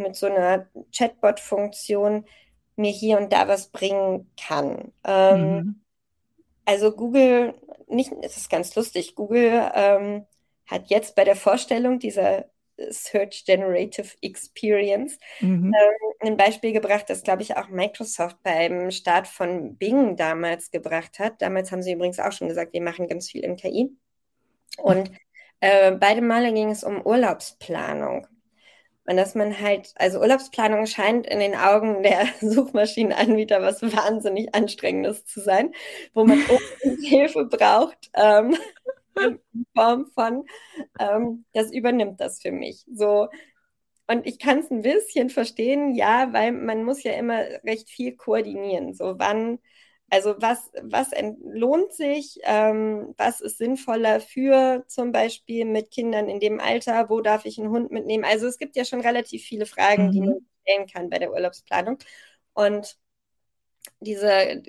mit 0.00 0.16
so 0.16 0.26
einer 0.26 0.66
Chatbot-Funktion 0.92 2.24
mir 2.76 2.90
hier 2.90 3.18
und 3.18 3.32
da 3.32 3.46
was 3.46 3.68
bringen 3.68 4.30
kann. 4.36 4.92
Ähm, 5.04 5.54
mhm. 5.54 5.80
Also 6.64 6.92
Google, 6.92 7.54
nicht, 7.88 8.12
es 8.22 8.36
ist 8.36 8.50
ganz 8.50 8.74
lustig, 8.74 9.14
Google 9.14 9.70
ähm, 9.74 10.26
hat 10.66 10.88
jetzt 10.88 11.14
bei 11.14 11.24
der 11.24 11.36
Vorstellung 11.36 11.98
dieser 11.98 12.46
Search 12.88 13.44
Generative 13.44 14.16
Experience 14.22 15.18
mhm. 15.40 15.72
ähm, 15.74 16.12
ein 16.20 16.36
Beispiel 16.36 16.72
gebracht, 16.72 17.08
das, 17.08 17.22
glaube 17.22 17.42
ich, 17.42 17.56
auch 17.56 17.68
Microsoft 17.68 18.42
beim 18.42 18.90
Start 18.90 19.26
von 19.26 19.76
Bing 19.76 20.16
damals 20.16 20.70
gebracht 20.70 21.18
hat. 21.18 21.40
Damals 21.42 21.72
haben 21.72 21.82
sie 21.82 21.92
übrigens 21.92 22.18
auch 22.18 22.32
schon 22.32 22.48
gesagt, 22.48 22.72
wir 22.72 22.82
machen 22.82 23.08
ganz 23.08 23.30
viel 23.30 23.42
in 23.42 23.56
KI. 23.56 23.90
Und 24.78 25.10
äh, 25.60 25.92
beide 25.92 26.22
Male 26.22 26.52
ging 26.52 26.70
es 26.70 26.84
um 26.84 27.04
Urlaubsplanung. 27.04 28.26
Und 29.06 29.16
dass 29.16 29.34
man 29.34 29.58
halt, 29.58 29.92
also 29.96 30.20
Urlaubsplanung 30.20 30.86
scheint 30.86 31.26
in 31.26 31.40
den 31.40 31.54
Augen 31.54 32.02
der 32.02 32.26
Suchmaschinenanbieter 32.40 33.62
was 33.62 33.82
wahnsinnig 33.82 34.54
Anstrengendes 34.54 35.24
zu 35.24 35.40
sein, 35.40 35.72
wo 36.14 36.24
man 36.24 36.42
Hilfe 37.02 37.46
braucht. 37.46 38.10
Ähm, 38.14 38.56
in 39.16 39.40
Form 39.76 40.06
von, 40.14 40.44
ähm, 40.98 41.44
das 41.52 41.72
übernimmt 41.72 42.20
das 42.20 42.40
für 42.40 42.52
mich. 42.52 42.84
So. 42.92 43.28
Und 44.06 44.26
ich 44.26 44.38
kann 44.38 44.58
es 44.58 44.70
ein 44.70 44.82
bisschen 44.82 45.30
verstehen, 45.30 45.94
ja, 45.94 46.32
weil 46.32 46.52
man 46.52 46.84
muss 46.84 47.02
ja 47.02 47.12
immer 47.12 47.38
recht 47.64 47.88
viel 47.90 48.16
koordinieren. 48.16 48.92
So, 48.94 49.18
wann, 49.18 49.60
also 50.10 50.34
was, 50.38 50.70
was 50.82 51.10
lohnt 51.42 51.92
sich, 51.92 52.38
ähm, 52.42 53.14
was 53.16 53.40
ist 53.40 53.58
sinnvoller 53.58 54.20
für 54.20 54.84
zum 54.88 55.12
Beispiel 55.12 55.64
mit 55.64 55.90
Kindern 55.92 56.28
in 56.28 56.40
dem 56.40 56.60
Alter, 56.60 57.08
wo 57.08 57.20
darf 57.20 57.44
ich 57.44 57.58
einen 57.58 57.70
Hund 57.70 57.92
mitnehmen? 57.92 58.24
Also 58.24 58.46
es 58.46 58.58
gibt 58.58 58.76
ja 58.76 58.84
schon 58.84 59.00
relativ 59.00 59.44
viele 59.44 59.66
Fragen, 59.66 60.08
mhm. 60.08 60.10
die 60.12 60.20
man 60.20 60.46
stellen 60.62 60.86
kann 60.88 61.10
bei 61.10 61.18
der 61.18 61.32
Urlaubsplanung. 61.32 61.98
Und 62.54 62.98
diese 64.00 64.62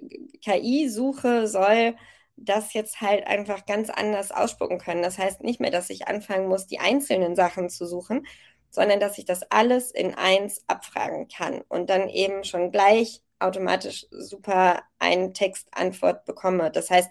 KI-Suche 0.44 1.48
soll 1.48 1.96
das 2.36 2.74
jetzt 2.74 3.02
halt 3.02 3.26
einfach 3.28 3.66
ganz 3.66 3.90
anders 3.90 4.32
ausspucken 4.32 4.78
können. 4.78 5.02
Das 5.02 5.18
heißt 5.18 5.44
nicht 5.44 5.60
mehr, 5.60 5.72
dass 5.72 5.90
ich 5.90 6.08
anfangen 6.08 6.48
muss, 6.48 6.68
die 6.68 6.80
einzelnen 6.80 7.36
Sachen 7.36 7.70
zu 7.70 7.86
suchen, 7.86 8.26
sondern 8.70 9.00
dass 9.00 9.18
ich 9.18 9.26
das 9.26 9.44
alles 9.52 9.92
in 9.92 10.14
eins 10.14 10.64
abfragen 10.68 11.28
kann 11.28 11.62
und 11.68 11.90
dann 11.90 12.10
eben 12.10 12.44
schon 12.44 12.72
gleich 12.72 13.22
automatisch 13.42 14.08
super 14.12 14.84
eine 15.00 15.34
Textantwort 15.34 16.26
bekomme. 16.26 16.72
Das 16.72 16.90
heißt, 16.90 17.10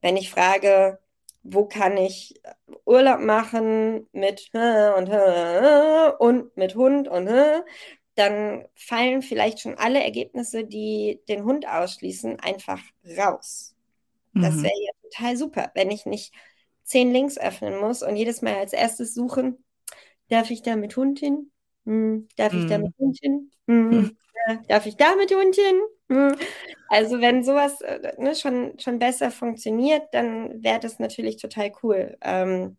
wenn 0.00 0.16
ich 0.16 0.30
frage, 0.30 0.98
wo 1.42 1.64
kann 1.64 1.96
ich 1.96 2.40
Urlaub 2.84 3.20
machen 3.20 4.08
mit 4.12 4.50
und 4.54 5.08
und 6.18 6.56
mit 6.56 6.74
Hund 6.74 7.08
und 7.08 7.28
dann 8.16 8.64
fallen 8.74 9.22
vielleicht 9.22 9.60
schon 9.60 9.76
alle 9.76 10.02
Ergebnisse, 10.02 10.64
die 10.64 11.20
den 11.28 11.44
Hund 11.44 11.68
ausschließen, 11.68 12.40
einfach 12.40 12.80
raus. 13.16 13.74
Das 14.34 14.56
mhm. 14.56 14.62
wäre 14.64 14.74
ja 14.74 14.92
total 15.02 15.36
super, 15.36 15.70
wenn 15.74 15.90
ich 15.90 16.06
nicht 16.06 16.32
zehn 16.82 17.12
Links 17.12 17.38
öffnen 17.38 17.78
muss 17.78 18.02
und 18.02 18.16
jedes 18.16 18.42
Mal 18.42 18.56
als 18.56 18.72
erstes 18.72 19.14
suchen, 19.14 19.62
darf 20.28 20.50
ich 20.50 20.62
da 20.62 20.76
mit 20.76 20.96
Hund 20.96 21.18
hin? 21.18 21.50
Hm, 21.84 22.28
darf 22.36 22.52
ich 22.52 22.66
da 22.66 22.78
mhm. 22.78 22.84
mit 22.84 22.98
Hund 22.98 23.18
hin? 23.20 23.50
Hm. 23.66 24.16
Äh, 24.46 24.58
darf 24.68 24.86
ich 24.86 24.96
da 24.96 25.16
mit 25.16 25.34
Hund 25.34 25.54
hin? 25.54 25.80
Hm. 26.08 26.36
Also 26.88 27.20
wenn 27.20 27.42
sowas 27.42 27.80
äh, 27.80 28.12
ne, 28.18 28.34
schon, 28.34 28.78
schon 28.78 28.98
besser 28.98 29.30
funktioniert, 29.30 30.02
dann 30.12 30.62
wäre 30.62 30.78
das 30.78 30.98
natürlich 30.98 31.36
total 31.36 31.72
cool. 31.82 32.16
Ähm, 32.22 32.76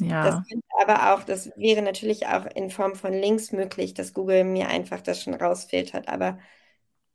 ja. 0.00 0.24
Das 0.24 0.42
aber 0.80 1.12
auch, 1.12 1.24
das 1.24 1.50
wäre 1.56 1.82
natürlich 1.82 2.26
auch 2.26 2.46
in 2.54 2.70
Form 2.70 2.94
von 2.94 3.12
Links 3.12 3.52
möglich, 3.52 3.94
dass 3.94 4.14
Google 4.14 4.44
mir 4.44 4.68
einfach 4.68 5.00
das 5.00 5.22
schon 5.22 5.34
rausfiltert. 5.34 6.08
Aber 6.08 6.38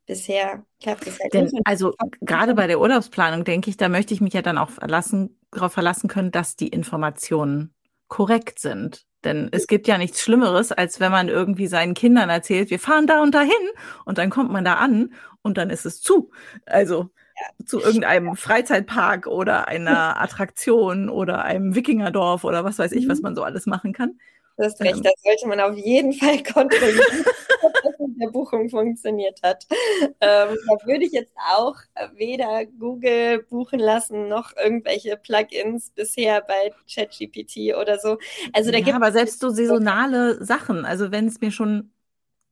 bisher 0.06 0.64
klappt 0.82 1.06
es 1.06 1.18
halt 1.18 1.32
Denn, 1.32 1.44
nicht. 1.44 1.60
Also 1.64 1.94
gerade 2.20 2.54
bei 2.54 2.66
der 2.66 2.80
Urlaubsplanung 2.80 3.44
denke 3.44 3.70
ich, 3.70 3.76
da 3.76 3.88
möchte 3.88 4.14
ich 4.14 4.20
mich 4.20 4.34
ja 4.34 4.42
dann 4.42 4.58
auch 4.58 4.70
verlassen, 4.70 5.38
darauf 5.50 5.72
verlassen 5.72 6.08
können, 6.08 6.30
dass 6.30 6.56
die 6.56 6.68
Informationen 6.68 7.74
korrekt 8.08 8.58
sind. 8.58 9.06
Denn 9.24 9.48
es 9.52 9.66
gibt 9.66 9.88
ja 9.88 9.98
nichts 9.98 10.20
Schlimmeres, 10.20 10.72
als 10.72 11.00
wenn 11.00 11.10
man 11.10 11.28
irgendwie 11.28 11.66
seinen 11.66 11.94
Kindern 11.94 12.30
erzählt, 12.30 12.70
wir 12.70 12.78
fahren 12.78 13.06
da 13.06 13.22
und 13.22 13.34
dahin 13.34 13.52
und 14.04 14.18
dann 14.18 14.30
kommt 14.30 14.52
man 14.52 14.64
da 14.64 14.74
an 14.74 15.12
und 15.42 15.58
dann 15.58 15.70
ist 15.70 15.86
es 15.86 16.00
zu. 16.00 16.30
Also 16.66 17.10
ja. 17.40 17.66
zu 17.66 17.80
irgendeinem 17.80 18.36
Freizeitpark 18.36 19.26
oder 19.26 19.68
einer 19.68 20.20
Attraktion 20.20 21.08
oder 21.08 21.44
einem 21.44 21.74
Wikingerdorf 21.74 22.44
oder 22.44 22.64
was 22.64 22.78
weiß 22.78 22.92
ich, 22.92 23.08
was 23.08 23.18
mhm. 23.18 23.22
man 23.22 23.34
so 23.34 23.42
alles 23.42 23.66
machen 23.66 23.92
kann. 23.92 24.18
Du 24.56 24.64
hast 24.64 24.80
recht, 24.80 24.96
ähm, 24.96 25.02
das 25.02 25.14
sollte 25.22 25.48
man 25.48 25.60
auf 25.60 25.76
jeden 25.76 26.12
Fall 26.12 26.42
kontrollieren, 26.42 27.24
das 27.84 27.98
mit 27.98 28.20
der 28.20 28.28
Buchung 28.28 28.68
funktioniert 28.68 29.40
hat. 29.42 29.66
Ähm, 30.20 30.56
da 30.68 30.86
würde 30.86 31.04
ich 31.04 31.12
jetzt 31.12 31.34
auch 31.54 31.76
weder 32.14 32.66
Google 32.66 33.42
buchen 33.42 33.78
lassen, 33.78 34.28
noch 34.28 34.52
irgendwelche 34.56 35.16
Plugins 35.16 35.90
bisher 35.90 36.40
bei 36.40 36.72
ChatGPT 36.92 37.76
oder 37.80 37.98
so. 37.98 38.18
Also 38.52 38.70
da 38.70 38.78
ja, 38.78 38.84
gibt 38.84 38.96
aber 38.96 39.12
selbst 39.12 39.40
so 39.40 39.50
saisonale 39.50 40.44
Sachen, 40.44 40.84
also 40.84 41.10
wenn 41.10 41.26
es 41.26 41.40
mir 41.40 41.50
schon 41.50 41.90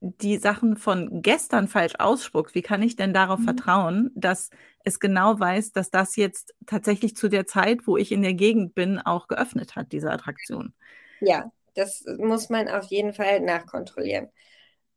die 0.03 0.37
Sachen 0.37 0.77
von 0.77 1.23
gestern 1.23 1.69
falsch 1.69 1.95
ausspuckt, 1.99 2.55
wie 2.57 2.63
kann 2.63 2.83
ich 2.83 2.97
denn 2.97 3.15
darauf 3.15 3.39
mhm. 3.39 3.45
vertrauen, 3.45 4.11
dass 4.17 4.51
es 4.85 4.99
genau 4.99 5.39
weiß, 5.39 5.73
dass 5.73 5.91
das 5.91 6.17
jetzt 6.17 6.55
tatsächlich 6.67 7.17
zu 7.17 7.29
der 7.29 7.47
Zeit, 7.47 7.87
wo 7.87 7.97
ich 7.97 8.11
in 8.11 8.23
der 8.23 8.35
Gegend 8.35 8.75
bin, 8.75 8.99
auch 8.99 9.29
geöffnet 9.29 9.77
hat, 9.77 9.93
diese 9.93 10.11
Attraktion? 10.11 10.75
Ja, 11.21 11.53
das 11.75 12.05
muss 12.19 12.51
man 12.51 12.69
auf 12.69 12.87
jeden 12.87 13.13
Fall 13.15 13.41
nachkontrollieren. 13.41 14.29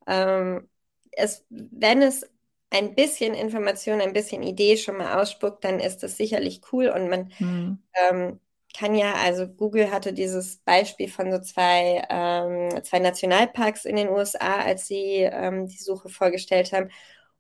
Ähm, 0.08 0.68
es, 1.12 1.46
wenn 1.50 2.02
es 2.02 2.30
ein 2.70 2.96
bisschen 2.96 3.34
Information, 3.34 4.02
ein 4.02 4.14
bisschen 4.14 4.44
Idee 4.44 4.78
schon 4.78 4.98
mal 4.98 5.22
ausspuckt, 5.22 5.64
dann 5.64 5.80
ist 5.80 6.04
das 6.04 6.18
sicherlich 6.18 6.62
cool 6.72 6.88
und 6.90 7.10
man 7.10 7.32
mhm. 7.40 7.80
ähm, 8.10 8.40
kann 8.78 8.96
ja, 8.96 9.14
also 9.14 9.48
Google 9.48 9.92
hatte 9.92 10.12
dieses 10.12 10.58
Beispiel 10.58 11.08
von 11.08 11.32
so 11.32 11.40
zwei, 11.40 12.06
ähm, 12.10 12.84
zwei 12.84 13.00
Nationalparks 13.00 13.86
in 13.86 13.96
den 13.96 14.10
USA, 14.10 14.58
als 14.58 14.88
sie 14.88 15.22
ähm, 15.22 15.68
die 15.68 15.78
Suche 15.78 16.10
vorgestellt 16.10 16.74
haben 16.74 16.90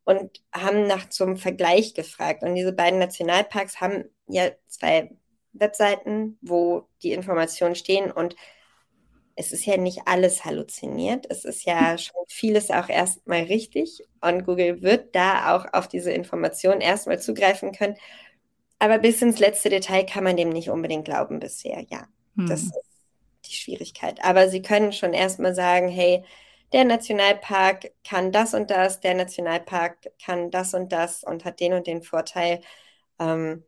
und 0.05 0.41
haben 0.53 0.87
nach 0.87 1.09
zum 1.09 1.35
Vergleich 1.35 1.93
gefragt. 1.93 2.43
Und 2.43 2.55
diese 2.55 2.71
beiden 2.71 2.99
Nationalparks 2.99 3.81
haben 3.81 4.05
ja 4.27 4.51
zwei 4.67 5.11
Webseiten, 5.51 6.37
wo 6.41 6.87
die 7.03 7.11
Informationen 7.11 7.75
stehen 7.75 8.11
und 8.11 8.35
es 9.35 9.51
ist 9.51 9.65
ja 9.65 9.77
nicht 9.77 10.01
alles 10.05 10.45
halluziniert. 10.45 11.25
Es 11.29 11.43
ist 11.45 11.65
ja 11.65 11.91
hm. 11.91 11.97
schon 11.97 12.23
vieles 12.27 12.71
auch 12.71 12.89
erstmal 12.89 13.43
richtig 13.43 14.03
und 14.21 14.45
Google 14.45 14.81
wird 14.81 15.15
da 15.15 15.55
auch 15.55 15.65
auf 15.73 15.87
diese 15.87 16.11
Information 16.11 16.81
erstmal 16.81 17.19
zugreifen 17.19 17.71
können. 17.71 17.97
Aber 18.79 18.99
bis 18.99 19.21
ins 19.21 19.39
letzte 19.39 19.69
Detail 19.69 20.05
kann 20.05 20.23
man 20.23 20.37
dem 20.37 20.49
nicht 20.49 20.69
unbedingt 20.69 21.05
glauben 21.05 21.39
bisher. 21.39 21.85
Ja, 21.89 22.07
hm. 22.35 22.47
das 22.47 22.63
ist 22.63 22.73
die 23.45 23.53
Schwierigkeit. 23.53 24.23
Aber 24.23 24.49
sie 24.49 24.61
können 24.61 24.93
schon 24.93 25.13
erstmal 25.13 25.53
sagen, 25.53 25.89
hey, 25.89 26.23
der 26.71 26.85
Nationalpark 26.85 27.91
kann 28.03 28.31
das 28.31 28.53
und 28.53 28.71
das, 28.71 28.99
der 28.99 29.13
Nationalpark 29.13 30.11
kann 30.23 30.51
das 30.51 30.73
und 30.73 30.91
das 30.91 31.23
und 31.23 31.45
hat 31.45 31.59
den 31.59 31.73
und 31.73 31.87
den 31.87 32.01
Vorteil. 32.01 32.61
Ähm, 33.19 33.63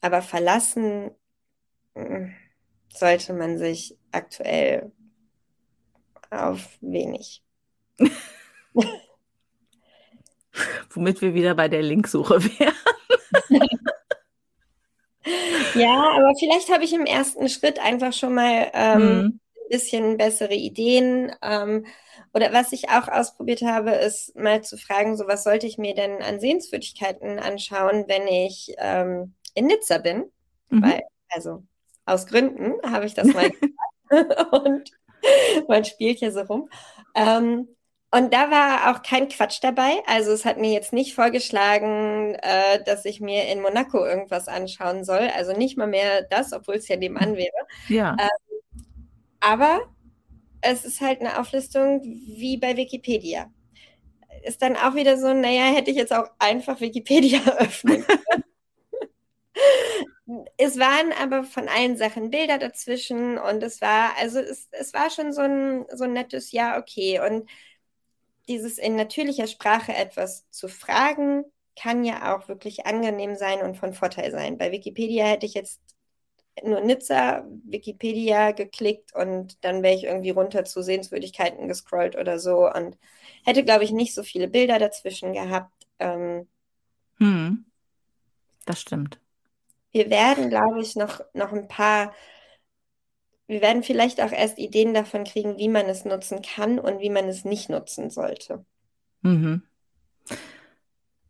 aber 0.00 0.22
verlassen 0.22 1.10
hm, 1.94 2.34
sollte 2.88 3.32
man 3.32 3.58
sich 3.58 3.97
aktuell 4.12 4.92
auf 6.30 6.78
wenig. 6.80 7.42
Womit 10.90 11.22
wir 11.22 11.34
wieder 11.34 11.54
bei 11.54 11.68
der 11.68 11.82
Linksuche 11.82 12.42
wären. 12.42 12.74
ja, 15.74 16.10
aber 16.16 16.32
vielleicht 16.38 16.72
habe 16.72 16.84
ich 16.84 16.92
im 16.92 17.06
ersten 17.06 17.48
Schritt 17.48 17.78
einfach 17.78 18.12
schon 18.12 18.34
mal 18.34 18.70
ähm, 18.72 19.00
mhm. 19.00 19.24
ein 19.26 19.40
bisschen 19.70 20.16
bessere 20.16 20.54
Ideen. 20.54 21.32
Ähm, 21.42 21.86
oder 22.34 22.52
was 22.52 22.72
ich 22.72 22.90
auch 22.90 23.08
ausprobiert 23.08 23.62
habe, 23.62 23.92
ist 23.92 24.36
mal 24.36 24.62
zu 24.62 24.76
fragen, 24.76 25.16
so 25.16 25.26
was 25.26 25.44
sollte 25.44 25.66
ich 25.66 25.78
mir 25.78 25.94
denn 25.94 26.22
an 26.22 26.40
Sehenswürdigkeiten 26.40 27.38
anschauen, 27.38 28.04
wenn 28.06 28.26
ich 28.26 28.74
ähm, 28.78 29.34
in 29.54 29.66
Nizza 29.66 29.98
bin? 29.98 30.30
Mhm. 30.70 30.82
Weil, 30.82 31.02
also 31.30 31.62
aus 32.04 32.26
Gründen 32.26 32.74
habe 32.90 33.06
ich 33.06 33.14
das 33.14 33.28
mal 33.28 33.50
und 34.52 34.90
man 35.68 35.84
spielt 35.84 36.18
hier 36.18 36.32
so 36.32 36.40
rum. 36.40 36.68
Ähm, 37.14 37.68
und 38.10 38.32
da 38.32 38.50
war 38.50 38.90
auch 38.90 39.02
kein 39.02 39.28
Quatsch 39.28 39.58
dabei. 39.62 40.02
Also 40.06 40.32
es 40.32 40.46
hat 40.46 40.56
mir 40.56 40.72
jetzt 40.72 40.94
nicht 40.94 41.14
vorgeschlagen, 41.14 42.36
äh, 42.36 42.82
dass 42.84 43.04
ich 43.04 43.20
mir 43.20 43.48
in 43.48 43.60
Monaco 43.60 44.04
irgendwas 44.04 44.48
anschauen 44.48 45.04
soll. 45.04 45.28
Also 45.36 45.52
nicht 45.52 45.76
mal 45.76 45.86
mehr 45.86 46.22
das, 46.22 46.54
obwohl 46.54 46.76
es 46.76 46.88
ja 46.88 46.96
nebenan 46.96 47.36
wäre. 47.36 47.52
Ja. 47.88 48.16
Ähm, 48.18 48.82
aber 49.40 49.80
es 50.62 50.84
ist 50.84 51.00
halt 51.00 51.20
eine 51.20 51.38
Auflistung 51.38 52.02
wie 52.02 52.56
bei 52.56 52.76
Wikipedia. 52.76 53.50
Ist 54.42 54.62
dann 54.62 54.76
auch 54.76 54.94
wieder 54.94 55.18
so, 55.18 55.34
naja, 55.34 55.64
hätte 55.64 55.90
ich 55.90 55.96
jetzt 55.96 56.12
auch 56.12 56.30
einfach 56.38 56.80
Wikipedia 56.80 57.40
öffnen 57.58 58.04
können. 58.06 58.44
Es 60.58 60.78
waren 60.78 61.12
aber 61.18 61.44
von 61.44 61.68
allen 61.68 61.96
Sachen 61.96 62.30
Bilder 62.30 62.58
dazwischen 62.58 63.38
und 63.38 63.62
es 63.62 63.80
war, 63.80 64.16
also 64.18 64.38
es, 64.38 64.68
es 64.72 64.92
war 64.92 65.10
schon 65.10 65.32
so 65.32 65.40
ein, 65.40 65.86
so 65.94 66.04
ein 66.04 66.12
nettes 66.12 66.52
Ja, 66.52 66.78
okay. 66.78 67.20
Und 67.20 67.48
dieses 68.46 68.78
in 68.78 68.96
natürlicher 68.96 69.46
Sprache 69.46 69.94
etwas 69.94 70.50
zu 70.50 70.68
fragen, 70.68 71.44
kann 71.76 72.04
ja 72.04 72.36
auch 72.36 72.48
wirklich 72.48 72.86
angenehm 72.86 73.36
sein 73.36 73.60
und 73.60 73.76
von 73.76 73.94
Vorteil 73.94 74.30
sein. 74.30 74.58
Bei 74.58 74.72
Wikipedia 74.72 75.26
hätte 75.26 75.46
ich 75.46 75.54
jetzt 75.54 75.80
nur 76.64 76.80
Nizza, 76.80 77.46
Wikipedia 77.64 78.50
geklickt 78.50 79.14
und 79.14 79.64
dann 79.64 79.82
wäre 79.82 79.94
ich 79.94 80.04
irgendwie 80.04 80.30
runter 80.30 80.64
zu 80.64 80.82
Sehenswürdigkeiten 80.82 81.68
gescrollt 81.68 82.16
oder 82.16 82.38
so 82.40 82.68
und 82.68 82.98
hätte, 83.44 83.64
glaube 83.64 83.84
ich, 83.84 83.92
nicht 83.92 84.14
so 84.14 84.24
viele 84.24 84.48
Bilder 84.48 84.78
dazwischen 84.78 85.32
gehabt. 85.32 85.86
Ähm, 86.00 86.48
hm. 87.18 87.64
Das 88.66 88.80
stimmt. 88.80 89.20
Wir 89.92 90.10
werden, 90.10 90.50
glaube 90.50 90.80
ich, 90.80 90.96
noch, 90.96 91.20
noch 91.34 91.52
ein 91.52 91.68
paar, 91.68 92.12
wir 93.46 93.60
werden 93.62 93.82
vielleicht 93.82 94.20
auch 94.20 94.32
erst 94.32 94.58
Ideen 94.58 94.94
davon 94.94 95.24
kriegen, 95.24 95.56
wie 95.58 95.68
man 95.68 95.86
es 95.86 96.04
nutzen 96.04 96.42
kann 96.42 96.78
und 96.78 97.00
wie 97.00 97.10
man 97.10 97.26
es 97.26 97.44
nicht 97.44 97.68
nutzen 97.70 98.10
sollte. 98.10 98.64
Mhm. 99.22 99.62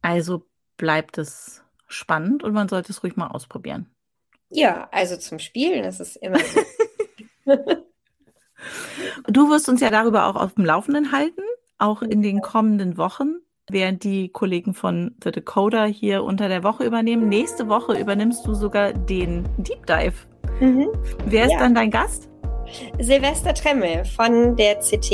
Also 0.03 0.47
bleibt 0.77 1.19
es 1.19 1.63
spannend 1.87 2.43
und 2.43 2.53
man 2.53 2.69
sollte 2.69 2.93
es 2.93 3.03
ruhig 3.03 3.17
mal 3.17 3.29
ausprobieren. 3.29 3.91
Ja, 4.51 4.89
also 4.93 5.17
zum 5.17 5.39
Spielen 5.39 5.85
ist 5.85 6.01
es 6.01 6.17
immer 6.17 6.39
so. 6.39 6.61
du 9.27 9.51
wirst 9.51 9.69
uns 9.69 9.81
ja 9.81 9.91
darüber 9.91 10.27
auch 10.27 10.37
auf 10.37 10.55
dem 10.55 10.65
Laufenden 10.65 11.13
halten, 11.13 11.43
auch 11.79 12.03
in 12.03 12.23
den 12.23 12.41
kommenden 12.41 12.97
Wochen, 12.97 13.37
während 13.71 14.05
die 14.05 14.29
Kollegen 14.29 14.75
von 14.75 15.15
The 15.23 15.31
Decoder 15.31 15.87
hier 15.87 16.25
unter 16.25 16.49
der 16.49 16.63
Woche 16.63 16.85
übernehmen. 16.85 17.29
Nächste 17.29 17.69
Woche 17.69 17.99
übernimmst 17.99 18.47
du 18.47 18.55
sogar 18.55 18.93
den 18.93 19.45
Deep 19.59 19.87
Dive. 19.87 20.15
Mhm. 20.61 20.89
Wer 21.27 21.45
ist 21.45 21.53
ja. 21.53 21.59
dann 21.59 21.75
dein 21.75 21.91
Gast? 21.91 22.29
Silvester 22.99 23.55
Tremmel 23.55 24.05
von 24.05 24.55
der 24.57 24.77
CT, 24.77 25.11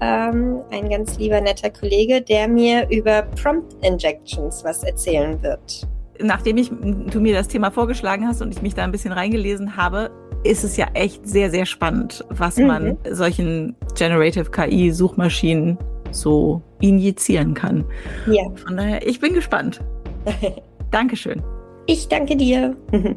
ähm, 0.00 0.60
ein 0.70 0.90
ganz 0.90 1.18
lieber 1.18 1.40
netter 1.40 1.70
Kollege, 1.70 2.20
der 2.20 2.48
mir 2.48 2.86
über 2.90 3.22
Prompt 3.22 3.74
Injections 3.82 4.62
was 4.62 4.82
erzählen 4.82 5.42
wird 5.42 5.88
nachdem 6.20 6.56
ich, 6.56 6.70
du 6.70 7.20
mir 7.20 7.34
das 7.34 7.48
Thema 7.48 7.70
vorgeschlagen 7.70 8.26
hast 8.26 8.42
und 8.42 8.52
ich 8.52 8.62
mich 8.62 8.74
da 8.74 8.84
ein 8.84 8.92
bisschen 8.92 9.12
reingelesen 9.12 9.76
habe, 9.76 10.10
ist 10.44 10.64
es 10.64 10.76
ja 10.76 10.86
echt 10.94 11.26
sehr, 11.26 11.50
sehr 11.50 11.66
spannend, 11.66 12.24
was 12.28 12.56
mhm. 12.56 12.66
man 12.66 12.98
solchen 13.10 13.76
Generative 13.96 14.50
KI-Suchmaschinen 14.50 15.78
so 16.10 16.62
injizieren 16.80 17.54
kann. 17.54 17.84
Ja. 18.26 18.44
Von 18.54 18.76
daher, 18.76 19.06
ich 19.06 19.20
bin 19.20 19.34
gespannt. 19.34 19.80
Dankeschön. 20.90 21.42
Ich 21.86 22.08
danke 22.08 22.36
dir. 22.36 22.76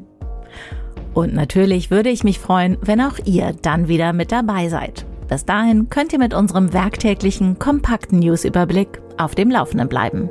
Und 1.14 1.34
natürlich 1.34 1.92
würde 1.92 2.10
ich 2.10 2.24
mich 2.24 2.40
freuen, 2.40 2.78
wenn 2.82 3.02
auch 3.02 3.20
ihr 3.26 3.54
dann 3.62 3.88
wieder 3.88 4.14
mit 4.14 4.32
dabei 4.32 4.70
seid. 4.70 5.06
Bis 5.28 5.46
dahin 5.46 5.90
könnt 5.90 6.14
ihr 6.14 6.20
mit 6.20 6.34
unserem 6.34 6.74
werktäglichen 6.74 7.60
kompakten 7.60 8.20
Newsüberblick 8.20 9.02
auf 9.18 9.36
dem 9.36 9.50
Laufenden 9.52 9.88
bleiben. 9.88 10.30